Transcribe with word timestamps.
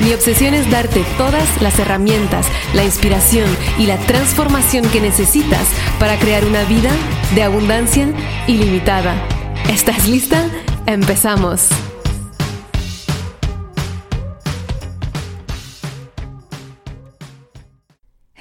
Mi 0.00 0.14
obsesión 0.14 0.54
es 0.54 0.70
darte 0.70 1.04
todas 1.18 1.60
las 1.60 1.78
herramientas, 1.78 2.46
la 2.74 2.84
inspiración 2.84 3.46
y 3.78 3.86
la 3.86 3.98
transformación 3.98 4.88
que 4.88 5.00
necesitas 5.00 5.68
para 5.98 6.18
crear 6.18 6.44
una 6.46 6.64
vida 6.64 6.90
de 7.34 7.42
abundancia 7.42 8.08
ilimitada. 8.46 9.14
¿Estás 9.68 10.08
lista? 10.08 10.48
Empezamos. 10.86 11.68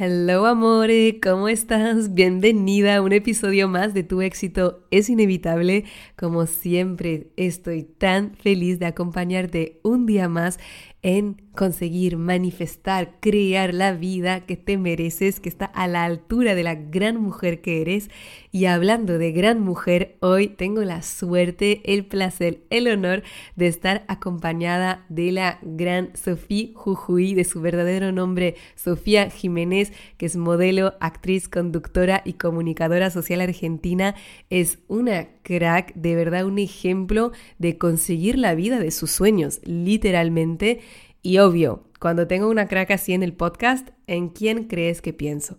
Hello 0.02 0.46
amore, 0.46 1.20
¿cómo 1.22 1.50
estás? 1.50 2.14
Bienvenida 2.14 2.96
a 2.96 3.02
un 3.02 3.12
episodio 3.12 3.68
más 3.68 3.94
de 3.94 4.04
Tu 4.04 4.22
éxito 4.22 4.88
es 4.92 5.10
inevitable. 5.10 5.84
Como 6.16 6.46
siempre, 6.46 7.32
estoy 7.36 7.84
tan 7.84 8.34
feliz 8.36 8.80
de 8.80 8.86
acompañarte 8.86 9.82
un 9.84 10.06
día 10.06 10.30
más 10.30 10.58
en 11.02 11.42
conseguir 11.60 12.16
manifestar, 12.16 13.20
crear 13.20 13.74
la 13.74 13.92
vida 13.92 14.46
que 14.46 14.56
te 14.56 14.78
mereces, 14.78 15.42
que 15.42 15.50
está 15.50 15.66
a 15.66 15.90
la 15.90 16.06
altura 16.06 16.56
de 16.56 16.64
la 16.64 16.76
gran 16.76 17.18
mujer 17.18 17.60
que 17.60 17.82
eres. 17.82 18.10
Y 18.54 18.64
hablando 18.64 19.18
de 19.18 19.34
gran 19.34 19.60
mujer, 19.60 20.16
hoy 20.22 20.48
tengo 20.48 20.84
la 20.84 21.02
suerte, 21.02 21.82
el 21.84 22.06
placer, 22.06 22.62
el 22.70 22.88
honor 22.88 23.24
de 23.58 23.68
estar 23.68 24.06
acompañada 24.08 25.06
de 25.10 25.34
la 25.34 25.60
gran 25.62 26.16
Sofía 26.16 26.70
Jujuy, 26.76 27.34
de 27.34 27.44
su 27.44 27.60
verdadero 27.60 28.14
nombre, 28.14 28.56
Sofía 28.76 29.30
Jiménez, 29.30 29.92
que 30.16 30.28
es 30.28 30.38
modelo, 30.38 30.94
actriz, 31.02 31.50
conductora 31.50 32.22
y 32.24 32.34
comunicadora 32.34 33.10
social 33.10 33.42
argentina. 33.42 34.16
Es 34.50 34.80
una 34.88 35.28
crack, 35.44 35.94
de 35.96 36.16
verdad 36.16 36.46
un 36.46 36.58
ejemplo 36.58 37.34
de 37.58 37.78
conseguir 37.78 38.38
la 38.38 38.56
vida 38.56 38.80
de 38.80 38.92
sus 38.92 39.12
sueños, 39.12 39.60
literalmente. 39.66 40.80
Y 41.22 41.40
obvio, 41.40 41.84
cuando 42.00 42.28
tengo 42.28 42.50
una 42.50 42.68
crack 42.68 42.92
así 42.92 43.14
en 43.14 43.24
el 43.24 43.34
podcast, 43.34 43.90
¿en 44.08 44.30
quién 44.30 44.66
crees 44.66 45.02
que 45.02 45.14
pienso? 45.14 45.58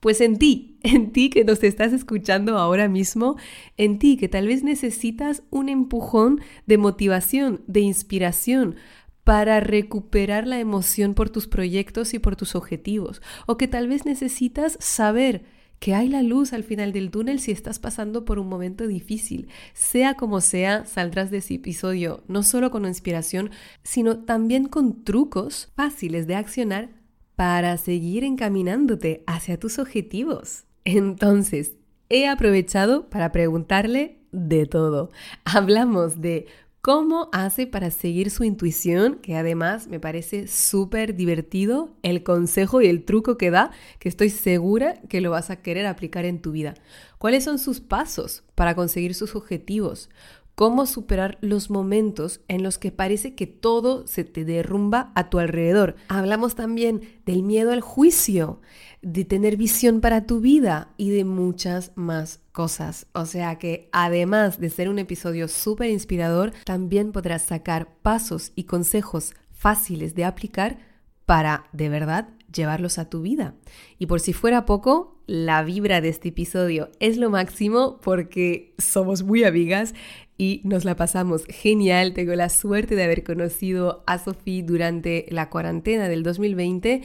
Pues 0.00 0.20
en 0.20 0.36
ti, 0.38 0.78
en 0.82 1.12
ti 1.12 1.30
que 1.30 1.44
nos 1.44 1.62
estás 1.62 1.92
escuchando 1.92 2.58
ahora 2.58 2.88
mismo, 2.88 3.36
en 3.76 3.98
ti 3.98 4.16
que 4.16 4.28
tal 4.28 4.48
vez 4.48 4.62
necesitas 4.62 5.42
un 5.50 5.68
empujón 5.68 6.40
de 6.66 6.78
motivación, 6.78 7.62
de 7.66 7.80
inspiración 7.80 8.76
para 9.22 9.60
recuperar 9.60 10.46
la 10.46 10.60
emoción 10.60 11.14
por 11.14 11.30
tus 11.30 11.48
proyectos 11.48 12.12
y 12.12 12.18
por 12.18 12.36
tus 12.36 12.54
objetivos, 12.54 13.22
o 13.46 13.56
que 13.56 13.68
tal 13.68 13.88
vez 13.88 14.04
necesitas 14.04 14.76
saber 14.80 15.46
que 15.78 15.94
hay 15.94 16.08
la 16.08 16.22
luz 16.22 16.52
al 16.52 16.64
final 16.64 16.92
del 16.92 17.10
túnel 17.10 17.40
si 17.40 17.52
estás 17.52 17.78
pasando 17.78 18.24
por 18.24 18.38
un 18.38 18.48
momento 18.48 18.86
difícil. 18.86 19.48
Sea 19.74 20.14
como 20.14 20.40
sea, 20.40 20.86
saldrás 20.86 21.30
de 21.30 21.38
ese 21.38 21.54
episodio 21.54 22.22
no 22.28 22.42
solo 22.42 22.70
con 22.70 22.86
inspiración, 22.86 23.50
sino 23.82 24.18
también 24.18 24.66
con 24.66 25.04
trucos 25.04 25.72
fáciles 25.76 26.26
de 26.26 26.36
accionar 26.36 26.88
para 27.36 27.76
seguir 27.76 28.24
encaminándote 28.24 29.24
hacia 29.26 29.58
tus 29.58 29.78
objetivos. 29.78 30.64
Entonces, 30.84 31.72
he 32.08 32.28
aprovechado 32.28 33.08
para 33.10 33.32
preguntarle 33.32 34.20
de 34.32 34.66
todo. 34.66 35.10
Hablamos 35.44 36.20
de 36.20 36.46
cómo 36.84 37.30
hace 37.32 37.66
para 37.66 37.90
seguir 37.90 38.30
su 38.30 38.44
intuición, 38.44 39.14
que 39.14 39.36
además 39.36 39.88
me 39.88 40.00
parece 40.00 40.46
súper 40.48 41.16
divertido 41.16 41.96
el 42.02 42.22
consejo 42.22 42.82
y 42.82 42.88
el 42.88 43.06
truco 43.06 43.38
que 43.38 43.50
da, 43.50 43.70
que 43.98 44.10
estoy 44.10 44.28
segura 44.28 45.00
que 45.08 45.22
lo 45.22 45.30
vas 45.30 45.48
a 45.48 45.62
querer 45.62 45.86
aplicar 45.86 46.26
en 46.26 46.42
tu 46.42 46.52
vida. 46.52 46.74
¿Cuáles 47.16 47.42
son 47.42 47.58
sus 47.58 47.80
pasos 47.80 48.44
para 48.54 48.74
conseguir 48.74 49.14
sus 49.14 49.34
objetivos? 49.34 50.10
Cómo 50.54 50.86
superar 50.86 51.38
los 51.40 51.70
momentos 51.70 52.40
en 52.48 52.62
los 52.62 52.78
que 52.78 52.92
parece 52.92 53.34
que 53.34 53.46
todo 53.46 54.06
se 54.06 54.24
te 54.24 54.44
derrumba 54.44 55.12
a 55.14 55.30
tu 55.30 55.38
alrededor. 55.38 55.96
Hablamos 56.08 56.54
también 56.54 57.02
del 57.26 57.42
miedo 57.42 57.72
al 57.72 57.80
juicio, 57.80 58.60
de 59.02 59.24
tener 59.24 59.56
visión 59.56 60.00
para 60.00 60.26
tu 60.26 60.40
vida 60.40 60.92
y 60.96 61.10
de 61.10 61.24
muchas 61.24 61.92
más 61.94 62.40
cosas. 62.52 63.06
O 63.12 63.26
sea 63.26 63.58
que 63.58 63.88
además 63.92 64.58
de 64.58 64.70
ser 64.70 64.88
un 64.88 64.98
episodio 64.98 65.48
súper 65.48 65.90
inspirador, 65.90 66.52
también 66.64 67.12
podrás 67.12 67.42
sacar 67.42 67.96
pasos 68.02 68.52
y 68.54 68.64
consejos 68.64 69.34
fáciles 69.52 70.14
de 70.14 70.24
aplicar 70.24 70.78
para 71.26 71.64
de 71.72 71.88
verdad 71.88 72.28
llevarlos 72.52 72.98
a 72.98 73.08
tu 73.08 73.22
vida. 73.22 73.54
Y 73.98 74.06
por 74.06 74.20
si 74.20 74.32
fuera 74.32 74.66
poco, 74.66 75.13
la 75.26 75.62
vibra 75.62 76.00
de 76.00 76.08
este 76.08 76.28
episodio 76.28 76.90
es 77.00 77.16
lo 77.16 77.30
máximo 77.30 78.00
porque 78.02 78.74
somos 78.78 79.22
muy 79.22 79.44
amigas 79.44 79.94
y 80.36 80.60
nos 80.64 80.84
la 80.84 80.96
pasamos 80.96 81.44
genial. 81.48 82.12
Tengo 82.12 82.34
la 82.34 82.48
suerte 82.48 82.96
de 82.96 83.04
haber 83.04 83.24
conocido 83.24 84.02
a 84.06 84.18
Sofía 84.18 84.62
durante 84.64 85.26
la 85.30 85.48
cuarentena 85.48 86.08
del 86.08 86.22
2020 86.22 87.02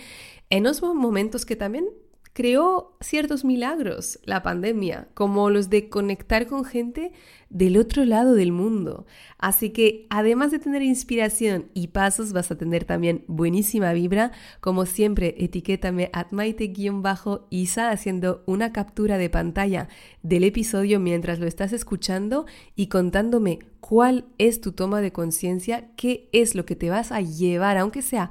en 0.50 0.66
esos 0.66 0.96
momentos 0.96 1.46
que 1.46 1.56
también 1.56 1.86
creó 2.34 2.96
ciertos 3.02 3.44
milagros 3.44 4.20
la 4.24 4.44
pandemia, 4.44 5.08
como 5.14 5.50
los 5.50 5.70
de 5.70 5.90
conectar 5.90 6.48
con 6.48 6.64
gente 6.64 7.12
del 7.50 7.78
otro 7.78 8.06
lado 8.06 8.34
del 8.34 8.52
mundo. 8.52 9.06
Así 9.38 9.72
que 9.72 10.06
además 10.10 10.52
de 10.52 10.60
tener 10.60 10.82
inspiración 10.82 11.70
y 11.74 11.88
pasos, 11.88 12.32
vas 12.32 12.52
a 12.52 12.58
tener 12.58 12.86
también 12.86 13.24
buenísima 13.28 13.92
vibra. 13.94 14.32
Como 14.62 14.86
siempre, 14.86 15.36
etiquétame 15.40 16.10
at 16.14 16.32
maite-isa 16.32 17.90
haciendo 17.90 18.44
una 18.46 18.72
captura 18.72 19.18
de 19.18 19.30
pantalla 19.30 19.88
del 20.22 20.44
episodio 20.44 21.00
mientras 21.00 21.40
lo 21.40 21.48
estás 21.48 21.74
escuchando 21.74 22.46
y 22.76 22.88
contándome 22.88 23.60
cuál 23.80 24.26
es 24.38 24.62
tu 24.62 24.74
toma 24.74 25.02
de 25.02 25.12
conciencia, 25.12 25.90
qué 25.96 26.30
es 26.32 26.54
lo 26.54 26.66
que 26.66 26.76
te 26.76 26.90
vas 26.90 27.12
a 27.12 27.22
llevar, 27.22 27.78
aunque 27.78 28.02
sea 28.02 28.30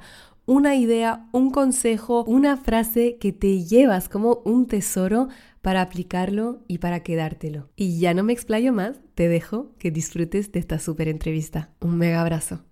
una 0.49 0.75
idea, 0.75 1.27
un 1.31 1.51
consejo, 1.51 2.23
una 2.23 2.57
frase 2.57 3.17
que 3.19 3.31
te 3.31 3.63
llevas 3.65 4.09
como 4.09 4.41
un 4.45 4.67
tesoro 4.67 5.27
para 5.61 5.81
aplicarlo 5.81 6.63
y 6.67 6.79
para 6.79 7.03
quedártelo. 7.03 7.69
Y 7.75 7.99
ya 7.99 8.15
no 8.15 8.23
me 8.23 8.33
explayo 8.33 8.73
más, 8.73 8.99
te 9.13 9.27
dejo 9.27 9.75
que 9.77 9.91
disfrutes 9.91 10.51
de 10.51 10.59
esta 10.59 10.79
súper 10.79 11.07
entrevista. 11.07 11.69
Un 11.79 11.99
mega 11.99 12.21
abrazo. 12.21 12.65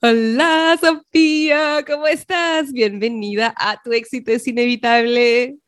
Hola 0.00 0.78
Sofía, 0.80 1.84
¿cómo 1.86 2.06
estás? 2.06 2.72
Bienvenida 2.72 3.52
a 3.58 3.82
Tu 3.82 3.92
éxito 3.92 4.30
es 4.30 4.48
inevitable. 4.48 5.58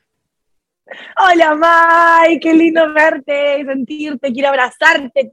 Hola, 1.19 1.55
Mai, 1.55 2.41
qué 2.41 2.53
lindo 2.53 2.93
verte, 2.93 3.65
sentirte, 3.65 4.33
quiero 4.33 4.49
abrazarte 4.49 5.33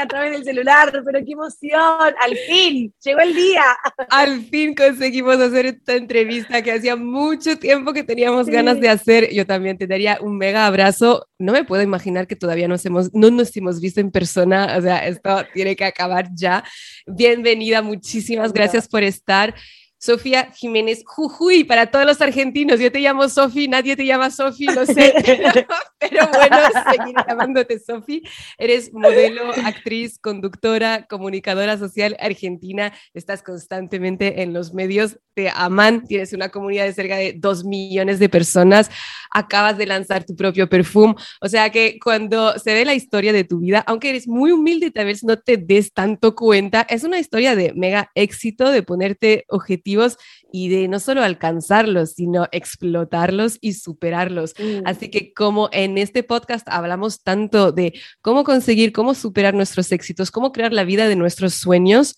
a 0.00 0.06
través 0.06 0.32
del 0.32 0.44
celular, 0.44 0.92
pero 1.04 1.24
qué 1.24 1.32
emoción, 1.32 2.14
al 2.20 2.36
fin, 2.46 2.92
llegó 3.02 3.20
el 3.20 3.34
día. 3.34 3.64
Al 4.10 4.42
fin 4.42 4.74
conseguimos 4.74 5.38
hacer 5.38 5.66
esta 5.66 5.94
entrevista 5.94 6.62
que 6.62 6.72
hacía 6.72 6.96
mucho 6.96 7.58
tiempo 7.58 7.92
que 7.92 8.04
teníamos 8.04 8.46
ganas 8.46 8.80
de 8.80 8.88
hacer. 8.88 9.32
Yo 9.32 9.46
también 9.46 9.78
te 9.78 9.86
daría 9.86 10.18
un 10.20 10.36
mega 10.36 10.66
abrazo. 10.66 11.26
No 11.38 11.52
me 11.52 11.64
puedo 11.64 11.82
imaginar 11.82 12.26
que 12.26 12.36
todavía 12.36 12.68
nos 12.68 12.84
hemos, 12.86 13.12
no 13.14 13.30
nos 13.30 13.56
hemos 13.56 13.80
visto 13.80 14.00
en 14.00 14.10
persona, 14.10 14.76
o 14.78 14.82
sea, 14.82 15.06
esto 15.06 15.44
tiene 15.52 15.74
que 15.74 15.84
acabar 15.84 16.28
ya. 16.34 16.62
Bienvenida, 17.06 17.82
muchísimas 17.82 18.52
gracias 18.52 18.88
por 18.88 19.02
estar. 19.02 19.54
Sofía 20.00 20.50
Jiménez 20.54 21.02
Jujuy 21.04 21.64
para 21.64 21.90
todos 21.90 22.06
los 22.06 22.22
argentinos. 22.22 22.80
Yo 22.80 22.90
te 22.90 23.00
llamo 23.00 23.28
Sofi, 23.28 23.68
nadie 23.68 23.96
te 23.96 24.06
llama 24.06 24.30
Sofi, 24.30 24.64
lo 24.64 24.86
sé, 24.86 25.12
pero 25.98 26.26
bueno, 26.32 26.56
seguiré 26.90 27.22
llamándote 27.28 27.78
Sofi. 27.78 28.22
Eres 28.56 28.94
modelo, 28.94 29.52
actriz, 29.62 30.18
conductora, 30.18 31.06
comunicadora 31.06 31.76
social 31.76 32.16
argentina. 32.18 32.94
Estás 33.12 33.42
constantemente 33.42 34.40
en 34.40 34.54
los 34.54 34.72
medios, 34.72 35.18
te 35.34 35.50
aman, 35.54 36.06
tienes 36.06 36.32
una 36.32 36.48
comunidad 36.48 36.86
de 36.86 36.94
cerca 36.94 37.16
de 37.16 37.34
dos 37.36 37.64
millones 37.64 38.18
de 38.18 38.30
personas. 38.30 38.90
Acabas 39.30 39.78
de 39.78 39.86
lanzar 39.86 40.24
tu 40.24 40.34
propio 40.34 40.68
perfume. 40.68 41.14
O 41.40 41.48
sea 41.48 41.70
que 41.70 41.98
cuando 42.02 42.58
se 42.58 42.74
ve 42.74 42.84
la 42.84 42.94
historia 42.94 43.32
de 43.32 43.44
tu 43.44 43.60
vida, 43.60 43.84
aunque 43.86 44.10
eres 44.10 44.26
muy 44.28 44.52
humilde, 44.52 44.90
tal 44.90 45.06
vez 45.06 45.24
no 45.24 45.38
te 45.38 45.56
des 45.56 45.92
tanto 45.92 46.34
cuenta, 46.34 46.86
es 46.88 47.04
una 47.04 47.18
historia 47.18 47.54
de 47.54 47.72
mega 47.74 48.10
éxito, 48.14 48.70
de 48.70 48.82
ponerte 48.82 49.44
objetivos 49.48 50.16
y 50.52 50.68
de 50.68 50.88
no 50.88 50.98
solo 51.00 51.22
alcanzarlos, 51.22 52.12
sino 52.12 52.48
explotarlos 52.52 53.58
y 53.60 53.74
superarlos. 53.74 54.54
Mm. 54.58 54.86
Así 54.86 55.10
que 55.10 55.32
como 55.32 55.68
en 55.72 55.98
este 55.98 56.22
podcast 56.22 56.66
hablamos 56.68 57.22
tanto 57.22 57.72
de 57.72 57.94
cómo 58.20 58.44
conseguir, 58.44 58.92
cómo 58.92 59.14
superar 59.14 59.54
nuestros 59.54 59.92
éxitos, 59.92 60.30
cómo 60.30 60.52
crear 60.52 60.72
la 60.72 60.84
vida 60.84 61.08
de 61.08 61.16
nuestros 61.16 61.54
sueños, 61.54 62.16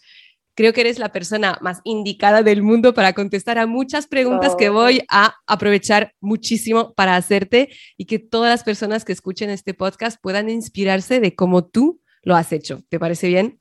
creo 0.55 0.73
que 0.73 0.83
eres 0.83 0.99
la 0.99 1.13
persona 1.13 1.59
más 1.61 1.81
indicada 1.85 2.43
del 2.43 2.63
mundo 2.63 2.95
para 2.95 3.13
contestar 3.13 3.59
a 3.59 3.67
muchas 3.67 4.07
preguntas 4.07 4.55
que 4.57 4.69
voy 4.69 5.03
a 5.09 5.35
aprovechar 5.47 6.15
muchísimo 6.21 6.93
para 6.95 7.17
hacerte 7.17 7.71
y 7.97 8.07
que 8.07 8.19
todas 8.19 8.51
las 8.51 8.65
personas 8.65 9.05
que 9.05 9.13
escuchen 9.13 9.51
este 9.51 9.75
podcast 9.75 10.21
puedan 10.21 10.49
inspirarse 10.49 11.21
de 11.21 11.35
cómo 11.35 11.65
tú 11.65 12.01
lo 12.23 12.37
has 12.37 12.53
hecho. 12.53 12.83
¿Te 12.89 12.99
parece 12.99 13.29
bien? 13.29 13.61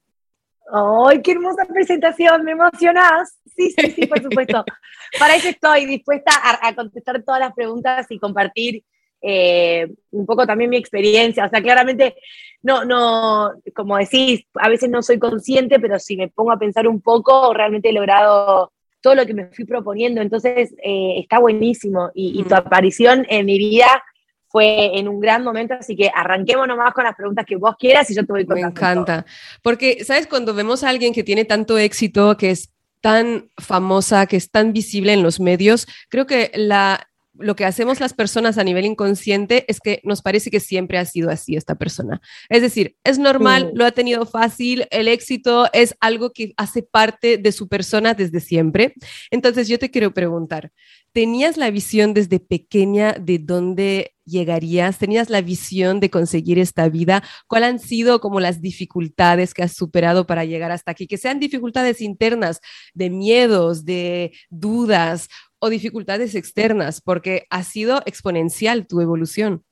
¡Ay, 0.71 1.21
qué 1.21 1.31
hermosa 1.31 1.65
presentación! 1.65 2.43
¿Me 2.43 2.51
emocionás? 2.51 3.37
Sí, 3.57 3.71
sí, 3.71 3.91
sí, 3.91 4.05
por 4.07 4.21
supuesto. 4.21 4.63
Para 5.19 5.35
eso 5.35 5.49
estoy 5.49 5.85
dispuesta 5.85 6.31
a, 6.61 6.73
contestar 6.73 7.21
todas 7.23 7.41
las 7.41 7.53
preguntas 7.53 8.07
y 8.09 8.19
compartir 8.19 8.83
eh, 9.21 9.87
un 10.11 10.25
poco 10.25 10.45
también 10.45 10.69
mi 10.69 10.77
experiencia. 10.77 11.45
O 11.45 11.49
sea, 11.49 11.61
claramente, 11.61 12.15
no, 12.63 12.85
no, 12.85 13.51
como 13.75 13.97
decís, 13.97 14.45
a 14.55 14.69
veces 14.69 14.89
no 14.89 15.01
soy 15.01 15.19
consciente, 15.19 15.79
pero 15.79 15.99
si 15.99 16.17
me 16.17 16.27
pongo 16.27 16.51
a 16.51 16.59
pensar 16.59 16.87
un 16.87 17.01
poco, 17.01 17.53
realmente 17.53 17.89
he 17.89 17.93
logrado 17.93 18.71
todo 19.01 19.15
lo 19.15 19.25
que 19.25 19.33
me 19.33 19.47
fui 19.47 19.65
proponiendo. 19.65 20.21
Entonces, 20.21 20.73
eh, 20.83 21.15
está 21.17 21.39
buenísimo. 21.39 22.11
Y, 22.13 22.43
tu 22.43 22.49
mm. 22.49 22.57
aparición 22.57 23.25
en 23.29 23.45
mi 23.45 23.57
vida 23.57 24.03
fue 24.47 24.97
en 24.99 25.07
un 25.07 25.21
gran 25.21 25.43
momento, 25.43 25.75
así 25.79 25.95
que 25.95 26.11
arranquemos 26.13 26.67
nomás 26.67 26.93
con 26.93 27.05
las 27.05 27.15
preguntas 27.15 27.45
que 27.45 27.55
vos 27.55 27.75
quieras 27.79 28.09
y 28.11 28.15
yo 28.15 28.25
te 28.25 28.33
voy 28.33 28.45
contando. 28.45 28.65
Me 28.65 28.69
encanta, 28.69 29.25
porque, 29.61 30.03
¿sabes? 30.03 30.27
Cuando 30.27 30.53
vemos 30.53 30.83
a 30.83 30.89
alguien 30.89 31.13
que 31.13 31.23
tiene 31.23 31.45
tanto 31.45 31.77
éxito, 31.77 32.35
que 32.35 32.51
es 32.51 32.73
tan 32.99 33.49
famosa, 33.57 34.25
que 34.27 34.35
es 34.35 34.51
tan 34.51 34.73
visible 34.73 35.13
en 35.13 35.23
los 35.23 35.39
medios, 35.39 35.87
creo 36.09 36.27
que 36.27 36.51
la, 36.53 37.10
lo 37.33 37.55
que 37.55 37.65
hacemos 37.65 37.99
las 37.99 38.13
personas 38.13 38.57
a 38.57 38.63
nivel 38.63 38.85
inconsciente 38.85 39.65
es 39.67 39.79
que 39.79 40.01
nos 40.03 40.21
parece 40.21 40.51
que 40.51 40.59
siempre 40.59 40.97
ha 40.97 41.05
sido 41.05 41.29
así 41.29 41.55
esta 41.55 41.75
persona. 41.75 42.21
Es 42.49 42.61
decir, 42.61 42.97
es 43.03 43.19
normal, 43.19 43.71
lo 43.73 43.85
ha 43.85 43.91
tenido 43.91 44.25
fácil, 44.25 44.85
el 44.91 45.07
éxito 45.07 45.69
es 45.73 45.95
algo 45.99 46.31
que 46.31 46.53
hace 46.57 46.83
parte 46.83 47.37
de 47.37 47.51
su 47.51 47.67
persona 47.67 48.13
desde 48.13 48.39
siempre. 48.39 48.93
Entonces 49.29 49.67
yo 49.67 49.79
te 49.79 49.91
quiero 49.91 50.13
preguntar, 50.13 50.71
¿tenías 51.13 51.57
la 51.57 51.71
visión 51.71 52.13
desde 52.13 52.39
pequeña 52.39 53.13
de 53.13 53.39
dónde 53.39 54.15
llegarías? 54.25 54.97
¿Tenías 54.97 55.29
la 55.29 55.41
visión 55.41 55.99
de 55.99 56.09
conseguir 56.09 56.59
esta 56.59 56.89
vida? 56.89 57.23
¿Cuáles 57.47 57.69
han 57.69 57.79
sido 57.79 58.19
como 58.19 58.39
las 58.39 58.61
dificultades 58.61 59.53
que 59.53 59.63
has 59.63 59.73
superado 59.73 60.25
para 60.25 60.45
llegar 60.45 60.71
hasta 60.71 60.91
aquí? 60.91 61.07
Que 61.07 61.17
sean 61.17 61.39
dificultades 61.39 62.01
internas, 62.01 62.61
de 62.93 63.09
miedos, 63.09 63.85
de 63.85 64.31
dudas 64.49 65.29
o 65.61 65.69
dificultades 65.69 66.33
externas, 66.33 67.01
porque 67.01 67.45
ha 67.51 67.63
sido 67.63 68.01
exponencial 68.07 68.87
tu 68.87 68.99
evolución. 68.99 69.63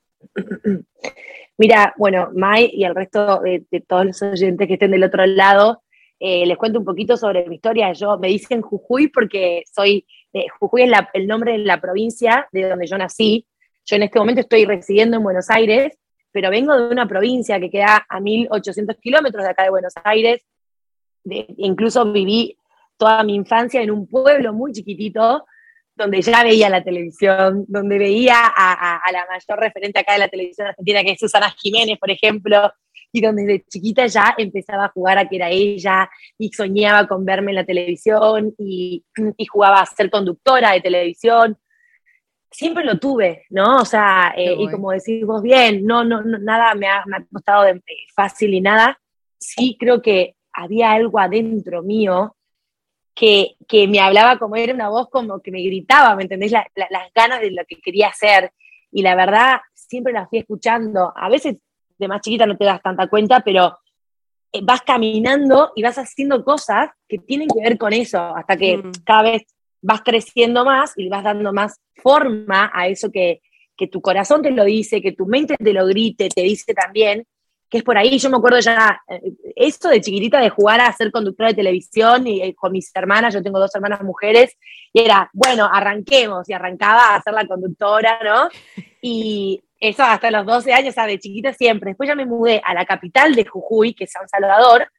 Mira, 1.58 1.96
bueno, 1.98 2.30
Mai 2.36 2.70
y 2.72 2.84
el 2.84 2.94
resto 2.94 3.42
de, 3.42 3.66
todos 3.88 4.06
los 4.06 4.22
oyentes 4.22 4.68
que 4.68 4.76
estén 4.76 4.92
del 4.92 5.04
otro 5.04 5.26
lado, 5.26 5.82
eh, 6.20 6.46
les 6.46 6.58
cuento 6.58 6.78
un 6.78 6.86
poquito 6.86 7.18
sobre 7.18 7.50
mi 7.50 7.56
historia. 7.56 7.92
Yo 7.94 8.20
me 8.20 8.28
dicen 8.28 8.62
Jujuy 8.62 9.08
porque 9.08 9.64
soy, 9.74 10.06
Jujuy 10.60 10.84
es 10.84 10.92
el 11.14 11.26
nombre 11.26 11.54
de 11.54 11.58
la 11.60 11.82
provincia 11.82 12.48
de 12.52 12.70
donde 12.70 12.86
yo 12.86 12.98
nací. 12.98 13.48
Yo 13.84 13.96
en 13.96 14.04
este 14.04 14.20
momento 14.20 14.42
estoy 14.42 14.66
residiendo 14.66 15.18
en 15.18 15.24
Buenos 15.24 15.50
Aires, 15.50 15.98
pero 16.32 16.52
vengo 16.52 16.78
de 16.78 16.90
una 16.90 17.08
provincia 17.08 17.60
que 17.60 17.72
queda 17.72 18.06
a 18.08 18.20
1800 18.20 18.96
kilómetros 18.98 19.44
de 19.44 19.50
acá 19.50 19.64
de 19.64 19.72
Buenos 19.72 19.94
Aires. 20.04 20.46
incluso 21.26 22.12
viví 22.12 22.56
toda 22.96 23.24
mi 23.24 23.34
infancia 23.34 23.82
en 23.82 23.90
un 23.90 24.06
pueblo 24.06 24.54
muy 24.54 24.72
chiquitito 24.72 25.46
donde 26.00 26.22
ya 26.22 26.44
veía 26.44 26.70
la 26.70 26.82
televisión, 26.82 27.66
donde 27.68 27.98
veía 28.00 28.38
a, 28.56 29.02
la 29.12 29.28
mayor 29.28 29.60
referente 29.60 30.00
acá 30.00 30.14
de 30.14 30.20
la 30.20 30.30
televisión 30.30 30.68
argentina, 30.68 31.04
que 31.04 31.12
es 31.12 31.20
Susana 31.20 31.54
Jiménez, 31.62 32.00
por 32.00 32.10
ejemplo, 32.10 32.72
y 33.12 33.22
donde 33.22 33.44
desde 33.44 33.66
chiquita 33.66 34.08
ya 34.08 34.34
empezaba 34.38 34.86
a 34.86 34.90
jugar 34.90 35.18
a 35.18 35.28
que 35.28 35.36
era 35.36 35.50
ella 35.50 36.10
y 36.38 36.54
soñaba 36.54 37.06
con 37.06 37.26
verme 37.26 37.52
en 37.52 37.56
la 37.56 37.66
televisión 37.66 38.56
y, 38.58 39.04
jugaba 39.52 39.82
a 39.82 39.86
ser 39.86 40.10
conductora 40.10 40.72
de 40.72 40.82
televisión. 40.82 41.58
Siempre 42.50 42.86
lo 42.86 42.98
tuve, 42.98 43.44
¿no? 43.50 43.82
O 43.82 43.86
sea, 43.86 44.34
eh, 44.38 44.56
y 44.58 44.72
como 44.72 44.92
decís 44.92 45.26
vos 45.26 45.42
bien, 45.42 45.86
no, 45.86 46.04
no, 46.06 46.22
nada 46.24 46.74
me 46.76 46.88
ha, 46.88 47.04
me 47.06 47.18
ha 47.18 47.26
costado 47.32 47.64
de, 47.64 47.82
fácil 48.16 48.54
y 48.54 48.62
nada. 48.62 49.00
Sí 49.38 49.76
creo 49.78 50.02
que 50.02 50.36
había 50.54 50.94
algo 50.94 51.20
adentro 51.20 51.84
mío 51.84 52.36
que, 53.20 53.88
me 53.88 54.00
hablaba 54.00 54.38
como 54.40 54.56
era 54.56 54.74
una 54.74 54.88
voz 54.88 55.10
como 55.10 55.42
que 55.42 55.52
me 55.52 55.62
gritaba, 55.62 56.16
¿me 56.16 56.24
entendés? 56.24 56.52
las 56.52 57.14
ganas 57.14 57.42
de 57.42 57.52
lo 57.52 57.66
que 57.66 57.76
quería 57.82 58.08
hacer. 58.08 58.54
Y 58.92 59.02
la 59.02 59.16
verdad, 59.16 59.60
siempre 59.74 60.14
las 60.14 60.30
fui 60.30 60.40
escuchando. 60.40 61.12
A 61.16 61.28
veces 61.28 61.58
de 61.98 62.08
más 62.08 62.22
chiquita 62.22 62.46
no 62.46 62.56
te 62.56 62.64
das 62.64 62.82
tanta 62.82 63.08
cuenta, 63.08 63.42
pero 63.42 63.78
eh, 64.54 64.62
vas 64.64 64.82
caminando 64.84 65.74
y 65.76 65.84
vas 65.84 65.98
haciendo 65.98 66.46
cosas 66.46 66.92
que 67.10 67.18
tienen 67.18 67.50
que 67.50 67.62
ver 67.62 67.78
con 67.78 67.92
eso, 67.92 68.20
hasta 68.20 68.56
que 68.56 68.78
mm. 68.78 68.92
cada 69.04 69.24
vez 69.24 69.44
vas 69.82 70.02
creciendo 70.02 70.64
más 70.64 70.94
y 70.96 71.10
vas 71.10 71.24
dando 71.24 71.52
más 71.52 71.82
forma 71.96 72.72
a 72.74 72.88
eso 72.88 73.12
que, 73.12 73.42
que 73.76 73.88
tu 73.88 74.02
corazón 74.02 74.42
te 74.42 74.52
lo 74.52 74.64
dice, 74.64 75.02
que 75.02 75.12
tu 75.12 75.26
mente 75.26 75.58
te 75.58 75.74
lo 75.74 75.86
grite, 75.88 76.30
te 76.30 76.42
dice 76.42 76.74
también, 76.74 77.26
que 77.70 77.78
es 77.78 77.84
por 77.84 77.98
ahí. 77.98 78.18
Yo 78.18 78.30
me 78.30 78.38
acuerdo 78.38 78.60
ya, 78.60 79.02
eh, 79.08 79.22
esto 79.56 79.90
de 79.90 80.02
chiquitita 80.02 80.40
de 80.40 80.50
jugar 80.50 80.82
a 80.82 80.92
ser 80.92 81.12
conductora 81.12 81.50
de 81.50 81.56
televisión 81.56 82.26
y, 82.28 82.42
eh, 82.42 82.56
con 82.56 82.72
mis 82.72 82.92
hermanas, 82.96 83.34
yo 83.34 83.44
tengo 83.44 83.60
dos 83.60 83.74
hermanas 83.76 84.02
mujeres, 84.02 84.58
y 84.92 85.02
era, 85.02 85.30
bueno, 85.34 85.70
arranquemos, 85.72 86.50
y 86.50 86.54
arrancaba 86.54 87.16
a 87.16 87.22
ser 87.22 87.34
la 87.34 87.46
conductora, 87.46 88.20
¿no? 88.24 88.50
Y 89.02 89.64
eso 89.80 90.04
hasta 90.04 90.32
los 90.32 90.46
12 90.46 90.74
años, 90.74 90.90
o 90.90 90.94
sea, 90.94 91.06
de 91.06 91.20
chiquita 91.20 91.54
siempre. 91.54 91.92
Después 91.92 92.08
ya 92.08 92.16
me 92.16 92.26
mudé 92.26 92.62
a 92.66 92.74
la 92.74 92.86
capital 92.86 93.36
de 93.36 93.46
Jujuy, 93.46 93.94
que 93.94 94.06
es 94.06 94.12
San 94.12 94.28
Salvador, 94.28 94.92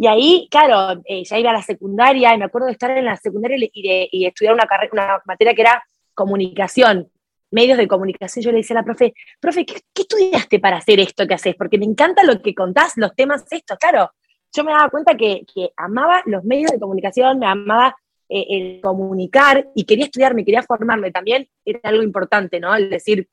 y 0.00 0.06
ahí, 0.06 0.48
claro, 0.50 1.02
eh, 1.04 1.24
ya 1.24 1.38
iba 1.38 1.50
a 1.50 1.54
la 1.54 1.62
secundaria, 1.62 2.32
y 2.32 2.38
me 2.38 2.44
acuerdo 2.44 2.66
de 2.66 2.72
estar 2.72 2.90
en 2.92 3.04
la 3.04 3.16
secundaria 3.16 3.58
y, 3.58 4.08
y 4.12 4.26
estudiar 4.26 4.54
una, 4.54 4.68
una 4.92 5.20
materia 5.26 5.54
que 5.54 5.62
era 5.62 5.84
comunicación 6.14 7.10
medios 7.50 7.78
de 7.78 7.88
comunicación, 7.88 8.44
yo 8.44 8.50
le 8.50 8.58
decía 8.58 8.76
a 8.76 8.80
la 8.80 8.84
profe, 8.84 9.14
profe, 9.40 9.64
¿qué, 9.64 9.80
estudiaste 9.94 10.58
para 10.58 10.76
hacer 10.76 11.00
esto 11.00 11.26
que 11.26 11.34
haces? 11.34 11.54
Porque 11.56 11.78
me 11.78 11.86
encanta 11.86 12.22
lo 12.24 12.40
que 12.42 12.54
contás, 12.54 12.92
los 12.96 13.14
temas 13.14 13.44
estos, 13.50 13.78
claro. 13.78 14.10
Yo 14.52 14.64
me 14.64 14.72
daba 14.72 14.88
cuenta 14.88 15.16
que, 15.16 15.44
amaba 15.76 16.22
los 16.26 16.44
medios 16.44 16.70
de 16.72 16.78
comunicación, 16.78 17.38
me 17.38 17.46
amaba 17.46 17.96
eh, 18.28 18.46
el 18.48 18.80
comunicar 18.80 19.68
y 19.74 19.84
quería 19.84 20.06
estudiarme, 20.06 20.44
quería 20.44 20.62
formarme 20.62 21.10
también, 21.10 21.48
era 21.64 21.80
algo 21.84 22.02
importante, 22.02 22.60
¿no? 22.60 22.74
El 22.74 22.90
decir, 22.90 23.28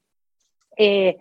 eh, 0.78 1.18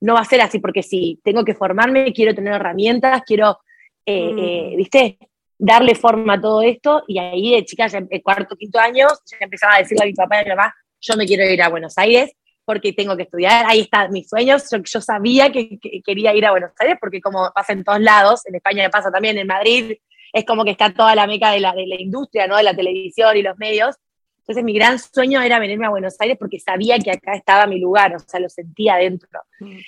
no 0.00 0.14
va 0.14 0.20
a 0.20 0.24
ser 0.24 0.40
así 0.40 0.58
porque 0.58 0.82
si 0.82 1.20
tengo 1.22 1.44
que 1.44 1.54
formarme, 1.54 2.12
quiero 2.12 2.34
tener 2.34 2.54
herramientas, 2.54 3.22
quiero, 3.24 3.60
eh, 4.04 4.72
mm. 4.72 4.76
¿viste? 4.76 5.18
Darle 5.58 5.94
forma 5.94 6.34
a 6.34 6.40
todo 6.40 6.60
esto 6.62 7.04
y 7.06 7.18
ahí 7.18 7.52
de 7.52 7.64
chica, 7.64 7.86
ya 7.86 7.98
en 7.98 8.20
cuarto, 8.20 8.56
quinto 8.56 8.78
año, 8.78 9.06
ya 9.24 9.38
empezaba 9.40 9.76
a 9.76 9.78
decirle 9.78 10.04
a 10.04 10.06
mi 10.06 10.12
papá 10.12 10.36
y 10.36 10.40
a 10.40 10.42
mi 10.42 10.50
mamá, 10.50 10.74
yo 11.00 11.16
me 11.16 11.26
quiero 11.26 11.44
ir 11.44 11.62
a 11.62 11.68
Buenos 11.68 11.96
Aires 11.98 12.32
porque 12.64 12.92
tengo 12.92 13.16
que 13.16 13.22
estudiar, 13.22 13.64
ahí 13.68 13.80
están 13.80 14.10
mis 14.10 14.28
sueños, 14.28 14.64
yo, 14.70 15.00
sabía 15.00 15.52
que, 15.52 15.78
quería 16.04 16.34
ir 16.34 16.44
a 16.46 16.50
Buenos 16.50 16.72
Aires 16.80 16.96
porque 17.00 17.20
como 17.20 17.50
pasa 17.54 17.72
en 17.72 17.84
todos 17.84 18.00
lados, 18.00 18.44
en 18.46 18.56
España 18.56 18.82
me 18.82 18.90
pasa 18.90 19.10
también, 19.10 19.38
en 19.38 19.46
Madrid, 19.46 19.92
es 20.32 20.44
como 20.44 20.64
que 20.64 20.72
está 20.72 20.92
toda 20.92 21.14
la 21.14 21.26
meca 21.26 21.52
de 21.52 21.60
la, 21.60 21.72
de 21.72 21.86
la 21.86 22.00
industria, 22.00 22.48
¿no? 22.48 22.56
De 22.56 22.64
la 22.64 22.74
televisión 22.74 23.36
y 23.36 23.42
los 23.42 23.56
medios. 23.56 23.94
Entonces 24.38 24.64
mi 24.64 24.74
gran 24.74 24.98
sueño 24.98 25.40
era 25.42 25.58
venirme 25.58 25.86
a 25.86 25.90
Buenos 25.90 26.16
Aires 26.20 26.36
porque 26.38 26.58
sabía 26.58 26.98
que 26.98 27.12
acá 27.12 27.34
estaba 27.34 27.66
mi 27.66 27.80
lugar, 27.80 28.14
o 28.16 28.18
sea, 28.18 28.40
lo 28.40 28.48
sentía 28.48 28.94
adentro. 28.94 29.40
Mm. 29.60 29.78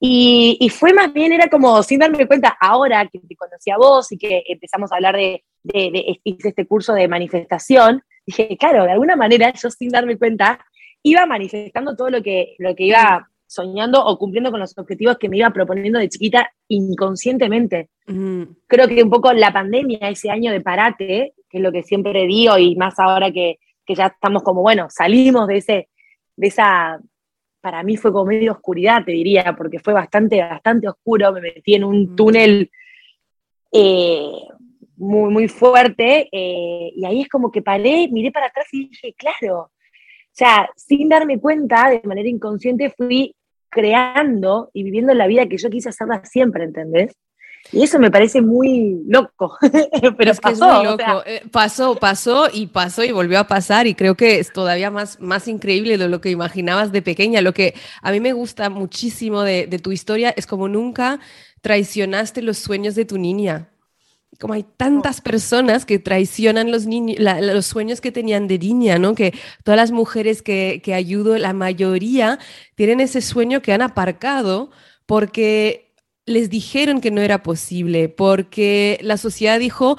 Y, 0.00 0.70
fue 0.70 0.92
más 0.92 1.12
bien, 1.12 1.32
era 1.32 1.48
como 1.48 1.82
sin 1.82 1.98
darme 1.98 2.26
cuenta, 2.26 2.56
ahora 2.60 3.08
que 3.08 3.18
te 3.18 3.34
conocí 3.34 3.70
a 3.70 3.76
vos 3.76 4.12
y 4.12 4.18
que 4.18 4.44
empezamos 4.46 4.92
a 4.92 4.96
hablar 4.96 5.16
de, 5.16 5.44
de, 5.64 5.90
de, 5.90 6.20
este 6.24 6.66
curso 6.66 6.94
de 6.94 7.08
manifestación, 7.08 8.02
dije, 8.28 8.56
claro, 8.58 8.84
de 8.84 8.92
alguna 8.92 9.16
manera 9.16 9.52
yo 9.52 9.70
sin 9.70 9.88
darme 9.88 10.18
cuenta 10.18 10.60
iba 11.02 11.24
manifestando 11.26 11.96
todo 11.96 12.10
lo 12.10 12.22
que, 12.22 12.54
lo 12.58 12.74
que 12.74 12.84
iba 12.84 13.28
soñando 13.46 14.04
o 14.04 14.18
cumpliendo 14.18 14.50
con 14.50 14.60
los 14.60 14.76
objetivos 14.76 15.16
que 15.16 15.28
me 15.28 15.38
iba 15.38 15.50
proponiendo 15.50 15.98
de 15.98 16.10
chiquita 16.10 16.52
inconscientemente. 16.68 17.88
Creo 18.66 18.88
que 18.88 19.02
un 19.02 19.10
poco 19.10 19.32
la 19.32 19.52
pandemia, 19.52 20.10
ese 20.10 20.30
año 20.30 20.52
de 20.52 20.60
parate, 20.60 21.34
que 21.48 21.58
es 21.58 21.62
lo 21.62 21.72
que 21.72 21.82
siempre 21.82 22.26
digo 22.26 22.58
y 22.58 22.76
más 22.76 22.98
ahora 22.98 23.30
que, 23.30 23.58
que 23.86 23.94
ya 23.94 24.08
estamos 24.08 24.42
como, 24.42 24.60
bueno, 24.60 24.88
salimos 24.90 25.46
de, 25.46 25.56
ese, 25.56 25.88
de 26.36 26.46
esa, 26.46 27.00
para 27.62 27.82
mí 27.82 27.96
fue 27.96 28.12
como 28.12 28.26
medio 28.26 28.52
oscuridad, 28.52 29.04
te 29.04 29.12
diría, 29.12 29.54
porque 29.56 29.78
fue 29.78 29.94
bastante, 29.94 30.42
bastante 30.42 30.88
oscuro, 30.88 31.32
me 31.32 31.40
metí 31.40 31.74
en 31.74 31.84
un 31.84 32.14
túnel 32.14 32.70
eh, 33.72 34.32
muy, 34.98 35.30
muy 35.30 35.48
fuerte, 35.48 36.28
eh, 36.32 36.92
y 36.94 37.04
ahí 37.04 37.22
es 37.22 37.28
como 37.28 37.50
que 37.50 37.62
paré, 37.62 38.08
miré 38.10 38.30
para 38.32 38.46
atrás 38.46 38.66
y 38.72 38.88
dije, 38.88 39.14
claro, 39.16 39.60
o 39.60 39.70
sea, 40.32 40.68
sin 40.76 41.08
darme 41.08 41.40
cuenta, 41.40 41.90
de 41.90 42.02
manera 42.04 42.28
inconsciente, 42.28 42.90
fui 42.90 43.34
creando 43.70 44.70
y 44.72 44.82
viviendo 44.82 45.14
la 45.14 45.26
vida 45.26 45.46
que 45.46 45.58
yo 45.58 45.70
quise 45.70 45.90
hacerla 45.90 46.24
siempre, 46.24 46.64
¿entendés? 46.64 47.16
Y 47.72 47.82
eso 47.82 47.98
me 47.98 48.10
parece 48.10 48.40
muy 48.40 49.02
loco, 49.06 49.56
pero 50.16 50.34
pasó, 50.34 50.96
eh, 51.26 51.42
pasó, 51.52 51.96
pasó 51.96 52.48
y 52.52 52.68
pasó 52.68 53.04
y 53.04 53.12
volvió 53.12 53.38
a 53.38 53.44
pasar 53.44 53.86
y 53.86 53.94
creo 53.94 54.14
que 54.14 54.38
es 54.38 54.52
todavía 54.52 54.90
más, 54.90 55.20
más 55.20 55.48
increíble 55.48 55.98
de 55.98 56.08
lo 56.08 56.20
que 56.20 56.30
imaginabas 56.30 56.92
de 56.92 57.02
pequeña. 57.02 57.42
Lo 57.42 57.52
que 57.52 57.74
a 58.00 58.10
mí 58.10 58.20
me 58.20 58.32
gusta 58.32 58.70
muchísimo 58.70 59.42
de, 59.42 59.66
de 59.66 59.78
tu 59.78 59.92
historia 59.92 60.30
es 60.30 60.46
como 60.46 60.68
nunca 60.68 61.20
traicionaste 61.60 62.42
los 62.42 62.58
sueños 62.58 62.94
de 62.94 63.04
tu 63.04 63.18
niña. 63.18 63.68
Como 64.40 64.54
hay 64.54 64.64
tantas 64.76 65.20
personas 65.20 65.84
que 65.84 65.98
traicionan 65.98 66.70
los, 66.70 66.86
niños, 66.86 67.18
los 67.18 67.66
sueños 67.66 68.00
que 68.00 68.12
tenían 68.12 68.46
de 68.46 68.58
niña, 68.58 68.98
¿no? 68.98 69.14
Que 69.14 69.34
todas 69.64 69.76
las 69.76 69.90
mujeres 69.90 70.42
que, 70.42 70.80
que 70.84 70.94
ayudo, 70.94 71.38
la 71.38 71.52
mayoría 71.52 72.38
tienen 72.74 73.00
ese 73.00 73.20
sueño 73.20 73.62
que 73.62 73.72
han 73.72 73.82
aparcado 73.82 74.70
porque 75.06 75.94
les 76.26 76.50
dijeron 76.50 77.00
que 77.00 77.10
no 77.10 77.20
era 77.20 77.42
posible, 77.42 78.08
porque 78.08 78.98
la 79.02 79.16
sociedad 79.16 79.58
dijo, 79.58 79.96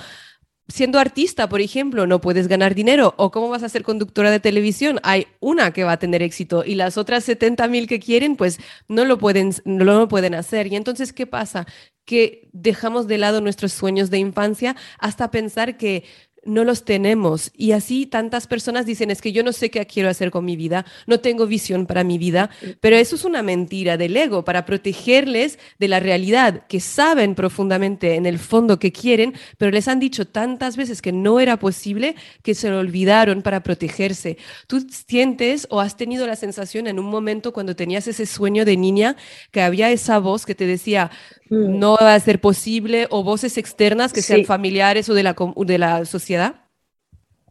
siendo 0.69 0.99
artista, 0.99 1.49
por 1.49 1.61
ejemplo, 1.61 2.07
no 2.07 2.21
puedes 2.21 2.47
ganar 2.47 2.75
dinero. 2.75 3.13
¿O 3.17 3.31
cómo 3.31 3.49
vas 3.49 3.63
a 3.63 3.69
ser 3.69 3.83
conductora 3.83 4.31
de 4.31 4.39
televisión? 4.39 4.99
Hay 5.03 5.27
una 5.39 5.73
que 5.73 5.83
va 5.83 5.93
a 5.93 5.99
tener 5.99 6.21
éxito 6.21 6.63
y 6.65 6.75
las 6.75 6.97
otras 6.97 7.23
70 7.23 7.67
mil 7.67 7.87
que 7.87 7.99
quieren, 7.99 8.35
pues 8.35 8.59
no 8.87 9.03
lo, 9.05 9.17
pueden, 9.17 9.51
no 9.65 9.83
lo 9.83 10.07
pueden 10.07 10.35
hacer. 10.35 10.67
Y 10.67 10.75
entonces, 10.75 11.11
¿qué 11.11 11.27
pasa? 11.27 11.65
Que 12.09 12.49
dejamos 12.53 13.05
de 13.05 13.19
lado 13.19 13.39
nuestros 13.39 13.71
sueños 13.71 14.09
de 14.09 14.17
infancia 14.17 14.75
hasta 14.97 15.29
pensar 15.29 15.77
que 15.77 16.05
no 16.49 16.63
los 16.63 16.83
tenemos. 16.83 17.51
Y 17.55 17.71
así 17.71 18.05
tantas 18.05 18.47
personas 18.47 18.85
dicen, 18.85 19.11
es 19.11 19.21
que 19.21 19.31
yo 19.31 19.43
no 19.43 19.53
sé 19.53 19.69
qué 19.69 19.85
quiero 19.85 20.09
hacer 20.09 20.31
con 20.31 20.45
mi 20.45 20.55
vida, 20.55 20.85
no 21.07 21.19
tengo 21.19 21.47
visión 21.47 21.85
para 21.85 22.03
mi 22.03 22.17
vida, 22.17 22.49
pero 22.81 22.95
eso 22.95 23.15
es 23.15 23.23
una 23.23 23.43
mentira 23.43 23.97
del 23.97 24.17
ego 24.17 24.43
para 24.43 24.65
protegerles 24.65 25.59
de 25.77 25.87
la 25.87 25.99
realidad, 25.99 26.67
que 26.67 26.79
saben 26.79 27.35
profundamente 27.35 28.15
en 28.15 28.25
el 28.25 28.39
fondo 28.39 28.79
que 28.79 28.91
quieren, 28.91 29.33
pero 29.57 29.71
les 29.71 29.87
han 29.87 29.99
dicho 29.99 30.25
tantas 30.25 30.75
veces 30.75 31.01
que 31.01 31.11
no 31.11 31.39
era 31.39 31.57
posible 31.57 32.15
que 32.43 32.55
se 32.55 32.69
lo 32.69 32.79
olvidaron 32.79 33.41
para 33.41 33.63
protegerse. 33.63 34.37
¿Tú 34.67 34.85
sientes 34.89 35.67
o 35.69 35.79
has 35.79 35.95
tenido 35.97 36.27
la 36.27 36.35
sensación 36.35 36.87
en 36.87 36.99
un 36.99 37.05
momento 37.05 37.53
cuando 37.53 37.75
tenías 37.75 38.07
ese 38.07 38.25
sueño 38.25 38.65
de 38.65 38.77
niña 38.77 39.15
que 39.51 39.61
había 39.61 39.91
esa 39.91 40.19
voz 40.19 40.45
que 40.45 40.55
te 40.55 40.65
decía, 40.65 41.11
Mm. 41.49 41.79
no 41.79 41.97
va 41.99 42.13
a 42.13 42.19
ser 42.19 42.39
posible, 42.39 43.07
o 43.09 43.23
voces 43.23 43.57
externas 43.57 44.13
que 44.13 44.21
sean 44.21 44.45
familiares 44.45 45.09
o 45.09 45.13
de 45.13 45.23
la, 45.23 45.35
de 45.65 45.77
la 45.77 46.05
sociedad? 46.05 46.38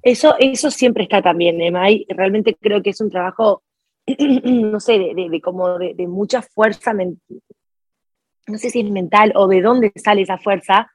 Eso, 0.03 0.35
eso 0.39 0.71
siempre 0.71 1.05
está 1.05 1.23
también, 1.23 1.61
Emma, 1.61 1.91
y 1.91 2.07
realmente 2.09 2.57
creo 2.61 2.83
que 2.83 2.91
es 2.91 3.01
un 3.01 3.11
trabajo, 3.11 3.63
no 4.45 4.81
sé, 4.81 4.99
de, 4.99 5.41
como 5.41 5.79
de, 5.79 6.07
mucha 6.07 6.43
fuerza, 6.43 6.93
no 6.95 8.59
sé 8.59 8.71
si 8.71 8.81
es 8.81 8.91
mental 8.91 9.33
o 9.35 9.49
de 9.49 9.61
dónde 9.61 9.93
sale 9.97 10.23
esa 10.23 10.39
fuerza, 10.39 10.91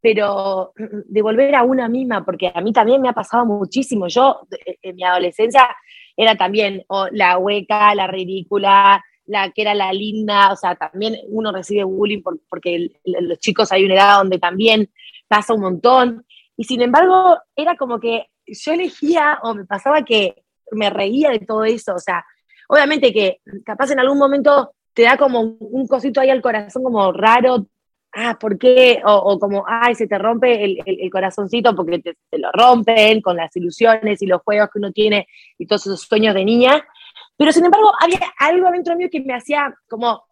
pero 0.00 0.72
de 0.76 1.22
volver 1.22 1.54
a 1.54 1.62
una 1.62 1.88
misma, 1.88 2.24
porque 2.24 2.50
a 2.54 2.60
mí 2.60 2.72
también 2.72 3.02
me 3.02 3.08
ha 3.08 3.12
pasado 3.12 3.44
muchísimo. 3.44 4.08
Yo 4.08 4.40
en 4.82 4.96
mi 4.96 5.04
adolescencia 5.04 5.68
era 6.16 6.36
también 6.36 6.84
la 7.12 7.38
hueca, 7.38 7.94
la 7.94 8.06
ridícula, 8.06 9.02
la 9.26 9.50
que 9.50 9.62
era 9.62 9.74
la 9.74 9.92
linda, 9.92 10.52
o 10.52 10.56
sea, 10.56 10.74
también 10.74 11.16
uno 11.28 11.52
recibe 11.52 11.84
bullying 11.84 12.22
porque 12.48 12.90
los 13.04 13.38
chicos 13.38 13.70
hay 13.70 13.84
una 13.84 13.94
edad 13.94 14.18
donde 14.18 14.38
también 14.38 14.90
pasa 15.28 15.54
un 15.54 15.60
montón. 15.60 16.24
Y 16.58 16.64
sin 16.64 16.82
embargo, 16.82 17.38
era 17.56 17.76
como 17.76 17.98
que 17.98 18.26
yo 18.46 18.72
elegía 18.72 19.38
o 19.42 19.54
me 19.54 19.64
pasaba 19.64 20.04
que 20.04 20.42
me 20.72 20.90
reía 20.90 21.30
de 21.30 21.38
todo 21.38 21.64
eso. 21.64 21.94
O 21.94 21.98
sea, 21.98 22.22
obviamente 22.68 23.12
que 23.12 23.40
capaz 23.64 23.90
en 23.92 24.00
algún 24.00 24.18
momento 24.18 24.74
te 24.92 25.04
da 25.04 25.16
como 25.16 25.40
un 25.40 25.86
cosito 25.86 26.20
ahí 26.20 26.28
al 26.28 26.42
corazón 26.42 26.82
como 26.82 27.12
raro, 27.12 27.66
ah, 28.12 28.36
¿por 28.38 28.58
qué? 28.58 29.00
O, 29.04 29.38
como, 29.38 29.64
ay, 29.66 29.94
se 29.94 30.06
te 30.06 30.18
rompe 30.18 30.64
el, 30.64 31.10
corazoncito 31.10 31.74
porque 31.74 32.00
te, 32.00 32.16
te, 32.28 32.38
lo 32.38 32.50
rompen 32.52 33.20
con 33.20 33.36
las 33.36 33.54
ilusiones 33.56 34.20
y 34.20 34.26
los 34.26 34.42
juegos 34.42 34.68
que 34.72 34.78
uno 34.78 34.92
tiene 34.92 35.28
y 35.56 35.66
todos 35.66 35.86
esos 35.86 36.02
sueños 36.02 36.34
de 36.34 36.44
niña. 36.44 36.84
Pero 37.36 37.52
sin 37.52 37.64
embargo, 37.64 37.92
había 38.00 38.20
algo 38.38 38.70
dentro 38.70 38.96
mío 38.96 39.08
que 39.10 39.20
me 39.20 39.34
hacía 39.34 39.72
como 39.88 40.24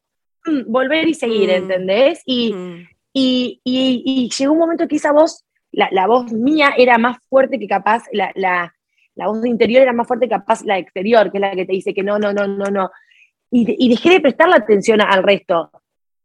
mm, 0.45 0.71
volver 0.71 1.09
y 1.09 1.15
seguir, 1.15 1.49
mm. 1.49 1.53
¿entendés? 1.53 2.23
Y, 2.27 2.53
mm. 2.53 2.89
y, 3.13 3.61
y, 3.65 4.29
llegó 4.29 4.53
un 4.53 4.59
momento 4.59 4.89
que 4.89 4.97
esa 4.97 5.13
voz, 5.13 5.45
la, 5.77 5.89
la 5.93 6.07
voz 6.07 6.33
mía 6.33 6.73
era 6.77 6.97
más 6.97 7.19
fuerte 7.29 7.59
que 7.59 7.69
capaz, 7.69 8.05
la, 8.11 8.33
la, 8.35 8.75
la, 9.15 9.27
voz 9.29 9.45
interior 9.45 9.83
era 9.83 9.93
más 9.93 10.09
fuerte 10.09 10.27
que 10.27 10.31
capaz 10.31 10.65
la 10.65 10.79
exterior, 10.79 11.31
que 11.31 11.37
es 11.37 11.43
la 11.43 11.51
que 11.51 11.67
te 11.67 11.73
dice 11.73 11.93
que 11.93 12.03
no, 12.03 12.19
no, 12.19 12.33
no, 12.33 12.49
no, 12.49 12.65
no. 12.71 12.91
Y, 13.51 13.89
dejé 13.89 14.11
de 14.11 14.21
prestar 14.21 14.49
la 14.49 14.57
atención 14.57 15.03
al 15.03 15.23
resto. 15.23 15.71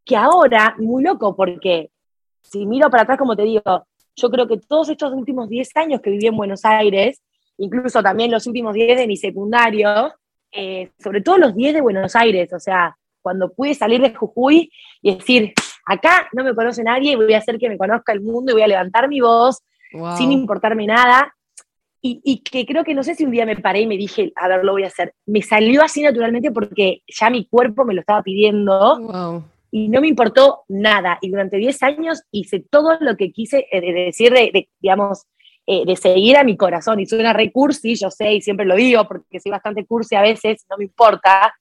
Que 0.06 0.16
ahora, 0.16 0.76
muy 0.80 1.04
loco, 1.04 1.36
porque 1.36 1.92
si 2.42 2.66
miro 2.66 2.90
para 2.90 3.04
atrás, 3.04 3.18
como 3.18 3.36
te 3.36 3.44
digo, 3.44 3.62
yo 4.16 4.30
creo 4.30 4.48
que 4.48 4.58
todos 4.58 4.88
estos 4.88 5.12
últimos 5.12 5.50
10 5.50 5.76
años 5.76 6.02
que 6.02 6.12
viví 6.12 6.28
en 6.28 6.38
Buenos 6.38 6.64
Aires, 6.64 7.22
incluso 7.58 8.02
también 8.02 8.32
los 8.32 8.48
últimos 8.48 8.74
10 8.74 9.00
de 9.00 9.08
mi 9.08 9.18
secundario, 9.18 10.14
eh, 10.54 10.92
sobre 10.98 11.22
todo 11.22 11.38
los 11.38 11.54
10 11.54 11.74
de 11.74 11.82
Buenos 11.82 12.16
Aires, 12.16 12.54
o 12.54 12.60
sea, 12.60 12.98
cuando 13.22 13.52
pude 13.52 13.74
salir 13.76 14.02
de 14.02 14.16
Jujuy 14.16 14.72
y 15.02 15.16
decir, 15.16 15.54
acá 15.92 16.30
no 16.34 16.44
me 16.44 16.56
conoce 16.56 16.84
nadie 16.84 17.14
y 17.14 17.16
voy 17.16 17.34
a 17.34 17.40
hacer 17.40 17.58
que 17.58 17.70
me 17.70 17.78
conozca 17.78 18.14
el 18.14 18.22
mundo 18.22 18.52
y 18.52 18.54
voy 18.54 18.64
a 18.64 18.68
levantar 18.68 19.08
mi 19.08 19.20
voz 19.20 19.62
sin 20.18 20.32
importarme 20.32 20.88
nada. 20.88 21.36
Y, 22.04 22.42
que 22.42 22.66
creo 22.66 22.84
que 22.84 22.96
no 22.96 23.04
sé 23.04 23.14
si 23.14 23.26
un 23.26 23.32
día 23.32 23.46
me 23.46 23.58
paré 23.58 23.82
y 23.82 23.88
me 23.88 23.96
dije, 23.96 24.34
a 24.36 24.48
ver, 24.48 24.64
lo 24.64 24.72
voy 24.72 24.84
a 24.84 24.88
hacer. 24.88 25.14
Me 25.28 25.44
salió 25.44 25.84
así 25.84 26.02
naturalmente 26.02 26.50
porque 26.50 27.04
ya 27.08 27.30
mi 27.30 27.46
cuerpo 27.46 27.86
me 27.86 27.94
lo 27.94 28.00
estaba 28.00 28.24
pidiendo 28.24 29.44
y 29.70 29.88
no 29.88 30.02
me 30.02 30.08
importó 30.08 30.64
nada. 30.68 31.20
Y 31.22 31.30
durante 31.30 31.58
10 31.58 31.84
años 31.84 32.24
hice 32.32 32.66
todo 32.68 32.98
lo 33.02 33.16
que 33.18 33.32
quise 33.32 33.68
eh, 33.72 33.82
decir, 33.94 34.34
de, 34.34 34.68
digamos, 34.80 35.28
eh, 35.68 35.86
de 35.86 35.96
seguir 35.96 36.38
a 36.38 36.44
mi 36.44 36.58
corazón. 36.58 37.00
Y 37.00 37.06
soy 37.06 37.20
una 37.20 37.34
recursi, 37.34 37.94
yo 37.96 38.10
sé, 38.10 38.34
y 38.34 38.42
siempre 38.42 38.66
lo 38.66 38.76
digo, 38.76 39.08
porque 39.08 39.40
soy 39.40 39.52
bastante 39.52 39.86
cursi 39.86 40.16
a 40.16 40.22
veces, 40.22 40.66
no 40.72 40.78
me 40.78 40.86
importa, 40.86 41.54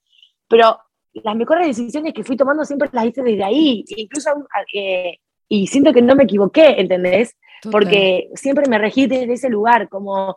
pero 0.49 0.79
las 1.13 1.37
mejores 1.37 1.67
decisiones 1.67 2.15
que 2.15 2.25
fui 2.25 2.37
tomando 2.37 2.65
siempre 2.65 2.89
las 2.93 3.07
hice 3.07 3.23
desde 3.23 3.45
ahí, 3.45 3.85
incluso, 3.97 4.31
eh, 4.75 5.19
y 5.49 5.67
siento 5.67 5.93
que 5.93 6.03
no 6.03 6.15
me 6.15 6.25
equivoqué, 6.25 6.81
¿entendés? 6.81 7.37
Porque 7.71 8.31
siempre 8.35 8.69
me 8.69 8.79
regí 8.79 9.07
desde 9.07 9.33
ese 9.33 9.51
lugar, 9.51 9.89
como 9.89 10.37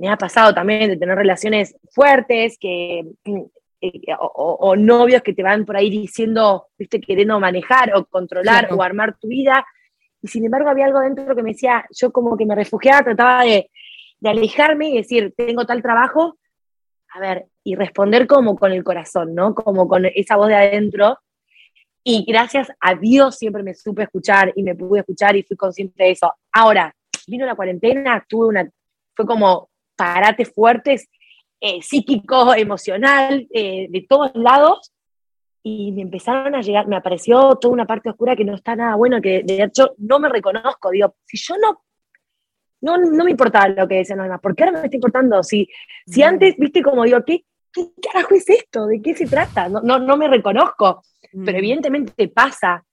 me 0.00 0.08
ha 0.08 0.16
pasado 0.16 0.54
también 0.54 0.88
de 0.88 0.96
tener 0.96 1.16
relaciones 1.16 1.76
fuertes, 1.90 2.56
que, 2.58 3.04
eh, 3.80 4.00
o, 4.18 4.76
novios 4.76 5.22
que 5.22 5.34
te 5.34 5.42
van 5.42 5.64
por 5.64 5.76
ahí 5.76 5.90
diciendo, 5.90 6.68
viste, 6.78 7.00
queriendo 7.00 7.38
manejar 7.40 7.94
o 7.94 8.06
controlar 8.06 8.68
o 8.72 8.82
armar 8.82 9.18
tu 9.18 9.28
vida, 9.28 9.64
y 10.22 10.28
sin 10.28 10.44
embargo 10.44 10.70
había 10.70 10.86
algo 10.86 11.00
dentro 11.00 11.34
que 11.34 11.42
me 11.42 11.50
decía, 11.50 11.84
yo 11.90 12.12
como 12.12 12.36
que 12.36 12.46
me 12.46 12.54
refugiaba, 12.54 13.02
trataba 13.02 13.44
de, 13.44 13.70
alejarme 14.24 14.90
y 14.90 14.98
decir, 14.98 15.34
tengo 15.36 15.66
tal 15.66 15.82
trabajo, 15.82 16.38
a 17.14 17.20
ver, 17.20 17.46
y 17.62 17.74
responder 17.74 18.26
como 18.26 18.56
con 18.56 18.72
el 18.72 18.82
corazón, 18.82 19.34
¿no? 19.34 19.54
Como 19.54 19.86
con 19.86 20.06
esa 20.06 20.36
voz 20.36 20.48
de 20.48 20.56
adentro. 20.56 21.18
Y 22.04 22.24
gracias 22.24 22.68
a 22.80 22.94
Dios 22.94 23.36
siempre 23.36 23.62
me 23.62 23.74
supe 23.74 24.04
escuchar 24.04 24.52
y 24.56 24.62
me 24.62 24.74
pude 24.74 25.00
escuchar 25.00 25.36
y 25.36 25.42
fui 25.42 25.56
consciente 25.56 26.02
de 26.02 26.10
eso. 26.10 26.32
Ahora, 26.52 26.94
vino 27.26 27.46
la 27.46 27.54
cuarentena, 27.54 28.24
tuve 28.28 28.48
una, 28.48 28.68
fue 29.14 29.26
como 29.26 29.70
parates 29.94 30.52
fuertes, 30.52 31.08
eh, 31.60 31.80
psíquico, 31.80 32.54
emocional, 32.54 33.46
eh, 33.52 33.86
de 33.88 34.06
todos 34.08 34.32
lados, 34.34 34.92
y 35.62 35.92
me 35.92 36.02
empezaron 36.02 36.56
a 36.56 36.60
llegar, 36.60 36.88
me 36.88 36.96
apareció 36.96 37.54
toda 37.60 37.72
una 37.72 37.86
parte 37.86 38.10
oscura 38.10 38.34
que 38.34 38.44
no 38.44 38.54
está 38.54 38.74
nada 38.74 38.96
bueno, 38.96 39.20
que 39.20 39.42
de 39.44 39.62
hecho 39.62 39.94
no 39.98 40.18
me 40.18 40.28
reconozco, 40.28 40.90
digo, 40.90 41.14
si 41.24 41.36
yo 41.36 41.54
no, 41.58 41.82
no, 42.82 42.98
no 42.98 43.24
me 43.24 43.30
importaba 43.30 43.68
lo 43.68 43.88
que 43.88 43.96
decían 43.96 44.18
los 44.18 44.26
demás, 44.26 44.40
¿por 44.40 44.54
qué 44.54 44.64
ahora 44.64 44.80
me 44.80 44.84
está 44.84 44.96
importando? 44.96 45.42
Si, 45.42 45.68
si 46.06 46.22
antes, 46.22 46.56
viste, 46.58 46.82
como 46.82 47.04
digo, 47.04 47.24
¿qué, 47.24 47.44
¿qué 47.72 47.88
carajo 48.02 48.34
es 48.34 48.48
esto? 48.50 48.86
¿De 48.86 49.00
qué 49.00 49.14
se 49.14 49.26
trata? 49.26 49.68
No, 49.68 49.80
no, 49.80 49.98
no 49.98 50.16
me 50.16 50.28
reconozco, 50.28 51.02
pero 51.44 51.58
evidentemente 51.58 52.28
pasa. 52.28 52.84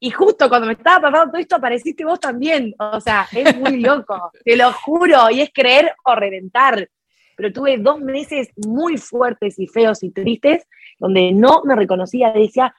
Y 0.00 0.10
justo 0.10 0.48
cuando 0.48 0.66
me 0.66 0.74
estaba 0.74 1.00
pasando 1.10 1.32
todo 1.32 1.40
esto, 1.40 1.56
apareciste 1.56 2.04
vos 2.04 2.18
también. 2.18 2.74
O 2.78 3.00
sea, 3.00 3.26
es 3.32 3.56
muy 3.56 3.80
loco, 3.80 4.32
te 4.44 4.56
lo 4.56 4.72
juro, 4.72 5.30
y 5.30 5.42
es 5.42 5.50
creer 5.52 5.94
o 6.04 6.14
reventar. 6.14 6.88
Pero 7.36 7.52
tuve 7.52 7.76
dos 7.76 8.00
meses 8.00 8.48
muy 8.56 8.96
fuertes 8.96 9.58
y 9.58 9.66
feos 9.66 10.02
y 10.02 10.10
tristes 10.10 10.66
donde 10.98 11.32
no 11.32 11.62
me 11.64 11.76
reconocía, 11.76 12.32
decía, 12.32 12.74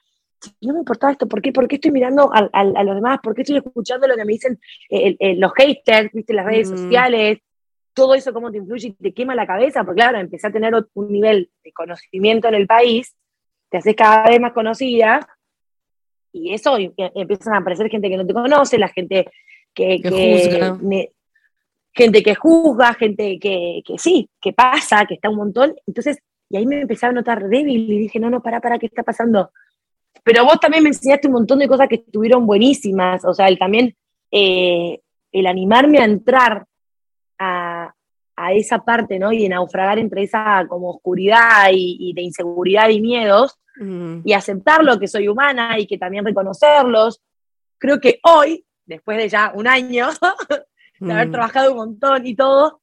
no 0.60 0.72
me 0.72 0.78
importaba 0.80 1.12
esto, 1.12 1.26
¿por 1.26 1.42
qué, 1.42 1.52
¿Por 1.52 1.66
qué 1.66 1.76
estoy 1.76 1.90
mirando 1.90 2.30
a, 2.32 2.64
los 2.64 2.94
demás? 2.94 3.20
¿Por 3.22 3.34
qué 3.34 3.42
estoy 3.42 3.58
escuchando 3.58 4.06
lo 4.06 4.16
que 4.16 4.24
me 4.24 4.32
dicen 4.32 4.60
eh, 4.90 5.16
eh, 5.18 5.36
los 5.36 5.52
haters, 5.54 6.12
¿viste? 6.12 6.32
las 6.32 6.46
redes 6.46 6.70
mm. 6.70 6.76
sociales? 6.76 7.38
Todo 7.92 8.14
eso 8.14 8.32
cómo 8.32 8.50
te 8.50 8.58
influye 8.58 8.88
y 8.88 8.92
te 8.92 9.12
quema 9.12 9.34
la 9.34 9.46
cabeza, 9.46 9.84
porque 9.84 10.00
claro, 10.00 10.18
empecé 10.18 10.46
a 10.46 10.52
tener 10.52 10.72
un 10.94 11.12
nivel 11.12 11.50
de 11.64 11.72
conocimiento 11.72 12.48
en 12.48 12.54
el 12.54 12.66
país, 12.66 13.14
te 13.70 13.78
haces 13.78 13.96
cada 13.96 14.28
vez 14.28 14.40
más 14.40 14.52
conocida, 14.52 15.28
y 16.32 16.54
eso 16.54 16.76
empiezan 16.76 17.54
a 17.54 17.58
aparecer 17.58 17.90
gente 17.90 18.08
que 18.08 18.16
no 18.16 18.26
te 18.26 18.34
conoce, 18.34 18.78
la 18.78 18.88
gente 18.88 19.28
que, 19.74 20.00
juzga. 20.04 20.78
gente 21.92 22.22
que 22.22 22.34
juzga, 22.36 22.94
gente 22.94 23.38
que, 23.40 23.82
que 23.84 23.98
sí, 23.98 24.30
que 24.40 24.52
pasa, 24.52 25.04
que 25.06 25.14
está 25.14 25.30
un 25.30 25.36
montón. 25.36 25.74
Entonces 25.86 26.18
y 26.50 26.56
ahí 26.56 26.66
me 26.66 26.80
empezaba 26.80 27.10
a 27.10 27.14
notar 27.14 27.46
débil 27.48 27.90
y 27.92 27.98
dije, 27.98 28.18
no, 28.18 28.30
no, 28.30 28.42
para, 28.42 28.60
para, 28.60 28.78
¿qué 28.78 28.86
está 28.86 29.02
pasando? 29.02 29.52
Pero 30.24 30.44
vos 30.44 30.58
también 30.60 30.82
me 30.82 30.90
enseñaste 30.90 31.28
un 31.28 31.34
montón 31.34 31.58
de 31.58 31.68
cosas 31.68 31.88
que 31.88 31.96
estuvieron 31.96 32.46
buenísimas, 32.46 33.24
o 33.24 33.34
sea, 33.34 33.48
el 33.48 33.58
también, 33.58 33.96
eh, 34.30 35.00
el 35.32 35.46
animarme 35.46 35.98
a 35.98 36.04
entrar 36.04 36.66
a, 37.38 37.92
a, 38.36 38.52
esa 38.52 38.84
parte, 38.84 39.18
¿no? 39.18 39.32
Y 39.32 39.42
de 39.42 39.48
naufragar 39.48 39.98
entre 39.98 40.22
esa 40.22 40.66
como 40.68 40.90
oscuridad 40.90 41.68
y, 41.72 42.12
de 42.14 42.22
inseguridad 42.22 42.88
y 42.88 43.00
miedos, 43.00 43.58
mm. 43.80 44.20
y 44.24 44.32
aceptarlo, 44.32 44.98
que 44.98 45.08
soy 45.08 45.28
humana 45.28 45.78
y 45.78 45.86
que 45.86 45.98
también 45.98 46.24
reconocerlos. 46.24 47.22
Creo 47.78 48.00
que 48.00 48.18
hoy 48.22 48.64
después 48.88 49.18
de 49.18 49.28
ya 49.28 49.52
un 49.54 49.68
año, 49.68 50.08
de 51.00 51.12
haber 51.12 51.28
Mm. 51.28 51.32
trabajado 51.32 51.70
un 51.70 51.76
montón 51.76 52.26
y 52.26 52.34
todo, 52.34 52.80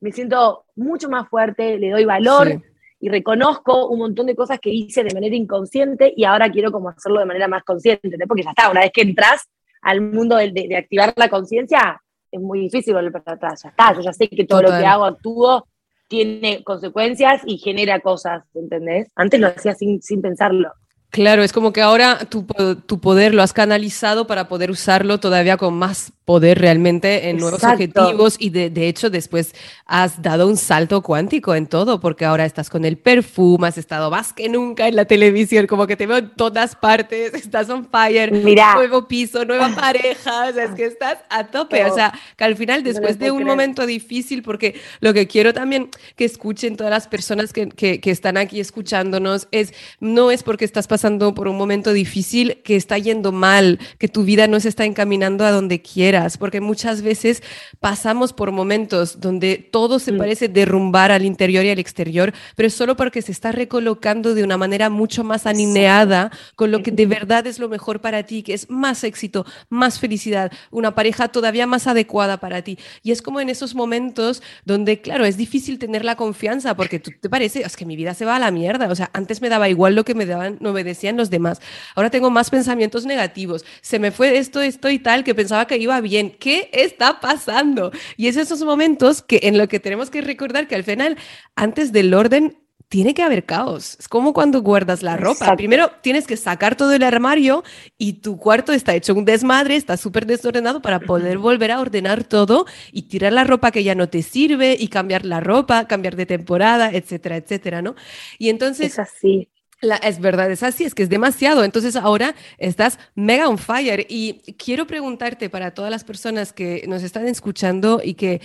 me 0.00 0.12
siento 0.12 0.66
mucho 0.76 1.08
más 1.08 1.28
fuerte, 1.28 1.76
le 1.78 1.90
doy 1.90 2.04
valor 2.04 2.48
Sí. 2.48 2.62
Y 3.00 3.08
reconozco 3.08 3.86
un 3.88 3.98
montón 4.00 4.26
de 4.26 4.34
cosas 4.34 4.58
que 4.60 4.70
hice 4.70 5.04
de 5.04 5.14
manera 5.14 5.36
inconsciente 5.36 6.12
y 6.16 6.24
ahora 6.24 6.50
quiero 6.50 6.72
como 6.72 6.88
hacerlo 6.88 7.20
de 7.20 7.26
manera 7.26 7.46
más 7.48 7.62
consciente, 7.64 8.10
porque 8.26 8.42
ya 8.42 8.50
está, 8.50 8.70
una 8.70 8.80
vez 8.80 8.90
que 8.92 9.02
entras 9.02 9.42
al 9.82 10.00
mundo 10.00 10.36
de, 10.36 10.50
de- 10.50 10.66
de 10.68 10.76
activar 10.76 11.12
la 11.16 11.28
conciencia, 11.28 12.00
es 12.30 12.40
muy 12.40 12.60
difícil 12.60 12.94
volver 12.94 13.12
para 13.22 13.36
atrás, 13.36 13.62
ya 13.62 13.68
está, 13.70 13.94
yo 13.94 14.00
ya 14.00 14.12
sé 14.12 14.28
que 14.28 14.44
todo 14.44 14.62
lo 14.62 14.68
que 14.70 14.84
hago, 14.86 15.04
actúo, 15.04 15.66
tiene 16.08 16.64
consecuencias 16.64 17.42
y 17.46 17.58
genera 17.58 18.00
cosas, 18.00 18.42
¿entendés? 18.54 19.08
Antes 19.14 19.38
lo 19.40 19.48
hacía 19.48 19.74
sin, 19.74 20.00
sin 20.02 20.20
pensarlo. 20.22 20.72
Claro, 21.10 21.42
es 21.42 21.52
como 21.52 21.72
que 21.72 21.80
ahora 21.80 22.18
tu, 22.28 22.46
tu 22.86 23.00
poder 23.00 23.32
lo 23.34 23.42
has 23.42 23.52
canalizado 23.52 24.26
para 24.26 24.48
poder 24.48 24.70
usarlo 24.70 25.18
todavía 25.18 25.56
con 25.56 25.74
más 25.74 26.12
poder 26.28 26.58
realmente 26.58 27.30
en 27.30 27.38
nuevos 27.38 27.62
Exacto. 27.62 27.84
objetivos 28.02 28.36
y 28.38 28.50
de, 28.50 28.68
de 28.68 28.86
hecho 28.86 29.08
después 29.08 29.54
has 29.86 30.20
dado 30.20 30.46
un 30.46 30.58
salto 30.58 31.00
cuántico 31.00 31.54
en 31.54 31.66
todo 31.66 32.00
porque 32.00 32.26
ahora 32.26 32.44
estás 32.44 32.68
con 32.68 32.84
el 32.84 32.98
perfume, 32.98 33.66
has 33.68 33.78
estado 33.78 34.10
más 34.10 34.34
que 34.34 34.50
nunca 34.50 34.86
en 34.88 34.94
la 34.94 35.06
televisión, 35.06 35.66
como 35.66 35.86
que 35.86 35.96
te 35.96 36.06
veo 36.06 36.18
en 36.18 36.28
todas 36.36 36.76
partes, 36.76 37.32
estás 37.46 37.70
on 37.70 37.88
fire, 37.90 38.30
Mirá. 38.30 38.74
nuevo 38.74 39.08
piso, 39.08 39.46
nueva 39.46 39.70
pareja, 39.74 40.48
o 40.50 40.52
sea, 40.52 40.64
es 40.64 40.72
que 40.72 40.84
estás 40.84 41.16
a 41.30 41.46
tope, 41.46 41.82
o 41.86 41.94
sea, 41.94 42.12
que 42.36 42.44
al 42.44 42.56
final 42.56 42.82
No 42.82 42.88
después 42.90 43.18
de 43.18 43.20
puedo 43.24 43.32
un 43.32 43.38
creer. 43.44 43.50
momento 43.56 43.86
difícil, 43.86 44.42
porque 44.42 44.78
lo 45.00 45.14
que 45.14 45.26
quiero 45.26 45.54
también 45.54 45.88
que 46.14 46.26
escuchen 46.26 46.76
todas 46.76 46.90
las 46.90 47.08
personas 47.08 47.54
que, 47.54 47.70
que- 47.70 48.00
que 48.02 48.10
están 48.10 48.36
aquí 48.36 48.60
escuchándonos 48.60 49.48
es, 49.50 49.72
no 49.98 50.30
es 50.30 50.42
porque 50.42 50.66
estás 50.66 50.86
pasando 50.88 51.32
por 51.34 51.48
un 51.48 51.56
momento 51.56 51.94
difícil 51.94 52.58
que 52.64 52.76
está 52.76 52.98
yendo 52.98 53.32
mal, 53.32 53.78
que 53.98 54.08
tu 54.08 54.24
vida 54.24 54.46
no 54.46 54.60
se 54.60 54.68
está 54.68 54.84
encaminando 54.84 55.46
a 55.46 55.52
donde 55.52 55.80
quieras, 55.80 56.17
porque 56.38 56.60
muchas 56.60 57.02
veces 57.02 57.42
pasamos 57.80 58.32
por 58.32 58.50
momentos 58.52 59.20
donde 59.20 59.56
todo 59.70 59.98
se 59.98 60.12
Mm. 60.12 60.18
parece 60.18 60.48
derrumbar 60.48 61.12
al 61.12 61.24
interior 61.24 61.64
y 61.64 61.70
al 61.70 61.78
exterior, 61.78 62.32
pero 62.56 62.66
es 62.66 62.74
solo 62.74 62.96
porque 62.96 63.22
se 63.22 63.32
está 63.32 63.52
recolocando 63.52 64.34
de 64.34 64.42
una 64.42 64.56
manera 64.56 64.90
mucho 64.90 65.22
más 65.24 65.46
alineada 65.46 66.30
con 66.56 66.70
lo 66.70 66.82
que 66.82 66.90
de 66.90 67.06
verdad 67.06 67.46
es 67.46 67.58
lo 67.58 67.68
mejor 67.68 68.00
para 68.00 68.22
ti, 68.24 68.42
que 68.42 68.54
es 68.54 68.68
más 68.68 69.04
éxito, 69.04 69.46
más 69.68 69.98
felicidad, 69.98 70.50
una 70.70 70.94
pareja 70.94 71.28
todavía 71.28 71.66
más 71.66 71.86
adecuada 71.86 72.38
para 72.38 72.62
ti. 72.62 72.78
Y 73.02 73.12
es 73.12 73.22
como 73.22 73.40
en 73.40 73.48
esos 73.48 73.74
momentos 73.74 74.42
donde, 74.64 75.00
claro, 75.00 75.24
es 75.24 75.36
difícil 75.36 75.78
tener 75.78 76.04
la 76.04 76.16
confianza 76.16 76.74
porque 76.74 76.98
tú 76.98 77.12
te 77.20 77.28
parece, 77.28 77.60
es 77.62 77.76
que 77.76 77.84
mi 77.86 77.96
vida 77.96 78.14
se 78.14 78.24
va 78.24 78.36
a 78.36 78.38
la 78.38 78.50
mierda. 78.50 78.88
O 78.88 78.94
sea, 78.94 79.10
antes 79.12 79.40
me 79.40 79.48
daba 79.48 79.68
igual 79.68 79.94
lo 79.94 80.04
que 80.04 80.14
me 80.14 80.26
daban, 80.26 80.56
no 80.60 80.72
me 80.72 80.82
decían 80.84 81.16
los 81.16 81.30
demás. 81.30 81.60
Ahora 81.94 82.10
tengo 82.10 82.30
más 82.30 82.50
pensamientos 82.50 83.04
negativos. 83.06 83.64
Se 83.82 83.98
me 83.98 84.10
fue 84.10 84.38
esto, 84.38 84.60
esto 84.60 84.90
y 84.90 84.98
tal, 84.98 85.22
que 85.24 85.34
pensaba 85.34 85.66
que 85.66 85.76
iba 85.76 86.00
bien. 86.08 86.30
¿Qué 86.30 86.70
está 86.72 87.20
pasando? 87.20 87.92
Y 88.16 88.28
es 88.28 88.36
esos 88.36 88.62
momentos 88.62 89.22
que 89.22 89.40
en 89.44 89.58
lo 89.58 89.68
que 89.68 89.80
tenemos 89.80 90.10
que 90.10 90.20
recordar 90.20 90.66
que 90.66 90.74
al 90.74 90.84
final, 90.84 91.16
antes 91.54 91.92
del 91.92 92.14
orden, 92.14 92.56
tiene 92.88 93.12
que 93.12 93.22
haber 93.22 93.44
caos. 93.44 93.96
Es 94.00 94.08
como 94.08 94.32
cuando 94.32 94.62
guardas 94.62 95.02
la 95.02 95.16
ropa. 95.16 95.32
Exacto. 95.32 95.56
Primero 95.56 95.90
tienes 96.00 96.26
que 96.26 96.36
sacar 96.36 96.74
todo 96.74 96.92
el 96.92 97.02
armario 97.02 97.62
y 97.98 98.14
tu 98.14 98.38
cuarto 98.38 98.72
está 98.72 98.94
hecho 98.94 99.14
un 99.14 99.26
desmadre, 99.26 99.76
está 99.76 99.96
súper 99.96 100.24
desordenado 100.26 100.80
para 100.80 101.00
poder 101.00 101.38
volver 101.38 101.70
a 101.70 101.80
ordenar 101.80 102.24
todo 102.24 102.64
y 102.90 103.02
tirar 103.02 103.34
la 103.34 103.44
ropa 103.44 103.70
que 103.70 103.84
ya 103.84 103.94
no 103.94 104.08
te 104.08 104.22
sirve 104.22 104.76
y 104.78 104.88
cambiar 104.88 105.26
la 105.26 105.40
ropa, 105.40 105.86
cambiar 105.86 106.16
de 106.16 106.26
temporada, 106.26 106.90
etcétera, 106.90 107.36
etcétera, 107.36 107.82
¿no? 107.82 107.94
Y 108.38 108.48
entonces 108.48 108.92
Es 108.92 108.98
así. 108.98 109.50
La- 109.80 109.96
es 109.96 110.20
verdad, 110.20 110.50
es 110.50 110.62
así, 110.62 110.84
es 110.84 110.94
que 110.94 111.02
es 111.04 111.08
demasiado. 111.08 111.64
Entonces 111.64 111.94
ahora 111.96 112.34
estás 112.58 112.98
mega 113.14 113.48
on 113.48 113.58
fire. 113.58 114.06
Y 114.08 114.34
quiero 114.58 114.86
preguntarte 114.86 115.48
para 115.50 115.72
todas 115.72 115.90
las 115.90 116.04
personas 116.04 116.52
que 116.52 116.84
nos 116.88 117.02
están 117.02 117.26
escuchando 117.28 118.00
y 118.04 118.14
que 118.14 118.40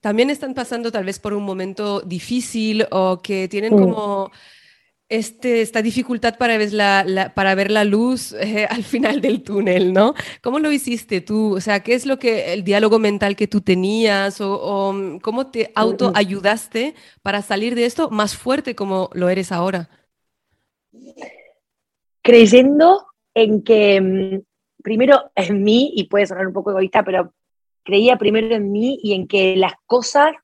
también 0.00 0.30
están 0.30 0.54
pasando 0.54 0.90
tal 0.90 1.04
vez 1.04 1.18
por 1.18 1.34
un 1.34 1.42
momento 1.44 2.00
difícil 2.00 2.86
o 2.90 3.20
que 3.22 3.48
tienen 3.48 3.74
Mm. 3.74 3.78
como 3.78 4.30
este, 5.10 5.60
esta 5.60 5.82
dificultad 5.82 6.38
para 6.38 6.56
ver 6.56 6.72
la, 6.72 7.02
la- 7.04 7.34
para 7.34 7.54
ver 7.56 7.70
la 7.72 7.82
luz 7.84 8.32
eh, 8.40 8.66
al 8.70 8.84
final 8.84 9.20
del 9.20 9.42
túnel, 9.42 9.92
¿no? 9.92 10.14
¿Cómo 10.40 10.60
lo 10.60 10.70
hiciste 10.70 11.20
tú? 11.20 11.56
O 11.56 11.60
sea, 11.60 11.80
¿qué 11.80 11.94
es 11.94 12.06
lo 12.06 12.18
que 12.20 12.52
el 12.52 12.62
diálogo 12.62 12.98
mental 13.00 13.34
que 13.34 13.48
tú 13.48 13.60
tenías 13.60 14.40
o, 14.40 14.54
o, 14.54 14.92
mm, 14.92 15.18
cómo 15.18 15.48
te 15.48 15.72
autoayudaste 15.74 16.94
para 17.22 17.42
salir 17.42 17.74
de 17.74 17.86
esto 17.86 18.08
más 18.10 18.36
fuerte 18.36 18.74
como 18.76 19.10
lo 19.12 19.28
eres 19.28 19.50
ahora? 19.52 19.90
Creyendo 22.22 23.06
en 23.34 23.62
que 23.62 24.00
mm, 24.00 24.82
primero 24.82 25.30
en 25.34 25.62
mí, 25.62 25.92
y 25.94 26.04
puede 26.04 26.26
sonar 26.26 26.46
un 26.46 26.52
poco 26.52 26.70
egoísta, 26.70 27.02
pero 27.04 27.32
creía 27.82 28.16
primero 28.16 28.54
en 28.54 28.70
mí 28.70 28.98
y 29.02 29.14
en 29.14 29.26
que 29.26 29.56
las 29.56 29.74
cosas 29.86 30.34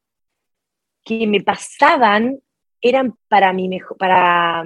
que 1.04 1.26
me 1.26 1.40
pasaban 1.42 2.40
eran 2.80 3.16
para 3.28 3.52
mi, 3.52 3.68
mejo- 3.68 3.96
para, 3.96 4.64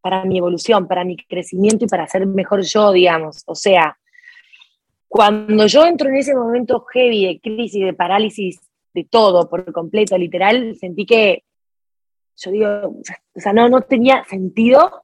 para 0.00 0.24
mi 0.24 0.38
evolución, 0.38 0.86
para 0.86 1.04
mi 1.04 1.16
crecimiento 1.16 1.84
y 1.84 1.88
para 1.88 2.06
ser 2.06 2.26
mejor 2.26 2.62
yo, 2.62 2.92
digamos. 2.92 3.42
O 3.46 3.54
sea, 3.54 3.98
cuando 5.08 5.66
yo 5.66 5.84
entro 5.84 6.08
en 6.08 6.16
ese 6.16 6.34
momento 6.34 6.84
heavy 6.92 7.26
de 7.26 7.40
crisis, 7.40 7.84
de 7.84 7.92
parálisis, 7.94 8.60
de 8.94 9.04
todo 9.04 9.48
por 9.48 9.72
completo, 9.72 10.16
literal, 10.16 10.76
sentí 10.76 11.04
que, 11.06 11.44
yo 12.36 12.50
digo, 12.50 12.68
o 13.34 13.40
sea, 13.40 13.52
no, 13.52 13.68
no 13.68 13.82
tenía 13.82 14.24
sentido 14.24 15.02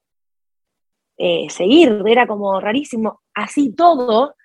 eh, 1.17 1.47
seguir, 1.49 2.01
era 2.05 2.27
como 2.27 2.59
rarísimo. 2.59 3.21
Así 3.33 3.73
todo, 3.73 4.35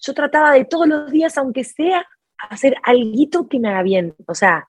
yo 0.00 0.14
trataba 0.14 0.52
de 0.52 0.64
todos 0.64 0.86
los 0.86 1.10
días, 1.10 1.36
aunque 1.38 1.64
sea, 1.64 2.06
hacer 2.36 2.76
algo 2.82 3.48
que 3.48 3.58
me 3.58 3.68
haga 3.68 3.82
bien. 3.82 4.14
O 4.26 4.34
sea, 4.34 4.68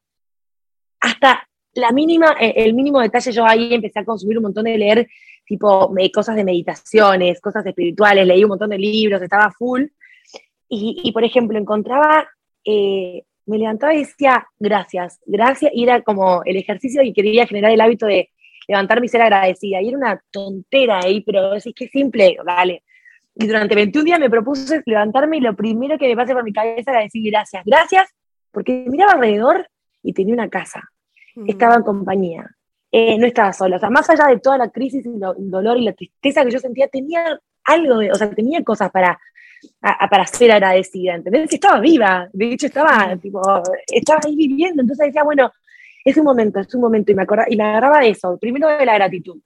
hasta 1.00 1.48
la 1.74 1.92
mínima, 1.92 2.36
eh, 2.40 2.54
el 2.58 2.74
mínimo 2.74 3.02
detalle, 3.02 3.32
yo 3.32 3.46
ahí 3.46 3.74
empecé 3.74 4.00
a 4.00 4.06
consumir 4.06 4.38
un 4.38 4.44
montón 4.44 4.64
de 4.64 4.78
leer, 4.78 5.08
tipo, 5.46 5.90
me- 5.90 6.10
cosas 6.12 6.36
de 6.36 6.44
meditaciones, 6.44 7.42
cosas 7.42 7.66
espirituales, 7.66 8.26
leí 8.26 8.44
un 8.44 8.50
montón 8.50 8.70
de 8.70 8.78
libros, 8.78 9.22
estaba 9.22 9.52
full. 9.52 9.84
Y, 10.68 11.12
por 11.12 11.24
ejemplo, 11.24 11.60
encontraba, 11.60 12.28
eh, 12.64 13.24
me 13.46 13.60
levantaba 13.60 13.94
y 13.94 14.00
decía, 14.00 14.48
gracias, 14.58 15.20
gracias, 15.26 15.72
y 15.76 15.84
era 15.84 16.02
como 16.02 16.42
el 16.44 16.58
ejercicio 16.58 17.04
y 17.04 17.14
quería 17.14 17.46
generar 17.46 17.72
el 17.72 17.82
hábito 17.82 18.08
de 18.08 18.32
levantarme 18.68 19.06
y 19.06 19.10
ser 19.10 19.22
agradecida. 19.22 19.82
Y 19.82 19.90
era 19.90 19.98
una 19.98 20.22
tontera 20.32 21.00
ahí, 21.04 21.22
pero 21.22 21.52
decís 21.52 21.74
que 21.76 21.88
simple, 21.88 22.38
dale. 22.46 22.84
Y 23.36 23.48
durante 23.48 23.76
21 23.76 24.06
días 24.06 24.20
me 24.20 24.30
propuse 24.30 24.82
levantarme 24.86 25.38
y 25.38 25.42
lo 25.42 25.56
primero 25.56 25.98
que 25.98 26.08
me 26.08 26.16
pase 26.16 26.34
por 26.34 26.44
mi 26.44 26.54
cabeza 26.54 26.92
era 26.92 27.02
decir 27.02 27.22
gracias, 27.30 27.64
gracias, 27.66 28.10
porque 28.52 28.86
miraba 28.88 29.14
alrededor 29.14 29.68
y 30.02 30.14
tenía 30.14 30.34
una 30.34 30.50
casa, 30.50 30.82
estaba 31.48 31.76
en 31.76 31.82
compañía, 31.84 32.50
eh, 32.92 33.18
no 33.18 33.28
estaba 33.28 33.52
sola. 33.52 33.76
O 33.76 33.80
sea, 33.80 33.90
más 33.90 34.10
allá 34.10 34.28
de 34.30 34.40
toda 34.40 34.58
la 34.58 34.70
crisis 34.70 35.06
y 35.06 35.10
el 35.10 35.52
dolor 35.52 35.78
y 35.78 35.84
la 35.84 35.92
tristeza 35.92 36.46
que 36.46 36.52
yo 36.52 36.60
sentía, 36.60 36.88
tenía 36.88 37.38
algo, 37.66 37.98
de- 37.98 38.12
o 38.12 38.16
sea, 38.16 38.30
tenía 38.30 38.64
cosas 38.64 38.90
para, 38.92 39.20
a- 39.82 40.06
a- 40.06 40.08
para 40.08 40.26
ser 40.28 40.52
agradecida, 40.54 41.16
¿entendés? 41.16 41.52
Estaba 41.52 41.82
viva, 41.82 42.30
de 42.32 42.54
hecho 42.54 42.68
estaba, 42.68 43.18
tipo, 43.18 43.42
estaba 43.88 44.22
ahí 44.26 44.36
viviendo, 44.38 44.82
entonces 44.82 45.08
decía, 45.08 45.24
bueno, 45.24 45.52
es 46.06 46.16
un 46.18 46.24
momento, 46.24 46.60
es 46.60 46.74
un 46.74 46.82
momento, 46.82 47.12
y 47.12 47.16
me, 47.16 47.24
acordaba, 47.24 47.48
y 47.50 47.58
me 47.58 47.64
agarraba 47.64 48.00
de 48.00 48.10
eso, 48.10 48.38
primero 48.38 48.68
de 48.70 48.86
la 48.86 48.94
gratitud. 48.94 49.42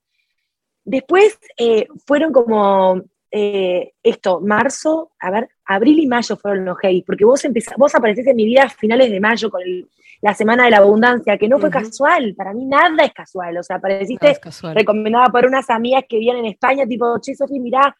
Después 0.84 1.39
eh, 1.58 1.88
fueron 2.06 2.32
como 2.32 3.02
eh, 3.32 3.93
esto, 4.02 4.39
marzo, 4.41 5.12
a 5.19 5.30
ver, 5.32 5.50
abril 5.65 6.00
y 6.00 6.08
mayo 6.08 6.36
fueron 6.36 6.65
los 6.65 6.78
heavy, 6.80 7.04
porque 7.04 7.26
vos 7.26 7.43
empezás, 7.45 7.76
vos 7.78 7.93
aparecés 7.95 8.26
en 8.28 8.36
mi 8.36 8.45
vida 8.45 8.63
a 8.63 8.69
finales 8.69 9.10
de 9.12 9.19
mayo 9.19 9.50
con 9.50 9.62
el- 9.62 9.88
la 10.22 10.34
semana 10.34 10.65
de 10.65 10.72
la 10.72 10.78
abundancia, 10.80 11.38
que 11.38 11.48
no 11.48 11.60
fue 11.60 11.69
Ujú. 11.69 11.80
casual, 11.80 12.34
para 12.36 12.54
mí 12.54 12.65
nada 12.65 13.06
es 13.06 13.13
casual, 13.13 13.56
o 13.58 13.63
sea, 13.63 13.78
apareciste 13.78 14.28
recomendada 14.76 15.30
por 15.30 15.45
unas 15.45 15.69
amigas 15.69 16.04
que 16.10 16.17
vivían 16.17 16.38
en 16.38 16.48
España, 16.48 16.86
tipo, 16.86 17.17
che, 17.22 17.36
Sofi, 17.36 17.58
mirá, 17.60 17.95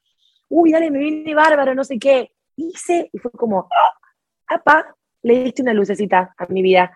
uy, 0.50 0.72
dale, 0.72 0.92
me 0.92 1.00
viene 1.00 1.34
bárbaro, 1.34 1.74
no 1.74 1.84
sé 1.86 1.98
qué. 1.98 2.32
Hice 2.58 3.10
y 3.14 3.20
fue 3.20 3.32
como, 3.32 3.70
ah, 3.72 4.56
apa, 4.56 4.96
le 5.22 5.44
diste 5.46 5.62
una 5.62 5.74
lucecita 5.74 6.34
a 6.38 6.46
mi 6.48 6.62
vida. 6.62 6.92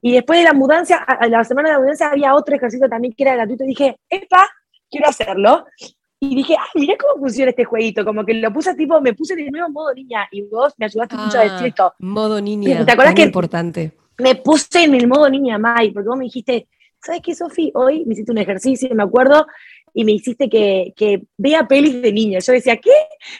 Y 0.00 0.12
después 0.12 0.38
de 0.38 0.44
la 0.44 0.52
mudanza, 0.52 0.96
a, 0.96 1.26
la 1.28 1.44
semana 1.44 1.68
de 1.68 1.74
la 1.74 1.80
mudanza 1.80 2.10
había 2.10 2.34
otro 2.34 2.54
ejercicio 2.56 2.88
también 2.88 3.14
que 3.14 3.22
era 3.24 3.34
gratuito 3.34 3.64
y 3.64 3.68
dije, 3.68 3.98
epa, 4.08 4.48
quiero 4.90 5.08
hacerlo. 5.08 5.66
Y 6.20 6.34
dije, 6.34 6.56
ay, 6.58 6.80
mirá 6.80 6.96
cómo 6.98 7.20
funciona 7.22 7.50
este 7.50 7.64
jueguito, 7.64 8.04
como 8.04 8.24
que 8.24 8.34
lo 8.34 8.52
puse 8.52 8.74
tipo, 8.74 9.00
me 9.00 9.14
puse 9.14 9.36
de 9.36 9.50
nuevo 9.50 9.70
modo 9.70 9.94
niña 9.94 10.26
y 10.32 10.42
vos 10.42 10.74
me 10.76 10.86
ayudaste 10.86 11.16
mucho 11.16 11.38
a 11.38 11.42
decir 11.42 11.58
Ah, 11.62 11.66
esto. 11.66 11.94
modo 12.00 12.40
niña, 12.40 12.84
¿Te 12.84 12.92
acuerdas 12.92 13.14
que- 13.14 13.22
importante. 13.22 13.92
Me 14.18 14.34
puse 14.34 14.82
en 14.82 14.94
el 14.96 15.06
modo 15.06 15.28
niña 15.30 15.58
Mai, 15.58 15.92
porque 15.92 16.08
vos 16.08 16.18
me 16.18 16.24
dijiste, 16.24 16.66
¿sabes 17.00 17.20
qué, 17.22 17.36
Sofi? 17.36 17.70
Hoy 17.74 18.04
me 18.04 18.14
hiciste 18.14 18.32
un 18.32 18.38
ejercicio, 18.38 18.88
me 18.96 19.04
acuerdo, 19.04 19.46
y 19.98 20.04
me 20.04 20.12
hiciste 20.12 20.48
que, 20.48 20.94
que 20.94 21.24
vea 21.36 21.66
pelis 21.66 22.00
de 22.00 22.12
niña. 22.12 22.38
Yo 22.38 22.52
decía, 22.52 22.76
¿qué? 22.76 22.92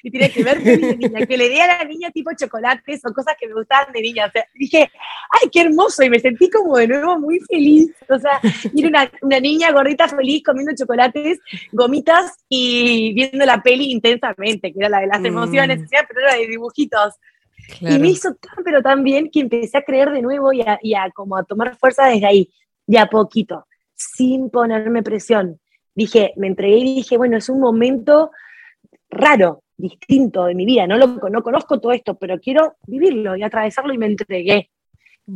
Y 0.03 0.11
tenía 0.11 0.29
que 0.29 0.43
ver 0.43 0.61
pelis 0.61 0.89
de 0.89 0.97
niña, 0.97 1.25
que 1.25 1.37
le 1.37 1.49
dé 1.49 1.63
a 1.63 1.79
la 1.79 1.85
niña 1.85 2.11
tipo 2.11 2.33
chocolates 2.37 3.01
o 3.05 3.13
cosas 3.13 3.37
que 3.39 3.47
me 3.47 3.55
gustaban 3.55 3.93
de 3.93 4.01
niña. 4.01 4.27
O 4.27 4.31
sea, 4.33 4.45
dije, 4.55 4.91
¡ay, 5.31 5.49
qué 5.53 5.61
hermoso! 5.61 6.03
Y 6.03 6.11
me 6.11 6.19
sentí 6.19 6.51
como 6.51 6.77
de 6.77 6.89
nuevo 6.89 7.17
muy 7.21 7.39
feliz. 7.49 7.95
O 8.09 8.19
sea, 8.19 8.41
era 8.77 8.89
una, 8.89 9.09
una 9.23 9.39
niña 9.39 9.71
gordita 9.71 10.09
feliz 10.09 10.43
comiendo 10.45 10.73
chocolates, 10.75 11.39
gomitas 11.71 12.45
y 12.49 13.15
viendo 13.15 13.47
la 13.47 13.63
peli 13.63 13.93
intensamente, 13.93 14.73
que 14.73 14.81
era 14.81 14.89
la 14.89 14.99
de 14.99 15.07
las 15.07 15.21
Mm. 15.21 15.27
emociones, 15.27 15.81
o 15.85 15.87
sea, 15.87 16.05
pero 16.09 16.23
era 16.27 16.35
de 16.35 16.49
dibujitos. 16.49 17.15
Y 17.81 18.01
me 18.01 18.09
hizo 18.09 18.35
tan, 18.35 18.65
pero 18.65 18.83
tan 18.83 19.05
bien 19.05 19.31
que 19.31 19.39
empecé 19.39 19.79
a 19.79 19.83
creer 19.83 20.11
de 20.11 20.23
nuevo 20.23 20.53
y 20.53 20.63
a, 20.63 20.81
y 20.83 20.95
a 20.95 21.09
como 21.15 21.37
a 21.37 21.45
tomar 21.45 21.77
fuerza 21.77 22.07
desde 22.07 22.27
ahí, 22.27 22.51
de 22.85 22.99
a 22.99 23.07
poquito, 23.07 23.65
sin 23.95 24.51
ponerme 24.51 25.05
presión. 25.05 25.61
Dije, 25.99 26.33
me 26.37 26.47
entregué 26.47 26.77
y 26.77 26.95
dije, 26.95 27.17
bueno, 27.17 27.37
es 27.37 27.49
un 27.49 27.59
momento 27.59 28.31
raro, 29.11 29.65
distinto 29.77 30.45
de 30.45 30.55
mi 30.55 30.65
vida, 30.65 30.87
no, 30.87 30.97
lo, 30.97 31.09
no 31.29 31.43
conozco 31.43 31.81
todo 31.81 31.91
esto, 31.91 32.15
pero 32.17 32.39
quiero 32.39 32.77
vivirlo 32.87 33.35
y 33.35 33.43
atravesarlo 33.43 33.93
y 33.93 33.99
me 33.99 34.07
entregué 34.07 34.71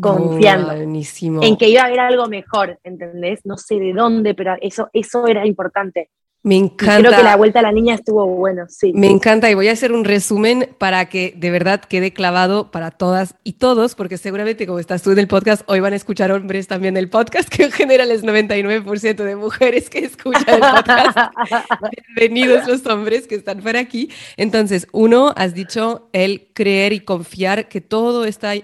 confiando 0.01 0.71
en 0.73 1.57
que 1.57 1.69
iba 1.69 1.83
a 1.83 1.87
haber 1.87 1.99
algo 1.99 2.29
mejor, 2.29 2.79
¿entendés? 2.85 3.45
No 3.45 3.59
sé 3.59 3.81
de 3.81 3.93
dónde, 3.93 4.37
pero 4.37 4.55
eso, 4.61 4.89
eso 4.93 5.27
era 5.27 5.45
importante. 5.45 6.11
Me 6.45 6.57
encanta. 6.57 7.09
creo 7.09 7.19
que 7.19 7.23
la 7.23 7.37
vuelta 7.37 7.61
a 7.61 7.63
la 7.63 7.71
niña 7.71 7.95
estuvo 7.95 8.27
bueno, 8.27 8.67
sí. 8.69 8.93
Me 8.95 9.09
encanta 9.09 9.49
y 9.49 9.55
voy 9.55 9.69
a 9.69 9.73
hacer 9.73 9.93
un 9.93 10.05
resumen 10.05 10.75
para 10.77 11.09
que 11.09 11.35
de 11.37 11.51
verdad 11.53 11.81
quede 11.81 12.13
clavado 12.13 12.73
para 12.73 12.91
todas 12.91 13.37
y 13.45 13.55
todos, 13.55 13.95
porque 13.95 14.19
seguramente 14.19 14.67
como 14.67 14.81
estás 14.81 15.03
tú 15.03 15.13
en 15.13 15.21
el 15.21 15.29
podcast, 15.29 15.63
hoy 15.67 15.79
van 15.79 15.93
a 15.93 15.97
escuchar 15.97 16.33
hombres 16.33 16.67
también 16.67 16.97
el 16.97 17.09
podcast, 17.09 17.49
que 17.49 17.65
en 17.65 17.71
general 17.71 18.11
es 18.11 18.25
99% 18.25 19.23
de 19.23 19.37
mujeres 19.37 19.89
que 19.89 20.01
escuchan 20.01 20.45
el 20.49 20.61
podcast. 20.61 21.17
Bienvenidos 22.17 22.67
los 22.67 22.85
hombres 22.87 23.29
que 23.29 23.37
están 23.37 23.61
por 23.61 23.77
aquí. 23.77 24.11
Entonces, 24.37 24.89
uno, 24.91 25.33
has 25.37 25.55
dicho 25.55 26.09
el 26.13 26.49
creer 26.55 26.93
y 26.93 27.01
confiar 27.01 27.69
que 27.69 27.81
todo 27.81 28.25
está 28.25 28.55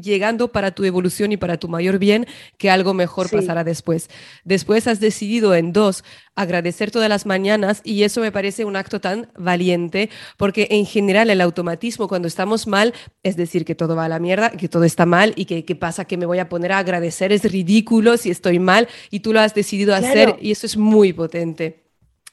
llegando 0.00 0.48
para 0.52 0.70
tu 0.70 0.84
evolución 0.84 1.32
y 1.32 1.36
para 1.36 1.58
tu 1.58 1.68
mayor 1.68 1.98
bien, 1.98 2.26
que 2.58 2.70
algo 2.70 2.94
mejor 2.94 3.30
pasará 3.30 3.64
después. 3.64 4.08
Después 4.44 4.86
has 4.86 5.00
decidido 5.00 5.54
en 5.54 5.72
dos, 5.72 6.04
agradecer 6.34 6.90
todas 6.90 7.08
las 7.08 7.26
mañanas 7.26 7.80
y 7.84 8.02
eso 8.02 8.20
me 8.20 8.32
parece 8.32 8.64
un 8.64 8.76
acto 8.76 9.00
tan 9.00 9.28
valiente 9.36 10.10
porque 10.36 10.68
en 10.70 10.86
general 10.86 11.30
el 11.30 11.40
automatismo 11.40 12.08
cuando 12.08 12.28
estamos 12.28 12.66
mal 12.66 12.94
es 13.22 13.36
decir 13.36 13.64
que 13.64 13.74
todo 13.74 13.96
va 13.96 14.04
a 14.04 14.08
la 14.08 14.18
mierda, 14.18 14.50
que 14.50 14.68
todo 14.68 14.84
está 14.84 15.06
mal 15.06 15.32
y 15.36 15.46
que 15.46 15.64
qué 15.64 15.74
pasa 15.74 16.04
que 16.04 16.16
me 16.16 16.26
voy 16.26 16.38
a 16.38 16.48
poner 16.48 16.72
a 16.72 16.78
agradecer, 16.78 17.32
es 17.32 17.50
ridículo 17.50 18.16
si 18.16 18.30
estoy 18.30 18.58
mal 18.58 18.88
y 19.10 19.20
tú 19.20 19.32
lo 19.32 19.40
has 19.40 19.54
decidido 19.54 19.94
hacer 19.94 20.36
y 20.40 20.52
eso 20.52 20.66
es 20.66 20.76
muy 20.76 21.12
potente. 21.12 21.86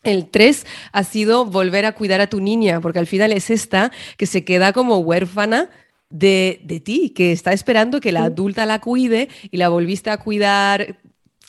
El 0.03 0.29
tres 0.29 0.65
ha 0.91 1.03
sido 1.05 1.45
volver 1.45 1.85
a 1.85 1.93
cuidar 1.93 2.19
a 2.19 2.27
tu 2.27 2.41
niña, 2.41 2.81
porque 2.81 2.99
al 2.99 3.07
final 3.07 3.31
es 3.31 3.49
esta 3.49 3.91
que 4.17 4.25
se 4.25 4.43
queda 4.43 4.73
como 4.73 4.97
huérfana 4.97 5.69
de, 6.13 6.81
ti, 6.85 7.09
que 7.09 7.31
está 7.31 7.53
esperando 7.53 7.99
que 7.99 8.11
la 8.11 8.25
adulta 8.25 8.65
la 8.65 8.79
cuide 8.79 9.29
y 9.49 9.57
la 9.57 9.69
volviste 9.69 10.11
a 10.11 10.17
cuidar, 10.17 10.99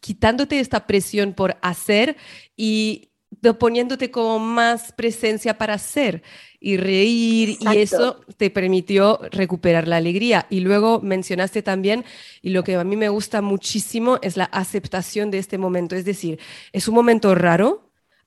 quitándote 0.00 0.58
esta 0.58 0.86
presión 0.86 1.34
por 1.34 1.56
hacer 1.60 2.16
y 2.56 3.10
poniéndote 3.58 4.10
como 4.10 4.38
más 4.38 4.92
presencia 4.92 5.58
para 5.58 5.74
hacer 5.74 6.22
y 6.60 6.78
reír. 6.78 7.58
Y 7.60 7.76
eso 7.76 8.20
te 8.38 8.48
permitió 8.48 9.20
recuperar 9.30 9.86
la 9.86 9.98
alegría. 9.98 10.46
Y 10.48 10.60
luego 10.60 11.00
mencionaste 11.02 11.60
también, 11.60 12.06
y 12.40 12.50
lo 12.50 12.64
que 12.64 12.76
a 12.76 12.84
mí 12.84 12.96
me 12.96 13.10
gusta 13.10 13.42
muchísimo 13.42 14.18
es 14.22 14.38
la 14.38 14.44
aceptación 14.44 15.30
de 15.30 15.38
este 15.38 15.58
momento, 15.58 15.94
es 15.94 16.06
decir, 16.06 16.38
es 16.72 16.88
un 16.88 16.94
momento 16.94 17.34
raro, 17.34 17.83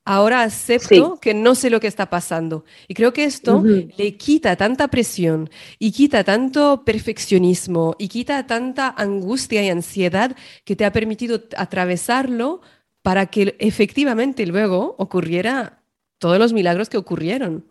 ahora 0.08 0.42
acepto 0.42 1.18
que 1.20 1.34
no 1.34 1.54
sé 1.54 1.68
lo 1.68 1.80
que 1.80 1.86
está 1.86 2.08
pasando. 2.08 2.64
Y 2.88 2.94
creo 2.94 3.12
que 3.12 3.24
esto 3.24 3.62
le 3.62 4.16
quita 4.16 4.56
tanta 4.56 4.88
presión 4.88 5.50
y 5.78 5.92
quita 5.92 6.24
tanto 6.24 6.82
perfeccionismo 6.82 7.94
y 7.98 8.08
quita 8.08 8.46
tanta 8.46 8.88
angustia 8.96 9.62
y 9.62 9.68
ansiedad 9.68 10.34
que 10.64 10.76
te 10.76 10.86
ha 10.86 10.92
permitido 10.92 11.42
atravesarlo 11.58 12.62
para 13.02 13.26
que 13.26 13.54
efectivamente 13.58 14.46
luego 14.46 14.94
ocurriera 14.96 15.82
todos 16.16 16.38
los 16.38 16.54
milagros 16.54 16.88
que 16.88 16.96
ocurrieron. 16.96 17.66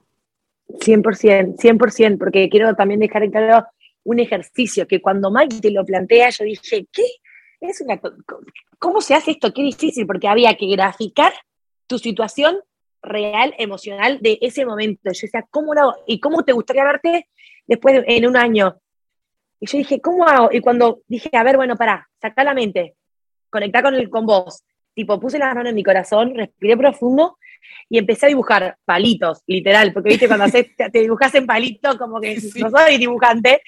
100%, 0.70 1.58
100%, 1.58 2.18
porque 2.20 2.50
quiero 2.50 2.76
también 2.76 3.00
dejar 3.00 3.24
en 3.24 3.32
claro 3.32 3.66
un 4.04 4.20
ejercicio 4.20 4.88
que 4.88 5.02
cuando 5.02 5.32
Mike 5.32 5.60
te 5.60 5.72
lo 5.72 5.84
plantea, 5.84 6.30
yo 6.30 6.46
dije, 6.46 6.86
¿qué? 6.92 7.04
Es 7.60 7.82
una, 7.82 8.00
¿Cómo 8.78 9.02
se 9.02 9.16
hace 9.16 9.32
esto? 9.32 9.52
Qué 9.52 9.64
difícil, 9.64 10.06
porque 10.06 10.28
había 10.28 10.56
que 10.56 10.68
graficar 10.68 11.34
tu 11.88 11.98
situación 11.98 12.60
real, 13.02 13.54
emocional 13.58 14.20
de 14.22 14.38
ese 14.42 14.66
momento. 14.66 15.12
Yo 15.12 15.22
decía, 15.22 15.46
¿cómo 15.50 15.74
lo 15.74 15.82
hago? 15.82 15.96
¿Y 16.06 16.20
cómo 16.20 16.44
te 16.44 16.54
gustaría 16.54 16.84
verte 16.84 17.28
después 17.66 18.04
en 18.06 18.28
un 18.28 18.38
año? 18.38 18.78
Y 19.60 19.68
yo 19.68 19.78
dije, 19.78 20.00
¿cómo 20.02 20.28
hago? 20.28 20.50
Y 20.52 20.62
cuando 20.62 21.02
dije, 21.08 21.30
a 21.34 21.44
ver, 21.44 21.58
bueno, 21.58 21.76
pará, 21.76 22.08
saca 22.22 22.44
la 22.44 22.54
mente, 22.54 22.96
conecta 23.50 23.82
con, 23.82 23.96
el, 23.96 24.10
con 24.10 24.26
vos. 24.26 24.64
Tipo, 24.94 25.20
puse 25.20 25.40
las 25.40 25.54
manos 25.54 25.70
en 25.70 25.76
mi 25.76 25.84
corazón, 25.84 26.36
respiré 26.36 26.78
profundo 26.78 27.38
y 27.90 27.98
empecé 27.98 28.26
a 28.26 28.30
dibujar 28.30 28.78
palitos, 28.86 29.42
literal, 29.48 29.94
porque 29.94 30.10
viste, 30.10 30.28
cuando 30.28 30.46
te, 30.92 31.00
dibujas 31.00 31.34
en 31.36 31.46
palitos, 31.46 31.96
como 31.98 32.20
que 32.20 32.38
no 32.60 32.70
soy 32.70 32.98
dibujante. 32.98 33.62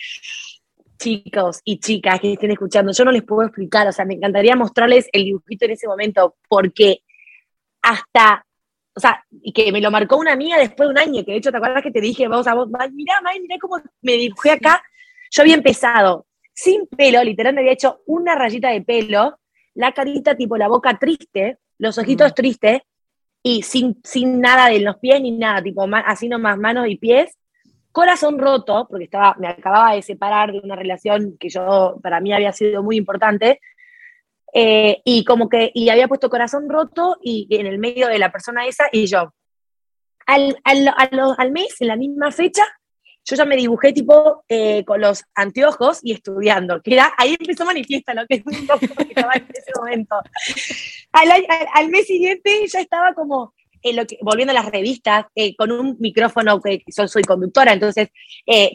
Chicos 0.97 1.61
y 1.63 1.79
chicas 1.79 2.19
que 2.19 2.33
estén 2.33 2.51
escuchando, 2.51 2.91
yo 2.91 3.05
no 3.05 3.11
les 3.11 3.23
puedo 3.23 3.43
explicar, 3.43 3.87
o 3.87 3.91
sea, 3.93 4.03
me 4.03 4.15
encantaría 4.15 4.55
mostrarles 4.57 5.07
el 5.13 5.23
dibujito 5.23 5.63
en 5.63 5.71
ese 5.71 5.87
momento, 5.87 6.35
porque 6.49 7.03
hasta, 7.81 8.45
o 8.93 8.99
sea, 8.99 9.23
y 9.41 9.53
que 9.53 9.71
me 9.71 9.81
lo 9.81 9.91
marcó 9.91 10.17
una 10.17 10.33
amiga 10.33 10.57
después 10.57 10.87
de 10.87 10.91
un 10.91 10.99
año, 10.99 11.25
que 11.25 11.31
de 11.31 11.37
hecho, 11.37 11.51
¿te 11.51 11.57
acuerdas 11.57 11.83
que 11.83 11.91
te 11.91 12.01
dije, 12.01 12.27
vamos 12.27 12.47
a 12.47 12.53
vos, 12.53 12.67
mirá, 12.91 13.21
May, 13.21 13.39
mirá 13.39 13.57
cómo 13.59 13.77
me 14.01 14.13
dibujé 14.13 14.51
acá? 14.51 14.83
Yo 15.31 15.43
había 15.43 15.55
empezado 15.55 16.25
sin 16.53 16.87
pelo, 16.87 17.23
literalmente 17.23 17.61
había 17.61 17.73
hecho 17.73 18.01
una 18.05 18.35
rayita 18.35 18.69
de 18.69 18.81
pelo, 18.81 19.39
la 19.75 19.93
carita 19.93 20.35
tipo 20.35 20.57
la 20.57 20.67
boca 20.67 20.97
triste, 20.99 21.57
los 21.77 21.97
ojitos 21.97 22.31
mm. 22.31 22.33
tristes, 22.35 22.81
y 23.41 23.61
sin, 23.61 23.99
sin 24.03 24.41
nada 24.41 24.67
de 24.67 24.81
los 24.81 24.97
pies 24.97 25.21
ni 25.21 25.31
nada, 25.31 25.61
tipo 25.63 25.85
así 26.05 26.27
nomás 26.27 26.57
manos 26.57 26.87
y 26.89 26.97
pies, 26.97 27.37
corazón 27.91 28.37
roto, 28.37 28.87
porque 28.89 29.05
estaba, 29.05 29.35
me 29.39 29.47
acababa 29.47 29.93
de 29.93 30.01
separar 30.01 30.51
de 30.51 30.59
una 30.59 30.75
relación 30.75 31.37
que 31.39 31.49
yo, 31.49 31.97
para 32.03 32.19
mí 32.19 32.33
había 32.33 32.51
sido 32.51 32.83
muy 32.83 32.97
importante, 32.97 33.61
eh, 34.53 35.01
y 35.03 35.23
como 35.25 35.49
que, 35.49 35.71
y 35.73 35.89
había 35.89 36.07
puesto 36.07 36.29
corazón 36.29 36.69
roto 36.69 37.17
y, 37.21 37.47
en 37.51 37.67
el 37.67 37.79
medio 37.79 38.07
de 38.07 38.19
la 38.19 38.31
persona 38.31 38.65
esa 38.65 38.85
y 38.91 39.05
yo. 39.05 39.33
Al, 40.25 40.59
al, 40.63 40.93
al, 41.37 41.51
mes, 41.51 41.75
en 41.79 41.87
la 41.87 41.95
misma 41.95 42.31
fecha, 42.31 42.63
yo 43.25 43.35
ya 43.35 43.45
me 43.45 43.55
dibujé 43.55 43.93
tipo 43.93 44.43
eh, 44.47 44.83
con 44.85 45.01
los 45.01 45.23
anteojos 45.35 45.99
y 46.03 46.13
estudiando, 46.13 46.81
que 46.81 46.93
era, 46.93 47.13
ahí 47.17 47.35
empezó 47.39 47.65
manifiesta 47.65 48.13
lo 48.13 48.25
que 48.27 48.35
es 48.35 48.43
un 48.45 48.67
poco 48.67 48.79
que 48.79 49.09
estaba 49.09 49.33
en 49.33 49.47
ese 49.51 49.71
momento. 49.75 50.15
Al, 51.11 51.29
al, 51.73 51.89
mes 51.89 52.05
siguiente 52.05 52.65
ya 52.71 52.79
estaba 52.79 53.13
como 53.13 53.53
en 53.81 53.95
lo 53.95 54.05
que, 54.05 54.19
volviendo 54.21 54.51
a 54.51 54.55
las 54.55 54.71
revistas, 54.71 55.25
eh, 55.33 55.55
con 55.55 55.71
un 55.71 55.97
micrófono, 55.99 56.61
que 56.61 56.83
yo 56.95 57.07
soy 57.07 57.23
conductora, 57.23 57.73
entonces 57.73 58.09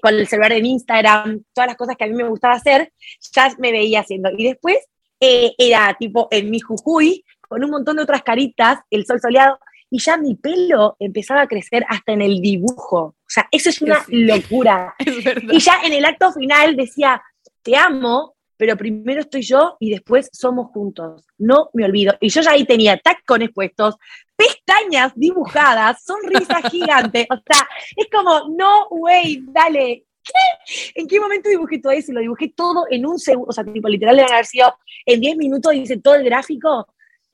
con 0.03 0.15
el 0.15 0.27
celular 0.27 0.53
en 0.53 0.67
Instagram, 0.67 1.45
todas 1.53 1.69
las 1.69 1.77
cosas 1.77 1.97
que 1.97 2.05
a 2.05 2.07
mí 2.09 2.15
me 2.15 2.29
gustaba 2.29 2.55
hacer, 2.55 2.93
ya 3.33 3.55
me 3.59 3.71
veía 3.71 4.01
haciendo. 4.01 4.31
Y 4.37 4.45
después 4.45 4.79
eh, 5.25 5.55
era 5.57 5.97
tipo 5.99 6.29
en 6.31 6.51
mi 6.51 6.61
Jujuy, 6.61 7.25
con 7.41 7.65
un 7.65 7.71
montón 7.71 7.97
de 7.97 8.03
otras 8.03 8.23
caritas, 8.23 8.81
el 8.91 9.07
sol 9.07 9.21
soleado, 9.21 9.59
y 9.91 9.99
ya 9.99 10.17
mi 10.17 10.35
pelo 10.35 10.97
empezaba 10.99 11.43
a 11.43 11.49
crecer 11.49 11.85
hasta 11.89 12.13
en 12.13 12.21
el 12.21 12.41
dibujo. 12.41 12.99
O 12.99 13.29
sea, 13.29 13.49
eso 13.51 13.71
es 13.71 13.81
una 13.81 14.05
locura. 14.09 14.95
y 15.51 15.59
ya 15.61 15.81
en 15.85 15.95
el 15.95 16.05
acto 16.05 16.33
final 16.33 16.77
decía, 16.77 17.23
te 17.63 17.75
amo, 17.77 18.35
pero 18.57 18.77
primero 18.77 19.21
estoy 19.21 19.43
yo 19.43 19.77
y 19.81 19.91
después 19.91 20.29
somos 20.33 20.71
juntos. 20.73 21.25
No 21.39 21.71
me 21.73 21.85
olvido. 21.85 22.15
Y 22.21 22.29
yo 22.29 22.43
ya 22.43 22.51
ahí 22.51 22.65
tenía 22.65 22.99
tacones 22.99 23.51
puestos, 23.53 23.97
pestañas 24.37 25.13
dibujadas, 25.15 26.05
sonrisa 26.05 26.61
gigante. 26.71 27.27
O 27.31 27.37
sea, 27.37 27.67
es 27.97 28.09
como, 28.13 28.55
no, 28.57 28.89
way, 28.91 29.45
dale, 29.49 30.05
¿En 30.95 31.07
qué 31.07 31.21
momento 31.21 31.49
dibujé 31.49 31.79
todo 31.79 31.93
eso? 31.93 32.13
Lo 32.13 32.21
dibujé 32.21 32.53
todo 32.57 32.85
en 32.91 33.07
un 33.07 33.19
segundo, 33.19 33.51
o 33.51 33.53
sea, 33.53 33.65
tipo, 33.65 33.89
literal, 33.89 34.17
de 34.17 34.23
haber 34.23 34.47
sido 34.47 34.75
en 35.07 35.21
10 35.21 35.37
minutos, 35.37 35.75
hice 35.75 35.99
todo 35.99 36.15
el 36.15 36.25
gráfico, 36.25 36.87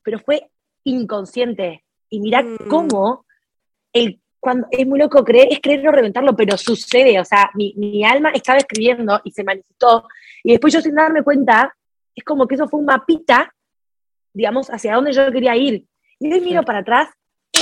pero 0.02 0.18
fue 0.18 0.50
inconsciente. 0.84 1.84
Y 2.08 2.20
mira 2.20 2.42
mm. 2.42 2.68
cómo 2.68 3.26
el, 3.92 4.20
cuando, 4.38 4.66
es 4.70 4.86
muy 4.86 4.98
loco 4.98 5.24
creer, 5.24 5.48
es 5.50 5.60
creer 5.60 5.84
no 5.84 5.92
reventarlo, 5.92 6.34
pero 6.34 6.56
sucede, 6.56 7.20
o 7.20 7.24
sea, 7.24 7.50
mi, 7.54 7.74
mi 7.76 8.04
alma 8.04 8.30
estaba 8.30 8.58
escribiendo 8.58 9.20
y 9.24 9.30
se 9.30 9.44
manifestó, 9.44 10.08
y 10.42 10.52
después 10.52 10.72
yo 10.72 10.80
sin 10.80 10.94
darme 10.94 11.22
cuenta, 11.22 11.76
es 12.14 12.24
como 12.24 12.46
que 12.46 12.54
eso 12.54 12.68
fue 12.68 12.80
un 12.80 12.86
mapita, 12.86 13.54
digamos, 14.32 14.68
hacia 14.68 14.94
dónde 14.94 15.12
yo 15.12 15.30
quería 15.30 15.56
ir. 15.56 15.84
Y 16.18 16.32
hoy 16.32 16.40
miro 16.40 16.62
para 16.62 16.80
atrás 16.80 17.08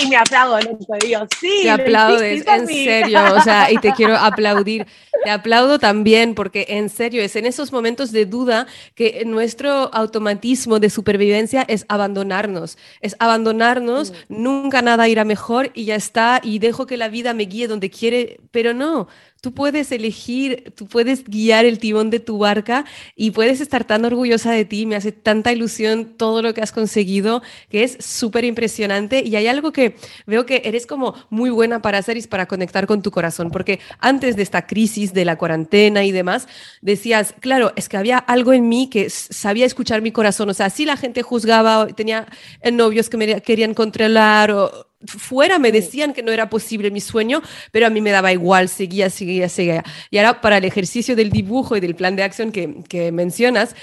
y 0.02 0.08
me 0.08 0.16
aplaudo, 0.16 0.58
digo, 1.00 1.26
sí. 1.40 1.60
Te 1.62 1.70
aplaudes, 1.70 2.46
en 2.46 2.66
serio, 2.66 3.20
o 3.34 3.40
sea, 3.42 3.70
y 3.70 3.78
te 3.78 3.92
quiero 3.92 4.16
aplaudir. 4.16 4.86
Te 5.24 5.30
aplaudo 5.30 5.78
también 5.78 6.34
porque 6.34 6.66
en 6.68 6.88
serio 6.88 7.22
es 7.22 7.34
en 7.36 7.46
esos 7.46 7.72
momentos 7.72 8.12
de 8.12 8.26
duda 8.26 8.66
que 8.94 9.24
nuestro 9.26 9.92
automatismo 9.92 10.78
de 10.78 10.90
supervivencia 10.90 11.64
es 11.68 11.84
abandonarnos, 11.88 12.78
es 13.00 13.16
abandonarnos, 13.18 14.12
nunca 14.28 14.82
nada 14.82 15.08
irá 15.08 15.24
mejor 15.24 15.70
y 15.74 15.86
ya 15.86 15.96
está, 15.96 16.40
y 16.42 16.58
dejo 16.58 16.86
que 16.86 16.96
la 16.96 17.08
vida 17.08 17.34
me 17.34 17.44
guíe 17.44 17.68
donde 17.68 17.90
quiere, 17.90 18.40
pero 18.50 18.74
no, 18.74 19.08
tú 19.48 19.54
puedes 19.54 19.90
elegir, 19.92 20.74
tú 20.76 20.86
puedes 20.86 21.24
guiar 21.24 21.64
el 21.64 21.78
timón 21.78 22.10
de 22.10 22.20
tu 22.20 22.36
barca 22.36 22.84
y 23.16 23.30
puedes 23.30 23.62
estar 23.62 23.84
tan 23.84 24.04
orgullosa 24.04 24.52
de 24.52 24.66
ti, 24.66 24.84
me 24.84 24.94
hace 24.94 25.10
tanta 25.10 25.50
ilusión 25.52 26.16
todo 26.18 26.42
lo 26.42 26.52
que 26.52 26.60
has 26.60 26.70
conseguido, 26.70 27.40
que 27.70 27.82
es 27.82 27.96
súper 27.98 28.44
impresionante 28.44 29.22
y 29.24 29.36
hay 29.36 29.46
algo 29.46 29.72
que 29.72 29.96
veo 30.26 30.44
que 30.44 30.60
eres 30.66 30.86
como 30.86 31.14
muy 31.30 31.48
buena 31.48 31.80
para 31.80 31.96
hacer 31.96 32.18
y 32.18 32.22
para 32.26 32.44
conectar 32.44 32.86
con 32.86 33.00
tu 33.00 33.10
corazón, 33.10 33.50
porque 33.50 33.80
antes 34.00 34.36
de 34.36 34.42
esta 34.42 34.66
crisis 34.66 35.14
de 35.14 35.24
la 35.24 35.38
cuarentena 35.38 36.04
y 36.04 36.12
demás, 36.12 36.46
decías, 36.82 37.34
claro, 37.40 37.72
es 37.74 37.88
que 37.88 37.96
había 37.96 38.18
algo 38.18 38.52
en 38.52 38.68
mí 38.68 38.90
que 38.90 39.08
sabía 39.08 39.64
escuchar 39.64 40.02
mi 40.02 40.12
corazón, 40.12 40.50
o 40.50 40.54
sea, 40.54 40.68
si 40.68 40.84
la 40.84 40.98
gente 40.98 41.22
juzgaba, 41.22 41.86
tenía 41.86 42.26
novios 42.70 43.08
que 43.08 43.16
me 43.16 43.40
querían 43.40 43.72
controlar 43.72 44.50
o 44.50 44.88
fuera 45.06 45.58
me 45.58 45.72
decían 45.72 46.12
que 46.12 46.22
no 46.22 46.32
era 46.32 46.50
posible 46.50 46.90
mi 46.90 47.00
sueño, 47.00 47.42
pero 47.72 47.86
a 47.86 47.90
mí 47.90 48.00
me 48.00 48.10
daba 48.10 48.32
igual, 48.32 48.68
seguía, 48.68 49.10
seguía, 49.10 49.48
seguía. 49.48 49.84
Y 50.10 50.18
ahora 50.18 50.40
para 50.40 50.58
el 50.58 50.64
ejercicio 50.64 51.16
del 51.16 51.30
dibujo 51.30 51.76
y 51.76 51.80
del 51.80 51.94
plan 51.94 52.16
de 52.16 52.22
acción 52.22 52.52
que, 52.52 52.82
que 52.88 53.12
mencionas, 53.12 53.74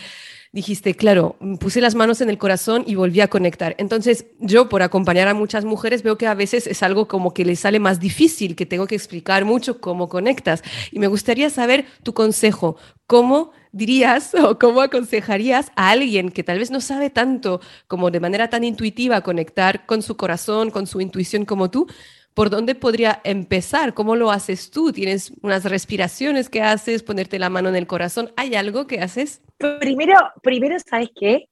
dijiste, 0.56 0.96
claro, 0.96 1.36
puse 1.60 1.82
las 1.82 1.96
manos 1.96 2.22
en 2.22 2.30
el 2.30 2.38
corazón 2.38 2.86
y 2.88 2.96
volví 2.96 3.20
a 3.20 3.28
conectar. 3.28 3.76
Entonces, 3.78 4.26
yo 4.40 4.70
por 4.70 4.84
acompañar 4.84 5.28
a 5.28 5.34
muchas 5.34 5.66
mujeres 5.66 6.02
veo 6.02 6.18
que 6.18 6.28
a 6.28 6.34
veces 6.34 6.66
es 6.66 6.82
algo 6.82 7.10
como 7.10 7.34
que 7.34 7.44
les 7.44 7.60
sale 7.60 7.78
más 7.78 8.00
difícil, 8.00 8.56
que 8.56 8.66
tengo 8.66 8.88
que 8.88 8.96
explicar 8.96 9.44
mucho 9.44 9.82
cómo 9.82 10.08
conectas. 10.08 10.64
Y 10.94 11.00
me 11.00 11.08
gustaría 11.08 11.50
saber 11.50 11.86
tu 12.04 12.14
consejo, 12.14 12.78
cómo 13.06 13.52
dirías 13.76 14.34
o 14.36 14.58
cómo 14.58 14.82
aconsejarías 14.82 15.72
a 15.76 15.90
alguien 15.90 16.30
que 16.30 16.44
tal 16.44 16.60
vez 16.60 16.72
no 16.72 16.80
sabe 16.80 17.10
tanto 17.10 17.60
como 17.88 18.10
de 18.10 18.22
manera 18.22 18.50
tan 18.50 18.64
intuitiva 18.64 19.20
conectar 19.20 19.86
con 19.86 20.02
su 20.02 20.16
corazón, 20.16 20.72
con 20.72 20.88
su 20.88 21.02
intuición 21.02 21.44
como 21.44 21.70
tú, 21.70 21.86
¿por 22.34 22.50
dónde 22.50 22.74
podría 22.74 23.20
empezar? 23.26 23.94
¿Cómo 23.94 24.16
lo 24.16 24.32
haces 24.32 24.72
tú? 24.72 24.94
¿Tienes 24.94 25.34
unas 25.42 25.66
respiraciones 25.66 26.50
que 26.50 26.62
haces? 26.62 27.04
¿Ponerte 27.04 27.38
la 27.38 27.50
mano 27.50 27.68
en 27.68 27.76
el 27.76 27.86
corazón? 27.86 28.32
¿Hay 28.38 28.56
algo 28.56 28.88
que 28.88 29.02
haces? 29.02 29.42
Primero, 29.58 30.16
primero 30.42 30.78
¿sabes 30.80 31.10
qué? 31.14 31.50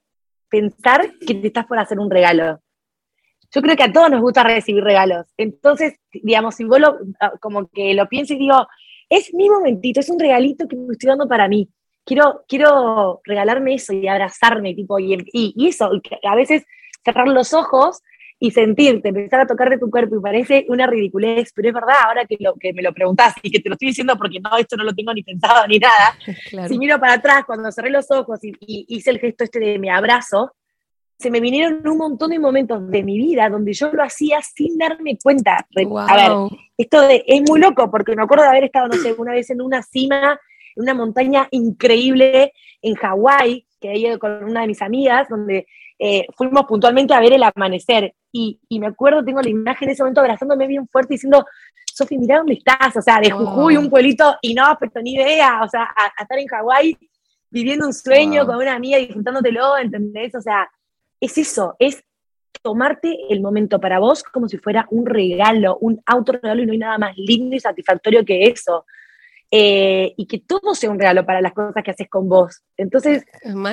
Pensar 0.48 1.14
que 1.20 1.36
te 1.36 1.48
estás 1.48 1.66
por 1.66 1.78
hacer 1.78 2.00
un 2.00 2.10
regalo. 2.10 2.62
Yo 3.52 3.62
creo 3.62 3.76
que 3.76 3.84
a 3.84 3.92
todos 3.92 4.10
nos 4.10 4.22
gusta 4.22 4.44
recibir 4.44 4.84
regalos. 4.84 5.26
Entonces, 5.36 5.96
digamos, 6.12 6.56
si 6.56 6.64
vos 6.64 6.80
lo, 6.80 6.98
ah, 7.20 7.34
como 7.42 7.68
que 7.68 7.94
lo 7.94 8.08
pienso 8.08 8.34
y 8.34 8.38
digo, 8.38 8.66
es 9.10 9.34
mi 9.34 9.50
momentito, 9.50 10.00
es 10.00 10.10
un 10.10 10.20
regalito 10.20 10.70
que 10.70 10.78
me 10.78 10.94
estoy 10.94 11.10
dando 11.10 11.28
para 11.28 11.50
mí. 11.50 11.70
Quiero, 12.06 12.44
quiero 12.48 13.22
regalarme 13.24 13.76
eso 13.76 13.94
y 13.94 14.08
abrazarme, 14.08 14.74
tipo, 14.74 15.00
y, 15.00 15.14
y, 15.32 15.54
y 15.56 15.68
eso, 15.68 15.90
a 16.24 16.36
veces 16.36 16.66
cerrar 17.04 17.28
los 17.28 17.54
ojos 17.54 18.02
y 18.44 18.52
sentirte, 18.52 19.08
empezar 19.08 19.40
a 19.40 19.48
tocar 19.48 19.70
de 19.70 19.78
tu 19.78 19.90
cuerpo 19.90 20.18
y 20.18 20.20
parece 20.20 20.66
una 20.68 20.86
ridiculez, 20.86 21.54
pero 21.56 21.70
es 21.70 21.74
verdad, 21.74 21.96
ahora 22.06 22.26
que, 22.26 22.36
lo, 22.42 22.56
que 22.56 22.74
me 22.74 22.82
lo 22.82 22.94
preguntás 22.94 23.34
y 23.42 23.50
que 23.50 23.62
te 23.62 23.70
lo 23.70 23.76
estoy 23.76 23.88
diciendo 23.88 24.18
porque 24.18 24.42
no, 24.42 24.58
esto 24.58 24.76
no 24.76 24.84
lo 24.84 24.94
tengo 24.94 25.14
ni 25.14 25.24
pensado 25.24 25.66
ni 25.66 25.80
nada, 25.80 26.18
si 26.68 26.78
miro 26.78 27.00
para 27.00 27.14
atrás, 27.14 27.46
cuando 27.46 27.72
cerré 27.72 27.90
los 27.90 28.12
ojos 28.12 28.40
y, 28.44 28.86
hice 28.90 29.12
el 29.12 29.20
gesto 29.20 29.46
este 29.46 29.60
de 29.60 29.80
mi 29.80 29.90
abrazo, 29.90 30.52
se 31.18 31.32
me 31.32 31.40
vinieron 31.40 31.88
un 31.88 31.98
montón 31.98 32.32
de 32.32 32.40
momentos 32.40 32.86
de 32.92 33.02
mi 33.02 33.18
vida 33.18 33.48
donde 33.48 33.72
yo 33.72 33.94
lo 33.94 34.04
hacía 34.04 34.42
sin 34.42 34.78
darme 34.78 35.18
cuenta. 35.24 35.66
A 36.10 36.16
ver, 36.18 36.32
esto 36.78 37.02
es 37.10 37.42
muy 37.48 37.62
loco 37.62 37.90
porque 37.90 38.14
me 38.14 38.24
acuerdo 38.24 38.44
de 38.44 38.50
haber 38.50 38.66
estado, 38.66 38.90
no 38.90 38.96
sé, 38.96 39.16
una 39.18 39.32
vez 39.32 39.50
en 39.52 39.62
una 39.62 39.82
cima, 39.84 40.38
en 40.76 40.84
una 40.84 40.94
montaña 40.94 41.48
increíble 41.52 42.54
en 42.82 42.96
Hawái, 42.96 43.66
que 43.80 43.92
he 43.92 44.00
ido 44.00 44.20
con 44.20 44.44
una 44.44 44.62
de 44.62 44.68
mis 44.68 44.82
amigas, 44.82 45.28
donde 45.30 45.68
eh, 46.00 46.26
fuimos 46.36 46.66
puntualmente 46.66 47.14
a 47.14 47.20
ver 47.20 47.34
el 47.34 47.44
amanecer. 47.44 48.14
Y, 48.32 48.60
me 48.72 48.88
acuerdo, 48.88 49.24
tengo 49.24 49.42
la 49.42 49.50
imagen 49.50 49.88
de 49.88 49.94
ese 49.94 50.04
momento 50.04 50.22
abrazándome 50.22 50.68
bien 50.68 50.88
fuerte 50.88 51.14
diciendo, 51.14 51.46
Sofi, 51.86 52.18
mira 52.18 52.38
dónde 52.38 52.56
estás, 52.56 52.96
o 52.98 53.02
sea, 53.02 53.20
de 53.20 53.30
Jujuy, 53.30 53.78
un 53.78 53.90
pueblito 53.90 54.36
inhóspito, 54.42 55.00
ni 55.02 55.14
idea, 55.14 55.62
o 55.64 55.68
sea, 55.68 55.84
a, 55.84 56.22
estar 56.22 56.40
en 56.40 56.48
Hawái 56.48 56.98
viviendo 57.52 57.86
un 57.86 57.94
sueño 57.94 58.46
con 58.48 58.56
una 58.56 58.74
amiga, 58.74 58.98
disfrutándotelo, 58.98 59.78
¿entendés? 59.78 60.34
O 60.34 60.42
sea, 60.42 60.68
es 61.20 61.38
eso, 61.38 61.76
es 61.78 62.04
tomarte 62.64 63.16
el 63.30 63.42
momento 63.42 63.80
para 63.80 64.00
vos 64.00 64.24
como 64.24 64.48
si 64.48 64.58
fuera 64.58 64.88
un 64.90 65.06
regalo, 65.06 65.78
un 65.82 66.02
autorregalo 66.06 66.64
y 66.64 66.66
no 66.66 66.72
hay 66.72 66.80
nada 66.80 66.98
más 66.98 67.18
lindo 67.18 67.56
y 67.56 67.60
satisfactorio 67.60 68.26
que 68.26 68.46
eso. 68.46 68.86
Eh, 69.56 70.16
y 70.18 70.26
que 70.26 70.40
todo 70.40 70.74
sea 70.74 70.90
un 70.90 70.98
regalo 70.98 71.28
para 71.28 71.40
las 71.40 71.54
cosas 71.54 71.84
que 71.84 71.92
haces 71.92 72.10
con 72.10 72.28
vos. 72.28 72.64
Entonces, 72.76 73.24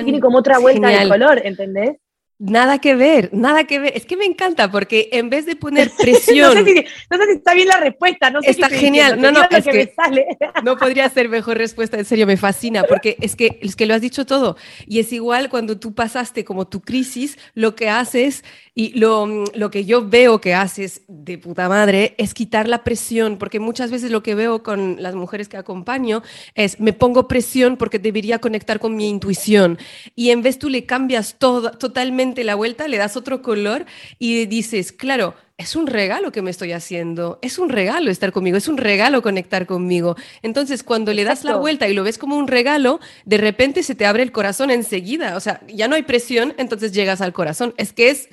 tiene 0.03 0.19
como 0.19 0.37
otra 0.37 0.59
vuelta 0.59 0.89
de 0.89 1.09
color, 1.09 1.41
¿entendés? 1.43 1.97
Nada 2.43 2.79
que 2.79 2.95
ver, 2.95 3.29
nada 3.33 3.65
que 3.65 3.77
ver. 3.77 3.93
Es 3.95 4.07
que 4.07 4.17
me 4.17 4.25
encanta 4.25 4.71
porque 4.71 5.09
en 5.11 5.29
vez 5.29 5.45
de 5.45 5.55
poner 5.55 5.91
presión. 5.99 6.55
no, 6.55 6.65
sé 6.65 6.73
si, 6.73 7.31
está 7.33 7.53
bien 7.53 7.67
la 7.67 7.77
respuesta, 7.77 8.31
no 8.31 8.41
sé 8.41 8.49
Está 8.49 8.67
genial. 8.67 9.21
no, 9.21 9.31
no, 9.31 9.43
es 9.43 9.63
que, 9.63 9.93
no 10.63 10.75
podría 10.75 11.07
ser 11.09 11.29
mejor 11.29 11.59
respuesta, 11.59 11.99
en 11.99 12.05
serio, 12.05 12.25
me 12.25 12.37
fascina 12.37 12.83
porque 12.83 13.15
es 13.21 13.35
que, 13.35 13.59
es 13.61 13.75
que 13.75 13.85
lo 13.85 13.93
has 13.93 14.01
dicho 14.01 14.25
todo. 14.25 14.57
Y 14.87 14.97
es 14.97 15.13
igual 15.13 15.49
cuando 15.49 15.77
tú 15.77 15.93
pasaste 15.93 16.43
como 16.43 16.67
tu 16.67 16.81
crisis, 16.81 17.37
lo 17.53 17.75
que 17.75 17.89
haces 17.89 18.43
y 18.73 18.97
lo, 18.97 19.45
lo 19.53 19.69
que 19.69 19.85
yo 19.85 20.09
veo 20.09 20.41
que 20.41 20.55
haces 20.55 21.03
de 21.07 21.37
puta 21.37 21.69
madre 21.69 22.15
es 22.17 22.33
quitar 22.33 22.67
la 22.67 22.83
presión, 22.83 23.37
porque 23.37 23.59
muchas 23.59 23.91
veces 23.91 24.09
lo 24.09 24.23
que 24.23 24.33
veo 24.33 24.63
con 24.63 24.95
las 24.99 25.13
mujeres 25.13 25.47
que 25.47 25.57
acompaño 25.57 26.23
es 26.55 26.79
me 26.79 26.93
pongo 26.93 27.27
presión 27.27 27.77
porque 27.77 27.99
debería 27.99 28.39
conectar 28.39 28.79
con 28.79 28.95
mi 28.95 29.09
intuición. 29.09 29.77
Y 30.15 30.31
en 30.31 30.41
vez 30.41 30.57
tú 30.57 30.69
le 30.69 30.87
cambias 30.87 31.35
todo, 31.37 31.69
totalmente 31.71 32.30
la 32.35 32.55
vuelta, 32.55 32.87
le 32.87 32.97
das 32.97 33.17
otro 33.17 33.41
color 33.41 33.85
y 34.19 34.45
dices, 34.45 34.91
claro, 34.91 35.35
es 35.57 35.75
un 35.75 35.85
regalo 35.85 36.31
que 36.31 36.41
me 36.41 36.49
estoy 36.49 36.71
haciendo, 36.71 37.37
es 37.41 37.59
un 37.59 37.69
regalo 37.69 38.09
estar 38.09 38.31
conmigo, 38.31 38.57
es 38.57 38.67
un 38.67 38.77
regalo 38.77 39.21
conectar 39.21 39.67
conmigo. 39.67 40.15
Entonces, 40.41 40.83
cuando 40.83 41.13
le 41.13 41.23
das 41.23 41.43
la 41.43 41.55
vuelta 41.55 41.87
y 41.87 41.93
lo 41.93 42.03
ves 42.03 42.17
como 42.17 42.35
un 42.35 42.47
regalo, 42.47 42.99
de 43.25 43.37
repente 43.37 43.83
se 43.83 43.93
te 43.93 44.05
abre 44.05 44.23
el 44.23 44.31
corazón 44.31 44.71
enseguida. 44.71 45.37
O 45.37 45.39
sea, 45.39 45.61
ya 45.67 45.87
no 45.87 45.95
hay 45.95 46.03
presión, 46.03 46.55
entonces 46.57 46.93
llegas 46.93 47.21
al 47.21 47.31
corazón. 47.31 47.75
Es 47.77 47.93
que 47.93 48.09
es, 48.09 48.27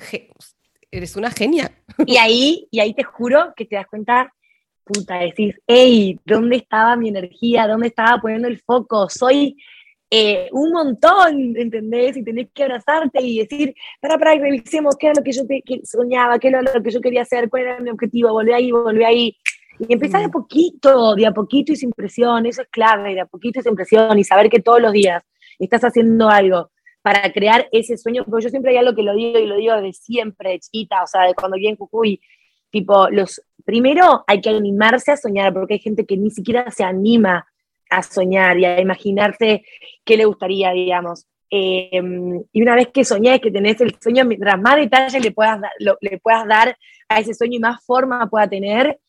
eres 0.91 1.15
una 1.15 1.29
genia. 1.29 1.71
Y 2.05 2.17
ahí, 2.17 2.67
y 2.71 2.79
ahí 2.79 2.93
te 2.93 3.03
juro 3.03 3.53
que 3.55 3.65
te 3.65 3.75
das 3.75 3.87
cuenta, 3.87 4.33
puta, 4.83 5.19
decís, 5.19 5.55
hey, 5.67 6.19
¿dónde 6.25 6.55
estaba 6.55 6.95
mi 6.95 7.09
energía? 7.09 7.67
¿Dónde 7.67 7.87
estaba 7.87 8.19
poniendo 8.19 8.47
el 8.47 8.59
foco? 8.59 9.07
Soy 9.07 9.55
eh, 10.11 10.49
un 10.51 10.71
montón, 10.71 11.55
¿entendés? 11.55 12.17
Y 12.17 12.23
tenés 12.23 12.49
que 12.51 12.63
abrazarte 12.63 13.21
y 13.21 13.39
decir, 13.39 13.75
para, 14.01 14.17
para, 14.17 14.35
revisemos 14.35 14.95
qué 14.97 15.07
era 15.07 15.15
lo 15.19 15.23
que 15.23 15.31
yo 15.31 15.43
soñaba, 15.83 16.39
qué 16.39 16.47
era 16.47 16.61
lo 16.61 16.81
que 16.81 16.89
yo 16.89 16.99
quería 16.99 17.21
hacer, 17.21 17.49
cuál 17.49 17.63
era 17.63 17.79
mi 17.79 17.91
objetivo, 17.91 18.31
volví 18.31 18.51
ahí, 18.51 18.71
volví 18.71 19.03
ahí. 19.03 19.37
Y 19.77 19.93
empezar 19.93 20.21
de 20.21 20.25
a 20.25 20.29
poquito, 20.29 21.15
de 21.15 21.25
a 21.27 21.31
poquito 21.31 21.71
y 21.71 21.75
sin 21.75 21.91
presión, 21.91 22.45
eso 22.45 22.63
es 22.63 22.67
clave, 22.69 23.13
de 23.13 23.21
a 23.21 23.25
poquito 23.25 23.59
y 23.59 23.63
sin 23.63 23.75
presión, 23.75 24.17
y 24.17 24.23
saber 24.23 24.49
que 24.49 24.59
todos 24.59 24.81
los 24.81 24.91
días 24.91 25.23
estás 25.59 25.83
haciendo 25.83 26.27
algo 26.27 26.71
para 27.01 27.31
crear 27.31 27.67
ese 27.71 27.95
sueño, 27.97 28.25
porque 28.25 28.45
yo 28.45 28.49
siempre 28.49 28.71
hay 28.71 28.77
algo 28.77 28.95
que 28.95 29.03
lo 29.03 29.13
digo 29.13 29.39
y 29.39 29.45
lo 29.45 29.55
digo 29.55 29.79
de 29.79 29.93
siempre, 29.93 30.51
de 30.51 30.59
chiquita, 30.59 31.03
o 31.03 31.07
sea, 31.07 31.23
de 31.27 31.33
cuando 31.33 31.55
viví 31.55 31.67
en 31.67 31.77
Jujuy, 31.77 32.19
tipo, 32.71 33.09
los, 33.09 33.41
primero 33.63 34.23
hay 34.27 34.41
que 34.41 34.49
animarse 34.49 35.11
a 35.11 35.17
soñar, 35.17 35.53
porque 35.53 35.75
hay 35.75 35.79
gente 35.79 36.05
que 36.05 36.17
ni 36.17 36.29
siquiera 36.31 36.69
se 36.71 36.83
anima 36.83 37.47
a 37.89 38.03
soñar 38.03 38.57
y 38.57 38.65
a 38.65 38.79
imaginarse 38.79 39.63
qué 40.03 40.17
le 40.17 40.25
gustaría, 40.25 40.71
digamos. 40.71 41.25
Em, 41.49 42.43
y 42.53 42.61
una 42.61 42.75
vez 42.75 42.89
que 42.89 43.03
soñás, 43.03 43.39
que 43.39 43.51
tenés 43.51 43.81
el 43.81 43.95
sueño, 43.99 44.23
mientras 44.25 44.59
más 44.61 44.75
detalles 44.75 45.23
le 45.23 45.31
puedas, 45.31 45.59
le 45.79 46.19
puedas 46.19 46.47
dar 46.47 46.77
a 47.07 47.19
ese 47.19 47.33
sueño 47.33 47.57
y 47.57 47.59
más 47.59 47.83
forma 47.83 48.29
pueda 48.29 48.47
tener, 48.47 48.99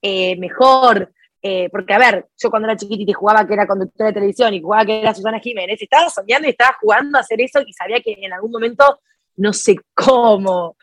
eh, 0.00 0.36
mejor. 0.36 1.12
Eh, 1.42 1.68
porque, 1.70 1.94
a 1.94 1.98
ver, 1.98 2.26
yo 2.36 2.50
cuando 2.50 2.68
era 2.68 2.76
chiquita 2.76 3.10
y 3.10 3.14
jugaba 3.14 3.46
que 3.46 3.54
era 3.54 3.66
conductora 3.66 4.08
de 4.08 4.14
televisión 4.14 4.52
y 4.52 4.60
jugaba 4.60 4.84
que 4.84 5.00
era 5.00 5.14
Susana 5.14 5.40
Jiménez, 5.40 5.80
estaba 5.80 6.08
soñando 6.10 6.46
y 6.46 6.50
estaba 6.50 6.76
jugando 6.80 7.16
a 7.18 7.22
hacer 7.22 7.40
eso 7.40 7.60
y 7.66 7.72
sabía 7.72 8.00
que 8.00 8.12
en 8.18 8.32
algún 8.32 8.50
momento, 8.50 9.00
no 9.36 9.52
sé 9.52 9.76
cómo, 9.94 10.76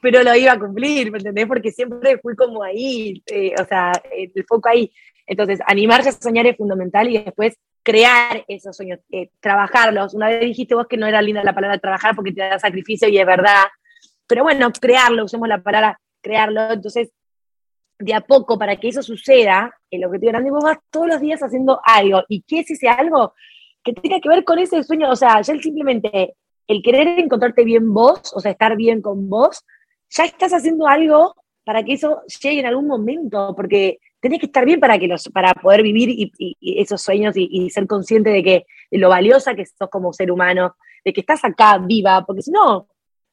pero 0.00 0.24
lo 0.24 0.34
iba 0.34 0.52
a 0.52 0.58
cumplir, 0.58 1.12
¿me 1.12 1.18
entendés? 1.18 1.46
Porque 1.46 1.70
siempre 1.70 2.18
fui 2.18 2.34
como 2.34 2.64
ahí, 2.64 3.22
eh, 3.26 3.54
o 3.60 3.64
sea, 3.64 3.92
el 4.10 4.44
foco 4.48 4.68
ahí. 4.68 4.92
Entonces, 5.26 5.60
animarse 5.66 6.10
a 6.10 6.12
soñar 6.12 6.46
es 6.46 6.56
fundamental 6.56 7.08
y 7.08 7.18
después 7.18 7.56
crear 7.82 8.44
esos 8.48 8.76
sueños, 8.76 9.00
eh, 9.10 9.30
trabajarlos. 9.40 10.14
Una 10.14 10.28
vez 10.28 10.40
dijiste 10.40 10.74
vos 10.74 10.86
que 10.86 10.96
no 10.96 11.06
era 11.06 11.22
linda 11.22 11.42
la 11.44 11.54
palabra 11.54 11.78
trabajar 11.78 12.14
porque 12.14 12.32
te 12.32 12.40
da 12.40 12.58
sacrificio 12.58 13.08
y 13.08 13.18
es 13.18 13.26
verdad, 13.26 13.64
pero 14.26 14.44
bueno, 14.44 14.70
crearlo, 14.72 15.24
usemos 15.24 15.48
la 15.48 15.62
palabra 15.62 16.00
crearlo. 16.20 16.72
Entonces, 16.72 17.10
de 17.98 18.14
a 18.14 18.20
poco, 18.20 18.58
para 18.58 18.76
que 18.76 18.88
eso 18.88 19.02
suceda, 19.02 19.74
el 19.90 20.04
objetivo 20.04 20.32
grande, 20.32 20.50
vos 20.50 20.64
vas 20.64 20.78
todos 20.90 21.06
los 21.06 21.20
días 21.20 21.42
haciendo 21.42 21.80
algo. 21.84 22.22
¿Y 22.28 22.42
qué 22.42 22.60
es 22.60 22.70
ese 22.70 22.88
algo? 22.88 23.34
Que 23.82 23.92
tenga 23.92 24.20
que 24.20 24.28
ver 24.28 24.44
con 24.44 24.58
ese 24.58 24.82
sueño, 24.82 25.10
o 25.10 25.16
sea, 25.16 25.40
ya 25.40 25.54
simplemente 25.58 26.34
el 26.66 26.82
querer 26.82 27.18
encontrarte 27.18 27.64
bien 27.64 27.92
vos, 27.92 28.32
o 28.34 28.40
sea, 28.40 28.52
estar 28.52 28.76
bien 28.76 29.02
con 29.02 29.28
vos, 29.28 29.64
ya 30.10 30.24
estás 30.24 30.52
haciendo 30.52 30.86
algo 30.86 31.34
para 31.64 31.82
que 31.82 31.94
eso 31.94 32.22
llegue 32.42 32.60
en 32.60 32.66
algún 32.66 32.86
momento, 32.86 33.54
porque 33.56 33.98
tenés 34.22 34.38
que 34.38 34.46
estar 34.46 34.64
bien 34.64 34.78
para, 34.78 34.98
que 34.98 35.08
los, 35.08 35.28
para 35.30 35.52
poder 35.52 35.82
vivir 35.82 36.08
y, 36.08 36.56
esos 36.80 37.02
sueños 37.02 37.34
y, 37.36 37.68
ser 37.70 37.88
consciente 37.88 38.30
de 38.30 38.42
que 38.42 38.66
lo 38.92 39.08
valiosa 39.08 39.54
que 39.54 39.66
sos 39.66 39.90
como 39.90 40.12
ser 40.12 40.30
humano, 40.30 40.76
de 41.04 41.12
que 41.12 41.20
estás 41.20 41.44
acá 41.44 41.76
viva, 41.78 42.24
porque 42.24 42.42
si 42.42 42.52
no, 42.52 42.86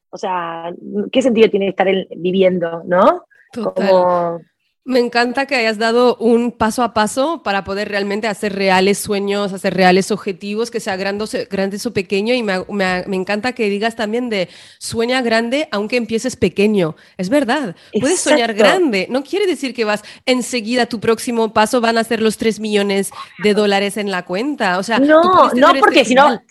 o 0.09 0.17
sea, 0.17 0.73
¿qué 1.11 1.21
sentido 1.21 1.47
tiene 1.49 1.69
estar 1.69 1.87
viviendo, 2.17 2.81
no? 2.85 3.25
Total. 3.53 4.41
Me 4.85 4.99
encanta 4.99 5.45
que 5.45 5.55
hayas 5.55 5.77
dado 5.77 6.15
un 6.15 6.51
paso 6.51 6.81
a 6.81 6.93
paso 6.93 7.43
para 7.43 7.63
poder 7.63 7.89
realmente 7.89 8.27
hacer 8.27 8.55
reales 8.55 8.97
sueños, 8.97 9.53
hacer 9.53 9.73
reales 9.75 10.09
objetivos, 10.09 10.71
que 10.71 10.79
sea 10.79 10.95
grandes 10.95 11.85
o 11.85 11.93
pequeño. 11.93 12.33
Y 12.33 12.41
me, 12.41 12.63
encanta 13.11 13.53
que 13.53 13.69
digas 13.69 13.95
también 13.95 14.29
de 14.29 14.49
sueña 14.79 15.21
grande 15.21 15.67
aunque 15.71 15.97
empieces 15.97 16.35
pequeño. 16.35 16.95
Es 17.17 17.29
verdad, 17.29 17.75
puedes 17.99 18.21
soñar 18.21 18.53
grande. 18.53 19.07
No 19.09 19.23
quiere 19.23 19.45
decir 19.45 19.75
que 19.75 19.85
vas 19.85 20.03
enseguida, 20.25 20.87
tu 20.87 20.99
próximo 20.99 21.53
paso 21.53 21.81
van 21.81 21.97
a 21.97 22.03
ser 22.03 22.21
los 22.21 22.37
3 22.37 22.59
millones 22.59 23.11
de 23.43 23.53
dólares 23.53 23.97
en 23.97 24.09
la 24.09 24.25
cuenta. 24.25 24.79
O 24.79 24.83
sea, 24.83 24.97
no, 24.99 25.51
no, 25.53 25.67
este 25.67 25.79
porque 25.79 26.05
si 26.05 26.15
no... 26.15 26.41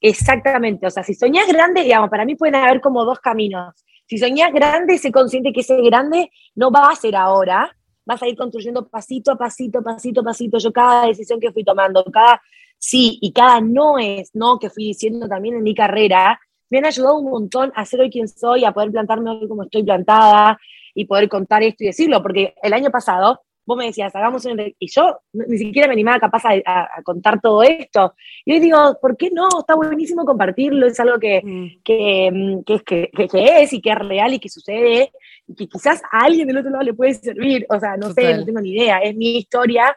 Exactamente, 0.00 0.86
o 0.86 0.90
sea, 0.90 1.02
si 1.02 1.14
soñas 1.14 1.48
grande, 1.48 1.82
digamos, 1.82 2.10
para 2.10 2.26
mí 2.26 2.34
pueden 2.34 2.56
haber 2.56 2.82
como 2.82 3.06
dos 3.06 3.20
caminos 3.20 3.74
si 4.06 4.18
soñás 4.18 4.52
grande, 4.52 4.98
sé 4.98 5.10
consciente 5.10 5.52
que 5.52 5.60
ese 5.60 5.80
grande 5.82 6.30
no 6.54 6.70
va 6.70 6.90
a 6.90 6.96
ser 6.96 7.16
ahora, 7.16 7.74
vas 8.04 8.22
a 8.22 8.28
ir 8.28 8.36
construyendo 8.36 8.86
pasito 8.88 9.32
a 9.32 9.36
pasito, 9.36 9.82
pasito 9.82 10.20
a 10.20 10.24
pasito. 10.24 10.58
Yo 10.58 10.72
cada 10.72 11.06
decisión 11.06 11.40
que 11.40 11.52
fui 11.52 11.64
tomando, 11.64 12.04
cada 12.04 12.40
sí 12.78 13.18
y 13.20 13.32
cada 13.32 13.60
no 13.60 13.98
es 13.98 14.34
no 14.34 14.58
que 14.58 14.70
fui 14.70 14.84
diciendo 14.84 15.26
también 15.28 15.56
en 15.56 15.62
mi 15.62 15.74
carrera, 15.74 16.38
me 16.68 16.78
han 16.78 16.86
ayudado 16.86 17.18
un 17.18 17.30
montón 17.30 17.72
a 17.74 17.84
ser 17.86 18.00
hoy 18.00 18.10
quien 18.10 18.28
soy, 18.28 18.64
a 18.64 18.72
poder 18.72 18.90
plantarme 18.90 19.30
hoy 19.30 19.48
como 19.48 19.62
estoy 19.62 19.82
plantada 19.82 20.58
y 20.94 21.06
poder 21.06 21.28
contar 21.28 21.62
esto 21.62 21.84
y 21.84 21.88
decirlo, 21.88 22.22
porque 22.22 22.54
el 22.62 22.72
año 22.72 22.90
pasado 22.90 23.42
vos 23.66 23.76
me 23.76 23.86
decías, 23.86 24.14
hagamos 24.14 24.44
un... 24.44 24.60
Y 24.78 24.88
yo 24.90 25.18
ni 25.32 25.58
siquiera 25.58 25.88
me 25.88 25.94
animaba 25.94 26.18
capaz 26.18 26.42
a, 26.44 27.02
contar 27.02 27.40
todo 27.40 27.62
esto. 27.62 28.14
Y 28.44 28.52
hoy 28.52 28.60
digo, 28.60 28.98
¿por 29.00 29.16
qué 29.16 29.30
no? 29.30 29.48
Está 29.60 29.74
buenísimo 29.74 30.24
compartirlo, 30.24 30.86
es 30.86 30.98
algo 31.00 31.18
que, 31.18 31.42
mm. 31.42 31.82
que, 31.82 32.30
mm, 32.32 32.62
que, 32.64 32.80
que, 32.80 33.28
que, 33.28 33.62
es 33.62 33.72
y 33.72 33.80
que 33.80 33.90
es 33.90 33.98
real 33.98 34.34
y 34.34 34.38
que 34.38 34.48
sucede, 34.48 35.12
y 35.46 35.54
que 35.54 35.68
quizás 35.68 36.02
a 36.10 36.24
alguien 36.24 36.46
del 36.46 36.58
otro 36.58 36.70
lado 36.70 36.84
le 36.84 36.94
puede 36.94 37.14
servir. 37.14 37.66
O 37.68 37.78
sea, 37.78 37.96
no 37.96 38.12
sé, 38.12 38.36
no 38.36 38.44
tengo 38.44 38.60
ni 38.60 38.72
idea, 38.72 38.98
es 38.98 39.14
mi 39.16 39.38
historia 39.38 39.96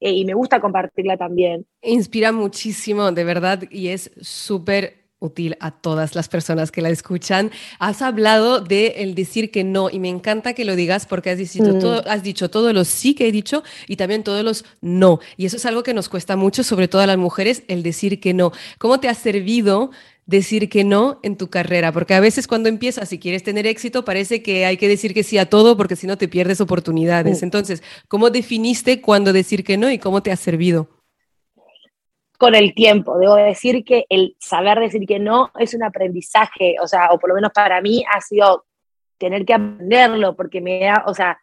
eh, 0.00 0.12
y 0.12 0.24
me 0.24 0.34
gusta 0.34 0.60
compartirla 0.60 1.16
también. 1.16 1.66
Inspira 1.82 2.32
muchísimo, 2.32 3.10
de 3.12 3.24
verdad, 3.24 3.62
y 3.70 3.88
es 3.88 4.10
súper 4.20 5.05
útil 5.18 5.56
a 5.60 5.70
todas 5.70 6.14
las 6.14 6.28
personas 6.28 6.70
que 6.70 6.82
la 6.82 6.90
escuchan. 6.90 7.50
Has 7.78 8.02
hablado 8.02 8.60
de 8.60 8.94
el 8.98 9.14
decir 9.14 9.50
que 9.50 9.64
no 9.64 9.88
y 9.90 9.98
me 9.98 10.08
encanta 10.08 10.52
que 10.52 10.64
lo 10.64 10.76
digas 10.76 11.06
porque 11.06 11.30
has 11.30 11.38
dicho, 11.38 11.62
mm. 11.62 11.78
todo, 11.78 12.08
has 12.08 12.22
dicho 12.22 12.50
todos 12.50 12.74
los 12.74 12.88
sí 12.88 13.14
que 13.14 13.28
he 13.28 13.32
dicho 13.32 13.62
y 13.88 13.96
también 13.96 14.22
todos 14.22 14.44
los 14.44 14.64
no. 14.80 15.20
Y 15.36 15.46
eso 15.46 15.56
es 15.56 15.66
algo 15.66 15.82
que 15.82 15.94
nos 15.94 16.08
cuesta 16.08 16.36
mucho, 16.36 16.62
sobre 16.62 16.88
todo 16.88 17.02
a 17.02 17.06
las 17.06 17.18
mujeres, 17.18 17.62
el 17.68 17.82
decir 17.82 18.20
que 18.20 18.34
no. 18.34 18.52
¿Cómo 18.78 19.00
te 19.00 19.08
ha 19.08 19.14
servido 19.14 19.90
decir 20.26 20.68
que 20.68 20.84
no 20.84 21.20
en 21.22 21.36
tu 21.36 21.48
carrera? 21.48 21.92
Porque 21.92 22.14
a 22.14 22.20
veces 22.20 22.46
cuando 22.46 22.68
empiezas 22.68 23.12
y 23.12 23.18
quieres 23.18 23.42
tener 23.42 23.66
éxito 23.66 24.04
parece 24.04 24.42
que 24.42 24.66
hay 24.66 24.76
que 24.76 24.88
decir 24.88 25.14
que 25.14 25.22
sí 25.22 25.38
a 25.38 25.48
todo 25.48 25.76
porque 25.76 25.96
si 25.96 26.06
no 26.06 26.18
te 26.18 26.28
pierdes 26.28 26.60
oportunidades. 26.60 27.40
Mm. 27.40 27.44
Entonces, 27.44 27.82
¿cómo 28.08 28.28
definiste 28.28 29.00
cuándo 29.00 29.32
decir 29.32 29.64
que 29.64 29.78
no 29.78 29.90
y 29.90 29.98
cómo 29.98 30.22
te 30.22 30.30
ha 30.30 30.36
servido? 30.36 30.90
Con 32.36 32.54
el 32.54 32.74
tiempo. 32.74 33.18
Debo 33.18 33.36
decir 33.36 33.84
que 33.84 34.06
el 34.08 34.36
saber 34.38 34.80
decir 34.80 35.06
que 35.06 35.18
no 35.18 35.50
es 35.58 35.74
un 35.74 35.82
aprendizaje, 35.82 36.76
o 36.82 36.86
sea, 36.86 37.10
o 37.12 37.18
por 37.18 37.30
lo 37.30 37.34
menos 37.34 37.52
para 37.52 37.80
mí 37.80 38.04
ha 38.12 38.20
sido 38.20 38.64
tener 39.18 39.44
que 39.44 39.54
aprenderlo, 39.54 40.36
porque 40.36 40.60
me 40.60 40.80
da, 40.80 41.04
o 41.06 41.14
sea, 41.14 41.38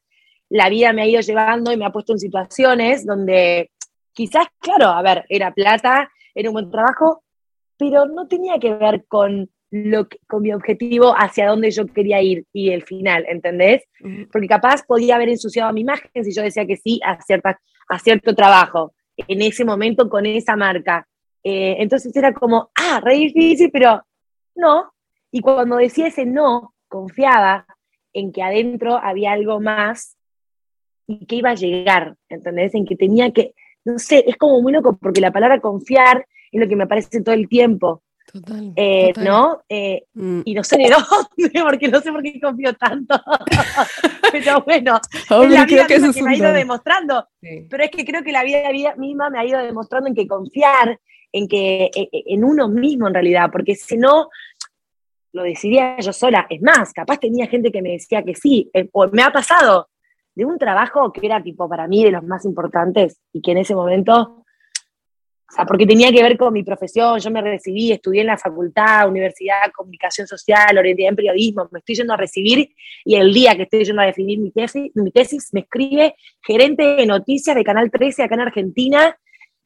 la 0.49 0.69
vida 0.69 0.93
me 0.93 1.01
ha 1.01 1.07
ido 1.07 1.21
llevando 1.21 1.71
y 1.71 1.77
me 1.77 1.85
ha 1.85 1.91
puesto 1.91 2.13
en 2.13 2.19
situaciones 2.19 3.05
donde 3.05 3.71
quizás, 4.13 4.47
claro, 4.59 4.89
a 4.89 5.01
ver, 5.01 5.25
era 5.29 5.53
plata, 5.53 6.11
era 6.35 6.49
un 6.49 6.53
buen 6.53 6.71
trabajo, 6.71 7.23
pero 7.77 8.05
no 8.05 8.27
tenía 8.27 8.59
que 8.59 8.73
ver 8.73 9.05
con 9.07 9.49
lo 9.71 10.07
con 10.27 10.43
mi 10.43 10.53
objetivo 10.53 11.15
hacia 11.17 11.47
dónde 11.47 11.71
yo 11.71 11.87
quería 11.87 12.21
ir 12.21 12.45
y 12.53 12.69
el 12.69 12.83
final, 12.83 13.25
¿entendés? 13.27 13.83
Porque 14.31 14.47
capaz 14.47 14.83
podía 14.85 15.15
haber 15.15 15.29
ensuciado 15.29 15.73
mi 15.73 15.81
imagen 15.81 16.23
si 16.23 16.31
yo 16.31 16.43
decía 16.43 16.67
que 16.67 16.77
sí 16.77 16.99
a, 17.03 17.19
cierta, 17.23 17.59
a 17.89 17.97
cierto 17.97 18.35
trabajo 18.35 18.93
en 19.17 19.41
ese 19.41 19.65
momento 19.65 20.09
con 20.09 20.25
esa 20.25 20.55
marca. 20.55 21.07
Eh, 21.43 21.75
entonces 21.79 22.15
era 22.15 22.33
como, 22.33 22.71
ah, 22.75 23.01
re 23.03 23.15
difícil, 23.15 23.69
pero 23.71 24.03
no. 24.55 24.93
Y 25.31 25.41
cuando 25.41 25.77
decía 25.77 26.07
ese 26.07 26.25
no, 26.25 26.73
confiaba 26.87 27.65
en 28.13 28.31
que 28.31 28.43
adentro 28.43 28.97
había 28.97 29.31
algo 29.31 29.59
más 29.59 30.17
y 31.07 31.25
que 31.25 31.37
iba 31.37 31.51
a 31.51 31.55
llegar, 31.55 32.15
¿entendés? 32.29 32.73
En 32.75 32.85
que 32.85 32.95
tenía 32.95 33.31
que, 33.31 33.53
no 33.83 33.99
sé, 33.99 34.23
es 34.27 34.37
como 34.37 34.61
muy 34.61 34.71
loco, 34.71 34.97
porque 34.97 35.21
la 35.21 35.31
palabra 35.31 35.59
confiar 35.59 36.25
es 36.51 36.61
lo 36.61 36.67
que 36.67 36.75
me 36.75 36.83
aparece 36.83 37.21
todo 37.21 37.35
el 37.35 37.49
tiempo. 37.49 38.03
Total, 38.31 38.73
eh, 38.75 39.13
¿No? 39.17 39.63
Eh, 39.69 40.05
mm. 40.13 40.41
Y 40.45 40.53
no 40.53 40.63
sé 40.63 40.77
de 40.77 40.89
dónde, 40.89 41.63
porque 41.63 41.87
no 41.87 41.99
sé 42.01 42.11
por 42.11 42.23
qué 42.23 42.39
confío 42.39 42.73
tanto. 42.73 43.15
Pero 44.31 44.61
bueno, 44.61 44.99
es 45.13 45.29
la 45.29 45.65
vida 45.65 45.87
que, 45.87 46.11
que 46.11 46.23
me 46.23 46.31
ha 46.31 46.35
ido 46.35 46.53
demostrando. 46.53 47.27
Pero 47.41 47.83
es 47.83 47.91
que 47.91 48.05
creo 48.05 48.23
que 48.23 48.31
la 48.31 48.43
vida, 48.43 48.95
misma 48.97 49.29
me 49.29 49.39
ha 49.39 49.45
ido 49.45 49.59
demostrando 49.59 50.07
en 50.07 50.15
que 50.15 50.27
confiar, 50.27 50.99
en 51.31 51.47
que 51.47 51.91
e, 51.93 52.09
e, 52.11 52.23
en 52.27 52.43
uno 52.43 52.67
mismo 52.67 53.07
en 53.07 53.13
realidad, 53.13 53.49
porque 53.51 53.75
si 53.75 53.97
no, 53.97 54.29
lo 55.33 55.43
decidía 55.43 55.99
yo 55.99 56.13
sola. 56.13 56.47
Es 56.49 56.61
más, 56.61 56.93
capaz 56.93 57.19
tenía 57.19 57.47
gente 57.47 57.71
que 57.71 57.81
me 57.81 57.91
decía 57.91 58.23
que 58.23 58.35
sí, 58.35 58.69
eh, 58.73 58.87
o 58.93 59.07
me 59.07 59.23
ha 59.23 59.31
pasado 59.31 59.89
de 60.35 60.45
un 60.45 60.57
trabajo 60.57 61.11
que 61.11 61.25
era 61.25 61.43
tipo 61.43 61.67
para 61.67 61.87
mí 61.87 62.03
de 62.03 62.11
los 62.11 62.23
más 62.23 62.45
importantes 62.45 63.19
y 63.33 63.41
que 63.41 63.51
en 63.51 63.59
ese 63.59 63.75
momento 63.75 64.42
o 65.53 65.55
sea, 65.55 65.65
porque 65.67 65.85
tenía 65.85 66.11
que 66.11 66.23
ver 66.23 66.35
con 66.35 66.51
mi 66.51 66.63
profesión, 66.63 67.19
yo 67.19 67.29
me 67.29 67.39
recibí, 67.39 67.91
estudié 67.91 68.21
en 68.21 68.27
la 68.27 68.39
facultad, 68.39 69.07
universidad, 69.07 69.71
comunicación 69.71 70.25
social, 70.25 70.75
orientación 70.75 71.09
en 71.09 71.15
periodismo, 71.15 71.69
me 71.71 71.77
estoy 71.77 71.93
yendo 71.93 72.13
a 72.13 72.17
recibir 72.17 72.73
y 73.05 73.15
el 73.17 73.31
día 73.31 73.55
que 73.55 73.61
estoy 73.61 73.83
yendo 73.83 74.01
a 74.01 74.05
definir 74.05 74.39
mi 74.39 74.49
tesis, 74.49 74.89
mi 74.95 75.11
tesis 75.11 75.49
me 75.51 75.59
escribe 75.59 76.15
gerente 76.41 76.81
de 76.95 77.05
noticias 77.05 77.55
de 77.55 77.63
Canal 77.63 77.91
13 77.91 78.23
acá 78.23 78.33
en 78.33 78.41
Argentina 78.41 79.15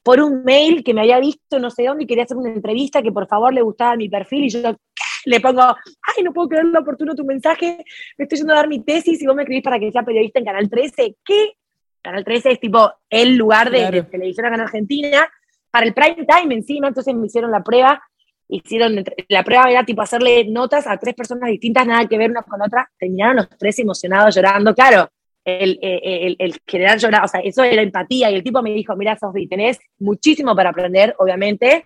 por 0.04 0.20
un 0.20 0.44
mail 0.44 0.84
que 0.84 0.94
me 0.94 1.00
había 1.00 1.22
visto 1.22 1.58
no 1.58 1.70
sé 1.70 1.86
dónde 1.86 2.04
y 2.04 2.08
quería 2.08 2.26
hacer 2.26 2.36
una 2.36 2.50
entrevista 2.50 3.02
que 3.02 3.14
por 3.14 3.26
favor 3.26 3.54
le 3.54 3.62
gustaba 3.62 3.96
mi 3.96 4.10
perfil 4.10 4.44
y 4.44 4.50
yo 4.50 4.76
le 5.24 5.40
pongo, 5.40 5.62
ay, 5.62 6.22
no 6.22 6.34
puedo 6.34 6.50
creer 6.50 6.66
lo 6.66 6.82
oportuno 6.82 7.16
tu 7.16 7.24
mensaje, 7.24 7.78
me 8.18 8.24
estoy 8.24 8.40
yendo 8.40 8.52
a 8.52 8.58
dar 8.58 8.68
mi 8.68 8.84
tesis 8.84 9.22
y 9.22 9.26
vos 9.26 9.38
me 9.38 9.44
escribís 9.44 9.64
para 9.64 9.80
que 9.80 9.90
sea 9.90 10.04
periodista 10.04 10.40
en 10.40 10.46
Canal 10.46 10.70
13. 10.70 11.16
¿Qué? 11.24 11.54
Canal 12.02 12.26
13 12.26 12.52
es 12.52 12.60
tipo 12.60 12.92
el 13.10 13.38
lugar 13.38 13.72
de, 13.72 13.90
de 13.90 14.04
televisión 14.04 14.46
acá 14.46 14.56
en 14.56 14.62
Argentina 14.62 15.30
para 15.72 15.86
el 15.86 15.94
prime 15.94 16.26
time 16.26 16.56
encima, 16.56 16.88
entonces 16.88 17.14
me 17.16 17.28
hicieron 17.28 17.52
la 17.52 17.64
prueba, 17.64 18.02
hicieron, 18.48 19.04
la 19.28 19.44
prueba 19.44 19.70
era 19.70 19.84
tipo 19.84 20.02
hacerle 20.02 20.46
notas 20.46 20.88
a 20.88 20.98
tres 20.98 21.14
personas 21.14 21.50
distintas, 21.50 21.86
nada 21.86 22.08
que 22.08 22.18
ver 22.18 22.32
una 22.32 22.44
con 22.44 22.62
otra, 22.62 22.90
terminaron 22.98 23.38
los 23.38 23.50
tres 23.58 23.78
emocionados 23.80 24.36
llorando, 24.36 24.74
claro, 24.74 25.10
el, 25.44 25.80
el, 25.82 26.36
el, 26.40 26.58
general 26.68 27.00
llorar, 27.00 27.24
o 27.24 27.28
sea, 27.28 27.40
eso 27.40 27.64
era 27.64 27.82
empatía, 27.82 28.30
y 28.30 28.36
el 28.36 28.44
tipo 28.44 28.62
me 28.62 28.72
dijo, 28.72 28.96
mira 28.96 29.18
Sofi, 29.18 29.48
tenés 29.48 29.80
muchísimo 30.00 30.56
para 30.56 30.72
aprender, 30.72 31.16
obviamente, 31.20 31.86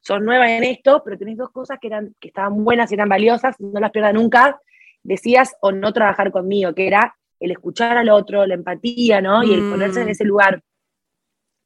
sos 0.00 0.20
nueva 0.20 0.50
en 0.50 0.64
esto, 0.64 1.02
pero 1.04 1.18
tenés 1.18 1.36
dos 1.36 1.50
cosas 1.50 1.78
que, 1.80 1.88
eran, 1.88 2.14
que 2.20 2.28
estaban 2.28 2.62
buenas 2.64 2.90
y 2.90 2.94
eran 2.94 3.08
valiosas, 3.08 3.56
no 3.58 3.80
las 3.80 3.90
pierdas 3.90 4.14
nunca, 4.14 4.60
decías 5.02 5.56
o 5.60 5.72
no 5.72 5.92
trabajar 5.92 6.30
conmigo, 6.30 6.74
que 6.74 6.86
era 6.86 7.16
el 7.38 7.50
escuchar 7.50 7.96
al 7.96 8.08
otro, 8.10 8.46
la 8.46 8.54
empatía, 8.54 9.20
¿no? 9.20 9.42
Y 9.42 9.54
el 9.54 9.70
ponerse 9.70 10.00
en 10.00 10.08
mm. 10.08 10.10
ese 10.10 10.24
lugar. 10.24 10.62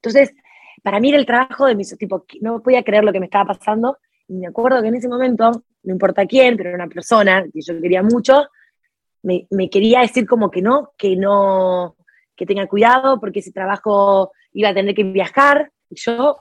Entonces, 0.03 0.35
para 0.85 1.01
mí 1.01 1.09
era 1.09 1.19
el 1.19 1.25
trabajo 1.25 1.65
de 1.65 1.75
mis, 1.75 1.97
tipo, 1.97 2.27
no 2.43 2.63
podía 2.63 2.83
creer 2.83 3.05
lo 3.05 3.13
que 3.13 3.19
me 3.19 3.25
estaba 3.25 3.55
pasando, 3.55 3.97
y 4.29 4.35
me 4.35 4.47
acuerdo 4.47 4.83
que 4.83 4.89
en 4.89 4.97
ese 4.97 5.09
momento, 5.09 5.51
no 5.83 5.93
importa 5.93 6.27
quién, 6.27 6.59
pero 6.59 6.69
era 6.69 6.77
una 6.77 6.93
persona 6.93 7.43
que 7.51 7.63
yo 7.63 7.81
quería 7.81 8.03
mucho, 8.03 8.49
me, 9.23 9.71
quería 9.71 10.01
decir 10.01 10.27
como 10.27 10.51
que 10.51 10.61
no, 10.61 10.93
que 10.99 11.17
no, 11.17 11.97
que 12.37 12.45
tenga 12.45 12.67
cuidado 12.67 13.19
porque 13.19 13.39
ese 13.39 13.51
trabajo 13.51 14.33
iba 14.53 14.69
a 14.69 14.75
tener 14.75 14.95
que 14.95 15.05
viajar, 15.05 15.73
y 15.89 15.97
yo 15.97 16.37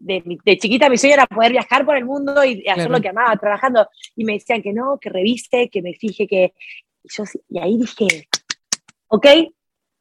de, 0.00 0.22
chiquita 0.58 0.90
mi 0.90 0.98
sueño 0.98 1.14
era 1.14 1.26
poder 1.26 1.52
viajar 1.52 1.86
por 1.86 1.96
el 1.96 2.04
mundo 2.04 2.44
y 2.44 2.68
hacer 2.68 2.90
lo 2.90 3.00
que 3.00 3.08
amaba 3.08 3.34
trabajando. 3.36 3.88
Y 4.14 4.24
me 4.24 4.34
decían 4.34 4.60
que 4.60 4.74
no, 4.74 4.98
que 5.00 5.08
reviste, 5.08 5.70
que 5.70 5.80
me 5.80 5.94
fije 5.94 6.28
que. 6.28 6.52
Y, 7.02 7.08
yo, 7.10 7.24
y 7.48 7.58
ahí 7.58 7.78
dije, 7.78 8.28
ok, 9.08 9.26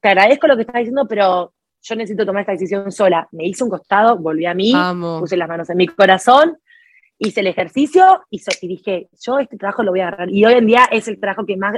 te 0.02 0.08
agradezco 0.08 0.48
lo 0.48 0.56
que 0.56 0.64
estás 0.64 0.80
diciendo, 0.80 1.08
pero 1.08 1.54
yo 1.82 1.96
necesito 1.96 2.26
tomar 2.26 2.42
esta 2.42 2.52
decisión 2.54 2.92
sola. 2.92 3.28
Me 3.32 3.46
hice 3.46 3.64
un 3.64 3.70
costado, 3.70 4.18
volví 4.18 4.46
a 4.46 4.54
mí, 4.54 4.74
puse 5.20 5.38
las 5.38 5.48
manos 5.48 5.70
en 5.70 5.78
mi 5.78 5.88
corazón, 5.88 6.58
hice 7.18 7.42
el 7.42 7.48
ejercicio 7.48 8.24
y, 8.30 8.42
dije, 8.68 9.10
yo 9.20 9.40
este 9.40 9.58
trabajo 9.58 9.84
lo 9.84 9.92
voy 9.92 10.02
a 10.02 10.08
agarrar. 10.08 10.30
Y 10.30 10.46
hoy 10.46 10.54
en 10.54 10.68
día 10.68 10.88
es 10.92 11.08
el 11.08 11.20
trabajo 11.20 11.46
que 11.46 11.58
más 11.58 11.76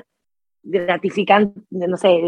gratificante, 0.61 1.61
no 1.69 1.97
sé, 1.97 2.19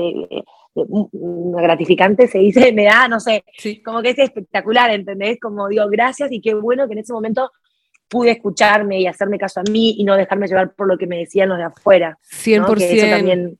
gratificante 0.73 2.27
se 2.27 2.39
dice, 2.39 2.71
me 2.73 2.86
da, 2.86 3.07
no 3.07 3.19
sé, 3.19 3.43
como 3.84 4.01
que 4.01 4.12
es 4.12 4.19
espectacular, 4.19 4.91
¿entendés? 4.91 5.39
Como 5.39 5.67
digo, 5.67 5.87
gracias 5.89 6.31
y 6.31 6.41
qué 6.41 6.54
bueno 6.54 6.87
que 6.87 6.93
en 6.93 7.00
ese 7.00 7.13
momento 7.13 7.52
pude 8.08 8.31
escucharme 8.31 9.00
y 9.00 9.08
hacerme 9.08 9.37
caso 9.37 9.62
a 9.62 9.63
mí 9.71 9.96
y 9.98 10.04
no 10.04 10.15
dejarme 10.15 10.48
llevar 10.48 10.73
por 10.73 10.87
lo 10.87 10.98
que 10.98 11.08
me 11.08 11.17
decían 11.17 11.50
los 11.50 11.58
de 11.58 11.63
afuera. 11.63 12.17
100%. 12.29 13.10
también 13.10 13.58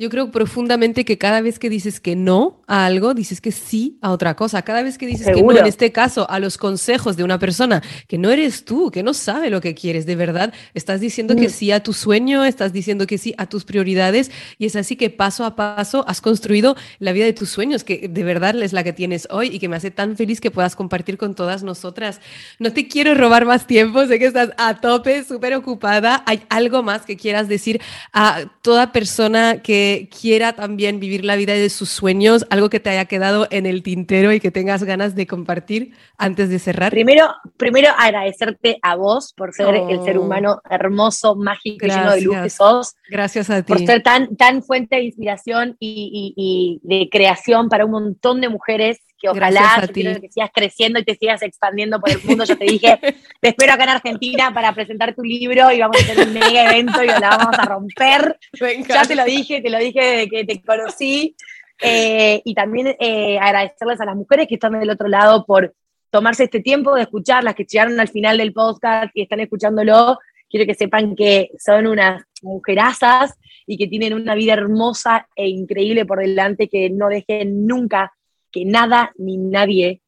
Yo 0.00 0.10
creo 0.10 0.30
profundamente 0.30 1.04
que 1.04 1.18
cada 1.18 1.40
vez 1.40 1.58
que 1.58 1.68
dices 1.68 1.98
que 1.98 2.14
no 2.14 2.62
a 2.68 2.86
algo, 2.86 3.14
dices 3.14 3.40
que 3.40 3.50
sí 3.50 3.98
a 4.00 4.12
otra 4.12 4.36
cosa. 4.36 4.62
Cada 4.62 4.84
vez 4.84 4.96
que 4.96 5.08
dices 5.08 5.26
que 5.26 5.42
no, 5.42 5.50
en 5.50 5.66
este 5.66 5.90
caso, 5.90 6.30
a 6.30 6.38
los 6.38 6.56
consejos 6.56 7.16
de 7.16 7.24
una 7.24 7.40
persona 7.40 7.82
que 8.06 8.16
no 8.16 8.30
eres 8.30 8.64
tú, 8.64 8.92
que 8.92 9.02
no 9.02 9.12
sabe 9.12 9.50
lo 9.50 9.60
que 9.60 9.74
quieres 9.74 10.06
de 10.06 10.14
verdad, 10.14 10.54
estás 10.72 11.00
diciendo 11.00 11.34
que 11.34 11.48
mm. 11.48 11.50
sí 11.50 11.72
a 11.72 11.82
tu 11.82 11.92
sueño, 11.92 12.44
estás 12.44 12.72
diciendo 12.72 13.08
que 13.08 13.18
sí 13.18 13.34
a 13.38 13.46
tus 13.46 13.64
prioridades 13.64 14.30
y 14.56 14.66
es 14.66 14.76
así 14.76 14.94
que 14.94 15.10
paso 15.10 15.44
a 15.44 15.56
paso 15.56 16.04
has 16.06 16.20
construido 16.20 16.76
la 17.00 17.10
vida 17.10 17.24
de 17.24 17.32
tus 17.32 17.48
sueños, 17.48 17.82
que 17.82 18.06
de 18.08 18.22
verdad 18.22 18.54
es 18.62 18.72
la 18.72 18.84
que 18.84 18.92
tienes 18.92 19.26
hoy 19.32 19.48
y 19.48 19.58
que 19.58 19.68
me 19.68 19.74
hace 19.74 19.90
tan 19.90 20.16
feliz 20.16 20.40
que 20.40 20.52
puedas 20.52 20.76
compartir 20.76 21.18
con 21.18 21.34
todas 21.34 21.64
nosotras. 21.64 22.20
No 22.60 22.72
te 22.72 22.86
quiero 22.86 23.16
robar 23.16 23.46
más 23.46 23.66
tiempo, 23.66 24.06
sé 24.06 24.20
que 24.20 24.26
estás 24.26 24.50
a 24.58 24.80
tope, 24.80 25.24
súper 25.24 25.54
ocupada. 25.54 26.22
¿Hay 26.24 26.42
algo 26.50 26.84
más 26.84 27.02
que 27.02 27.16
quieras 27.16 27.48
decir 27.48 27.80
a 28.12 28.44
toda 28.62 28.92
persona 28.92 29.60
que 29.60 29.87
quiera 30.08 30.52
también 30.54 31.00
vivir 31.00 31.24
la 31.24 31.36
vida 31.36 31.54
de 31.54 31.70
sus 31.70 31.88
sueños, 31.88 32.46
algo 32.50 32.68
que 32.68 32.80
te 32.80 32.90
haya 32.90 33.06
quedado 33.06 33.46
en 33.50 33.66
el 33.66 33.82
tintero 33.82 34.32
y 34.32 34.40
que 34.40 34.50
tengas 34.50 34.84
ganas 34.84 35.14
de 35.14 35.26
compartir 35.26 35.92
antes 36.16 36.50
de 36.50 36.58
cerrar? 36.58 36.90
Primero, 36.90 37.28
primero 37.56 37.88
agradecerte 37.96 38.78
a 38.82 38.96
vos 38.96 39.32
por 39.36 39.52
ser 39.52 39.74
el 39.74 40.02
ser 40.04 40.18
oh. 40.18 40.22
humano 40.22 40.60
hermoso, 40.68 41.36
mágico 41.36 41.86
y 41.86 41.90
lleno 41.90 42.12
de 42.12 42.20
luz 42.20 42.36
que 42.42 42.50
sos. 42.50 42.94
Gracias 43.08 43.50
a 43.50 43.62
ti. 43.62 43.72
Por 43.72 43.84
ser 43.84 44.02
tan, 44.02 44.36
tan 44.36 44.62
fuente 44.62 44.96
de 44.96 45.04
inspiración 45.04 45.76
y, 45.78 46.34
y 46.36 46.80
de 46.82 47.08
creación 47.10 47.68
para 47.68 47.84
un 47.84 47.92
montón 47.92 48.40
de 48.40 48.48
mujeres 48.48 48.98
que 49.18 49.28
ojalá 49.28 49.88
que 49.92 50.28
sigas 50.30 50.50
creciendo 50.54 50.98
y 50.98 51.04
te 51.04 51.16
sigas 51.16 51.42
expandiendo 51.42 52.00
por 52.00 52.10
el 52.10 52.22
mundo. 52.22 52.44
Yo 52.44 52.56
te 52.56 52.64
dije, 52.64 52.98
te 53.40 53.48
espero 53.48 53.72
acá 53.72 53.84
en 53.84 53.90
Argentina 53.90 54.52
para 54.54 54.72
presentar 54.74 55.14
tu 55.14 55.22
libro 55.22 55.70
y 55.72 55.80
vamos 55.80 55.96
a 55.96 56.00
hacer 56.00 56.26
un 56.26 56.34
mega 56.34 56.70
evento 56.70 57.02
y 57.02 57.06
lo 57.08 57.20
vamos 57.20 57.58
a 57.58 57.64
romper. 57.64 58.38
Ya 58.88 59.04
te 59.04 59.16
lo 59.16 59.24
dije, 59.24 59.60
te 59.60 59.70
lo 59.70 59.78
dije 59.78 60.00
desde 60.00 60.28
que 60.28 60.44
te 60.44 60.62
conocí. 60.62 61.34
Eh, 61.80 62.42
y 62.44 62.54
también 62.54 62.96
eh, 62.98 63.38
agradecerles 63.38 64.00
a 64.00 64.04
las 64.04 64.16
mujeres 64.16 64.48
que 64.48 64.54
están 64.54 64.78
del 64.78 64.90
otro 64.90 65.06
lado 65.06 65.44
por 65.46 65.74
tomarse 66.10 66.44
este 66.44 66.60
tiempo 66.60 66.94
de 66.94 67.02
escuchar, 67.02 67.44
las 67.44 67.54
que 67.54 67.64
llegaron 67.64 68.00
al 68.00 68.08
final 68.08 68.38
del 68.38 68.52
podcast 68.52 69.10
y 69.14 69.22
están 69.22 69.40
escuchándolo. 69.40 70.18
Quiero 70.48 70.66
que 70.66 70.74
sepan 70.74 71.14
que 71.14 71.50
son 71.58 71.86
unas 71.86 72.24
mujerazas 72.42 73.34
y 73.66 73.76
que 73.76 73.86
tienen 73.86 74.14
una 74.14 74.34
vida 74.34 74.54
hermosa 74.54 75.28
e 75.36 75.48
increíble 75.48 76.06
por 76.06 76.18
delante, 76.18 76.68
que 76.68 76.88
no 76.90 77.08
dejen 77.08 77.66
nunca 77.66 78.12
que 78.50 78.64
nada 78.64 79.12
ni 79.16 79.36
nadie 79.36 80.02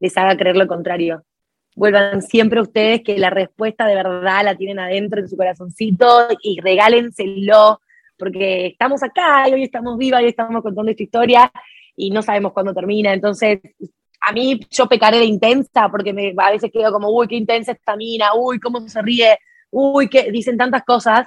les 0.00 0.16
haga 0.16 0.36
creer 0.36 0.56
lo 0.56 0.66
contrario. 0.66 1.24
Vuelvan 1.76 2.22
siempre 2.22 2.60
ustedes 2.60 3.02
que 3.02 3.18
la 3.18 3.30
respuesta 3.30 3.86
de 3.86 3.96
verdad 3.96 4.44
la 4.44 4.56
tienen 4.56 4.78
adentro 4.78 5.20
en 5.20 5.28
su 5.28 5.36
corazoncito 5.36 6.28
y 6.42 6.60
regálenselo, 6.60 7.80
porque 8.16 8.66
estamos 8.66 9.02
acá 9.02 9.48
y 9.48 9.54
hoy 9.54 9.64
estamos 9.64 9.98
vivas 9.98 10.22
y 10.22 10.26
estamos 10.26 10.62
contando 10.62 10.90
esta 10.90 11.02
historia 11.02 11.52
y 11.96 12.10
no 12.10 12.22
sabemos 12.22 12.52
cuándo 12.52 12.72
termina. 12.72 13.12
Entonces, 13.12 13.60
a 14.20 14.32
mí 14.32 14.60
yo 14.70 14.88
pecaré 14.88 15.18
de 15.18 15.24
intensa 15.24 15.88
porque 15.90 16.12
me, 16.12 16.34
a 16.36 16.50
veces 16.50 16.70
quedo 16.72 16.92
como, 16.92 17.10
uy, 17.10 17.26
qué 17.26 17.36
intensa 17.36 17.72
esta 17.72 17.96
mina, 17.96 18.34
uy, 18.34 18.60
cómo 18.60 18.80
se 18.88 19.02
ríe, 19.02 19.38
uy, 19.70 20.08
que 20.08 20.30
dicen 20.30 20.56
tantas 20.56 20.84
cosas 20.84 21.26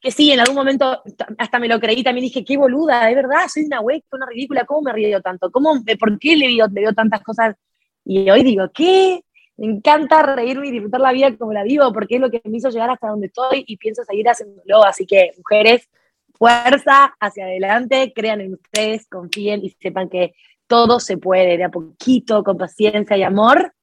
que 0.00 0.10
sí, 0.10 0.30
en 0.30 0.40
algún 0.40 0.56
momento 0.56 1.02
hasta 1.38 1.58
me 1.58 1.68
lo 1.68 1.80
creí, 1.80 2.02
también 2.02 2.24
dije, 2.24 2.44
qué 2.44 2.56
boluda, 2.56 3.06
de 3.06 3.14
verdad, 3.14 3.48
soy 3.52 3.64
una 3.64 3.80
hueca, 3.80 4.06
una 4.12 4.26
ridícula, 4.26 4.64
¿cómo 4.64 4.82
me 4.82 4.92
río 4.92 5.20
tanto? 5.20 5.50
¿Cómo, 5.50 5.74
¿Por 5.98 6.18
qué 6.18 6.36
le 6.36 6.48
dio, 6.48 6.66
le 6.68 6.92
tantas 6.92 7.22
cosas? 7.22 7.56
Y 8.04 8.30
hoy 8.30 8.42
digo, 8.42 8.70
¿qué? 8.72 9.22
Me 9.56 9.66
encanta 9.66 10.22
reírme 10.22 10.68
y 10.68 10.70
disfrutar 10.70 11.00
la 11.00 11.12
vida 11.12 11.36
como 11.36 11.52
la 11.52 11.64
vivo, 11.64 11.92
porque 11.92 12.14
es 12.14 12.20
lo 12.20 12.30
que 12.30 12.40
me 12.44 12.58
hizo 12.58 12.70
llegar 12.70 12.90
hasta 12.90 13.08
donde 13.08 13.26
estoy 13.26 13.64
y 13.66 13.76
pienso 13.76 14.04
seguir 14.04 14.28
haciéndolo. 14.28 14.84
Así 14.84 15.04
que, 15.04 15.32
mujeres, 15.36 15.88
fuerza 16.32 17.16
hacia 17.18 17.44
adelante, 17.44 18.12
crean 18.14 18.40
en 18.40 18.54
ustedes, 18.54 19.08
confíen 19.08 19.64
y 19.64 19.70
sepan 19.70 20.08
que 20.08 20.34
todo 20.68 21.00
se 21.00 21.16
puede, 21.16 21.56
de 21.56 21.64
a 21.64 21.70
poquito, 21.70 22.44
con 22.44 22.56
paciencia 22.56 23.16
y 23.16 23.24
amor, 23.24 23.74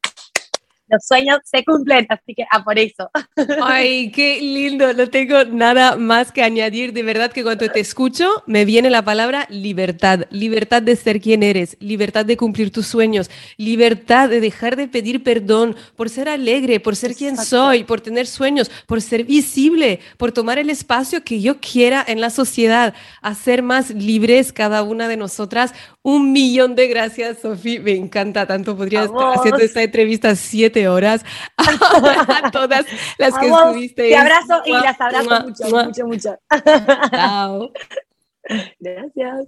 los 0.87 1.05
sueños 1.05 1.39
se 1.43 1.63
cumplen, 1.63 2.05
así 2.09 2.33
que 2.35 2.45
a 2.49 2.63
por 2.63 2.77
eso. 2.77 3.09
Ay, 3.63 4.11
qué 4.11 4.39
lindo, 4.41 4.93
no 4.93 5.09
tengo 5.09 5.43
nada 5.45 5.95
más 5.95 6.31
que 6.31 6.43
añadir. 6.43 6.93
De 6.93 7.03
verdad 7.03 7.31
que 7.31 7.43
cuando 7.43 7.69
te 7.69 7.79
escucho 7.79 8.43
me 8.45 8.65
viene 8.65 8.89
la 8.89 9.03
palabra 9.03 9.47
libertad, 9.49 10.21
libertad 10.29 10.81
de 10.81 10.95
ser 10.95 11.19
quien 11.19 11.43
eres, 11.43 11.77
libertad 11.79 12.25
de 12.25 12.37
cumplir 12.37 12.71
tus 12.71 12.87
sueños, 12.87 13.29
libertad 13.57 14.29
de 14.29 14.39
dejar 14.39 14.75
de 14.75 14.87
pedir 14.87 15.23
perdón 15.23 15.75
por 15.95 16.09
ser 16.09 16.29
alegre, 16.29 16.79
por 16.79 16.95
ser 16.95 17.15
quien 17.15 17.37
soy, 17.37 17.83
por 17.83 18.01
tener 18.01 18.27
sueños, 18.27 18.69
por 18.85 19.01
ser 19.01 19.23
visible, 19.23 19.99
por 20.17 20.31
tomar 20.31 20.59
el 20.59 20.69
espacio 20.69 21.23
que 21.23 21.41
yo 21.41 21.59
quiera 21.59 22.03
en 22.07 22.21
la 22.21 22.29
sociedad, 22.29 22.93
a 23.21 23.35
ser 23.35 23.63
más 23.63 23.91
libres 23.91 24.53
cada 24.53 24.83
una 24.83 25.07
de 25.07 25.17
nosotras. 25.17 25.73
Un 26.05 26.31
millón 26.31 26.75
de 26.75 26.87
gracias, 26.87 27.39
Sofía. 27.39 27.81
Me 27.81 27.93
encanta 27.93 28.45
tanto. 28.45 28.77
Podría 28.77 29.05
estar 29.05 29.39
haciendo 29.39 29.57
esta 29.57 29.81
entrevista 29.81 30.35
siete 30.35 30.87
horas 30.87 31.25
a 31.57 32.51
todas 32.51 32.85
las 33.17 33.35
que 33.39 33.47
estuviste. 33.47 34.09
Te 34.09 34.15
abrazo 34.15 34.61
y 34.65 34.71
las 34.71 35.01
abrazo 35.01 35.47
mucho, 35.47 35.85
mucho, 35.85 36.05
mucho. 36.05 36.37
Chao. 37.09 37.71
Gracias. 38.79 39.47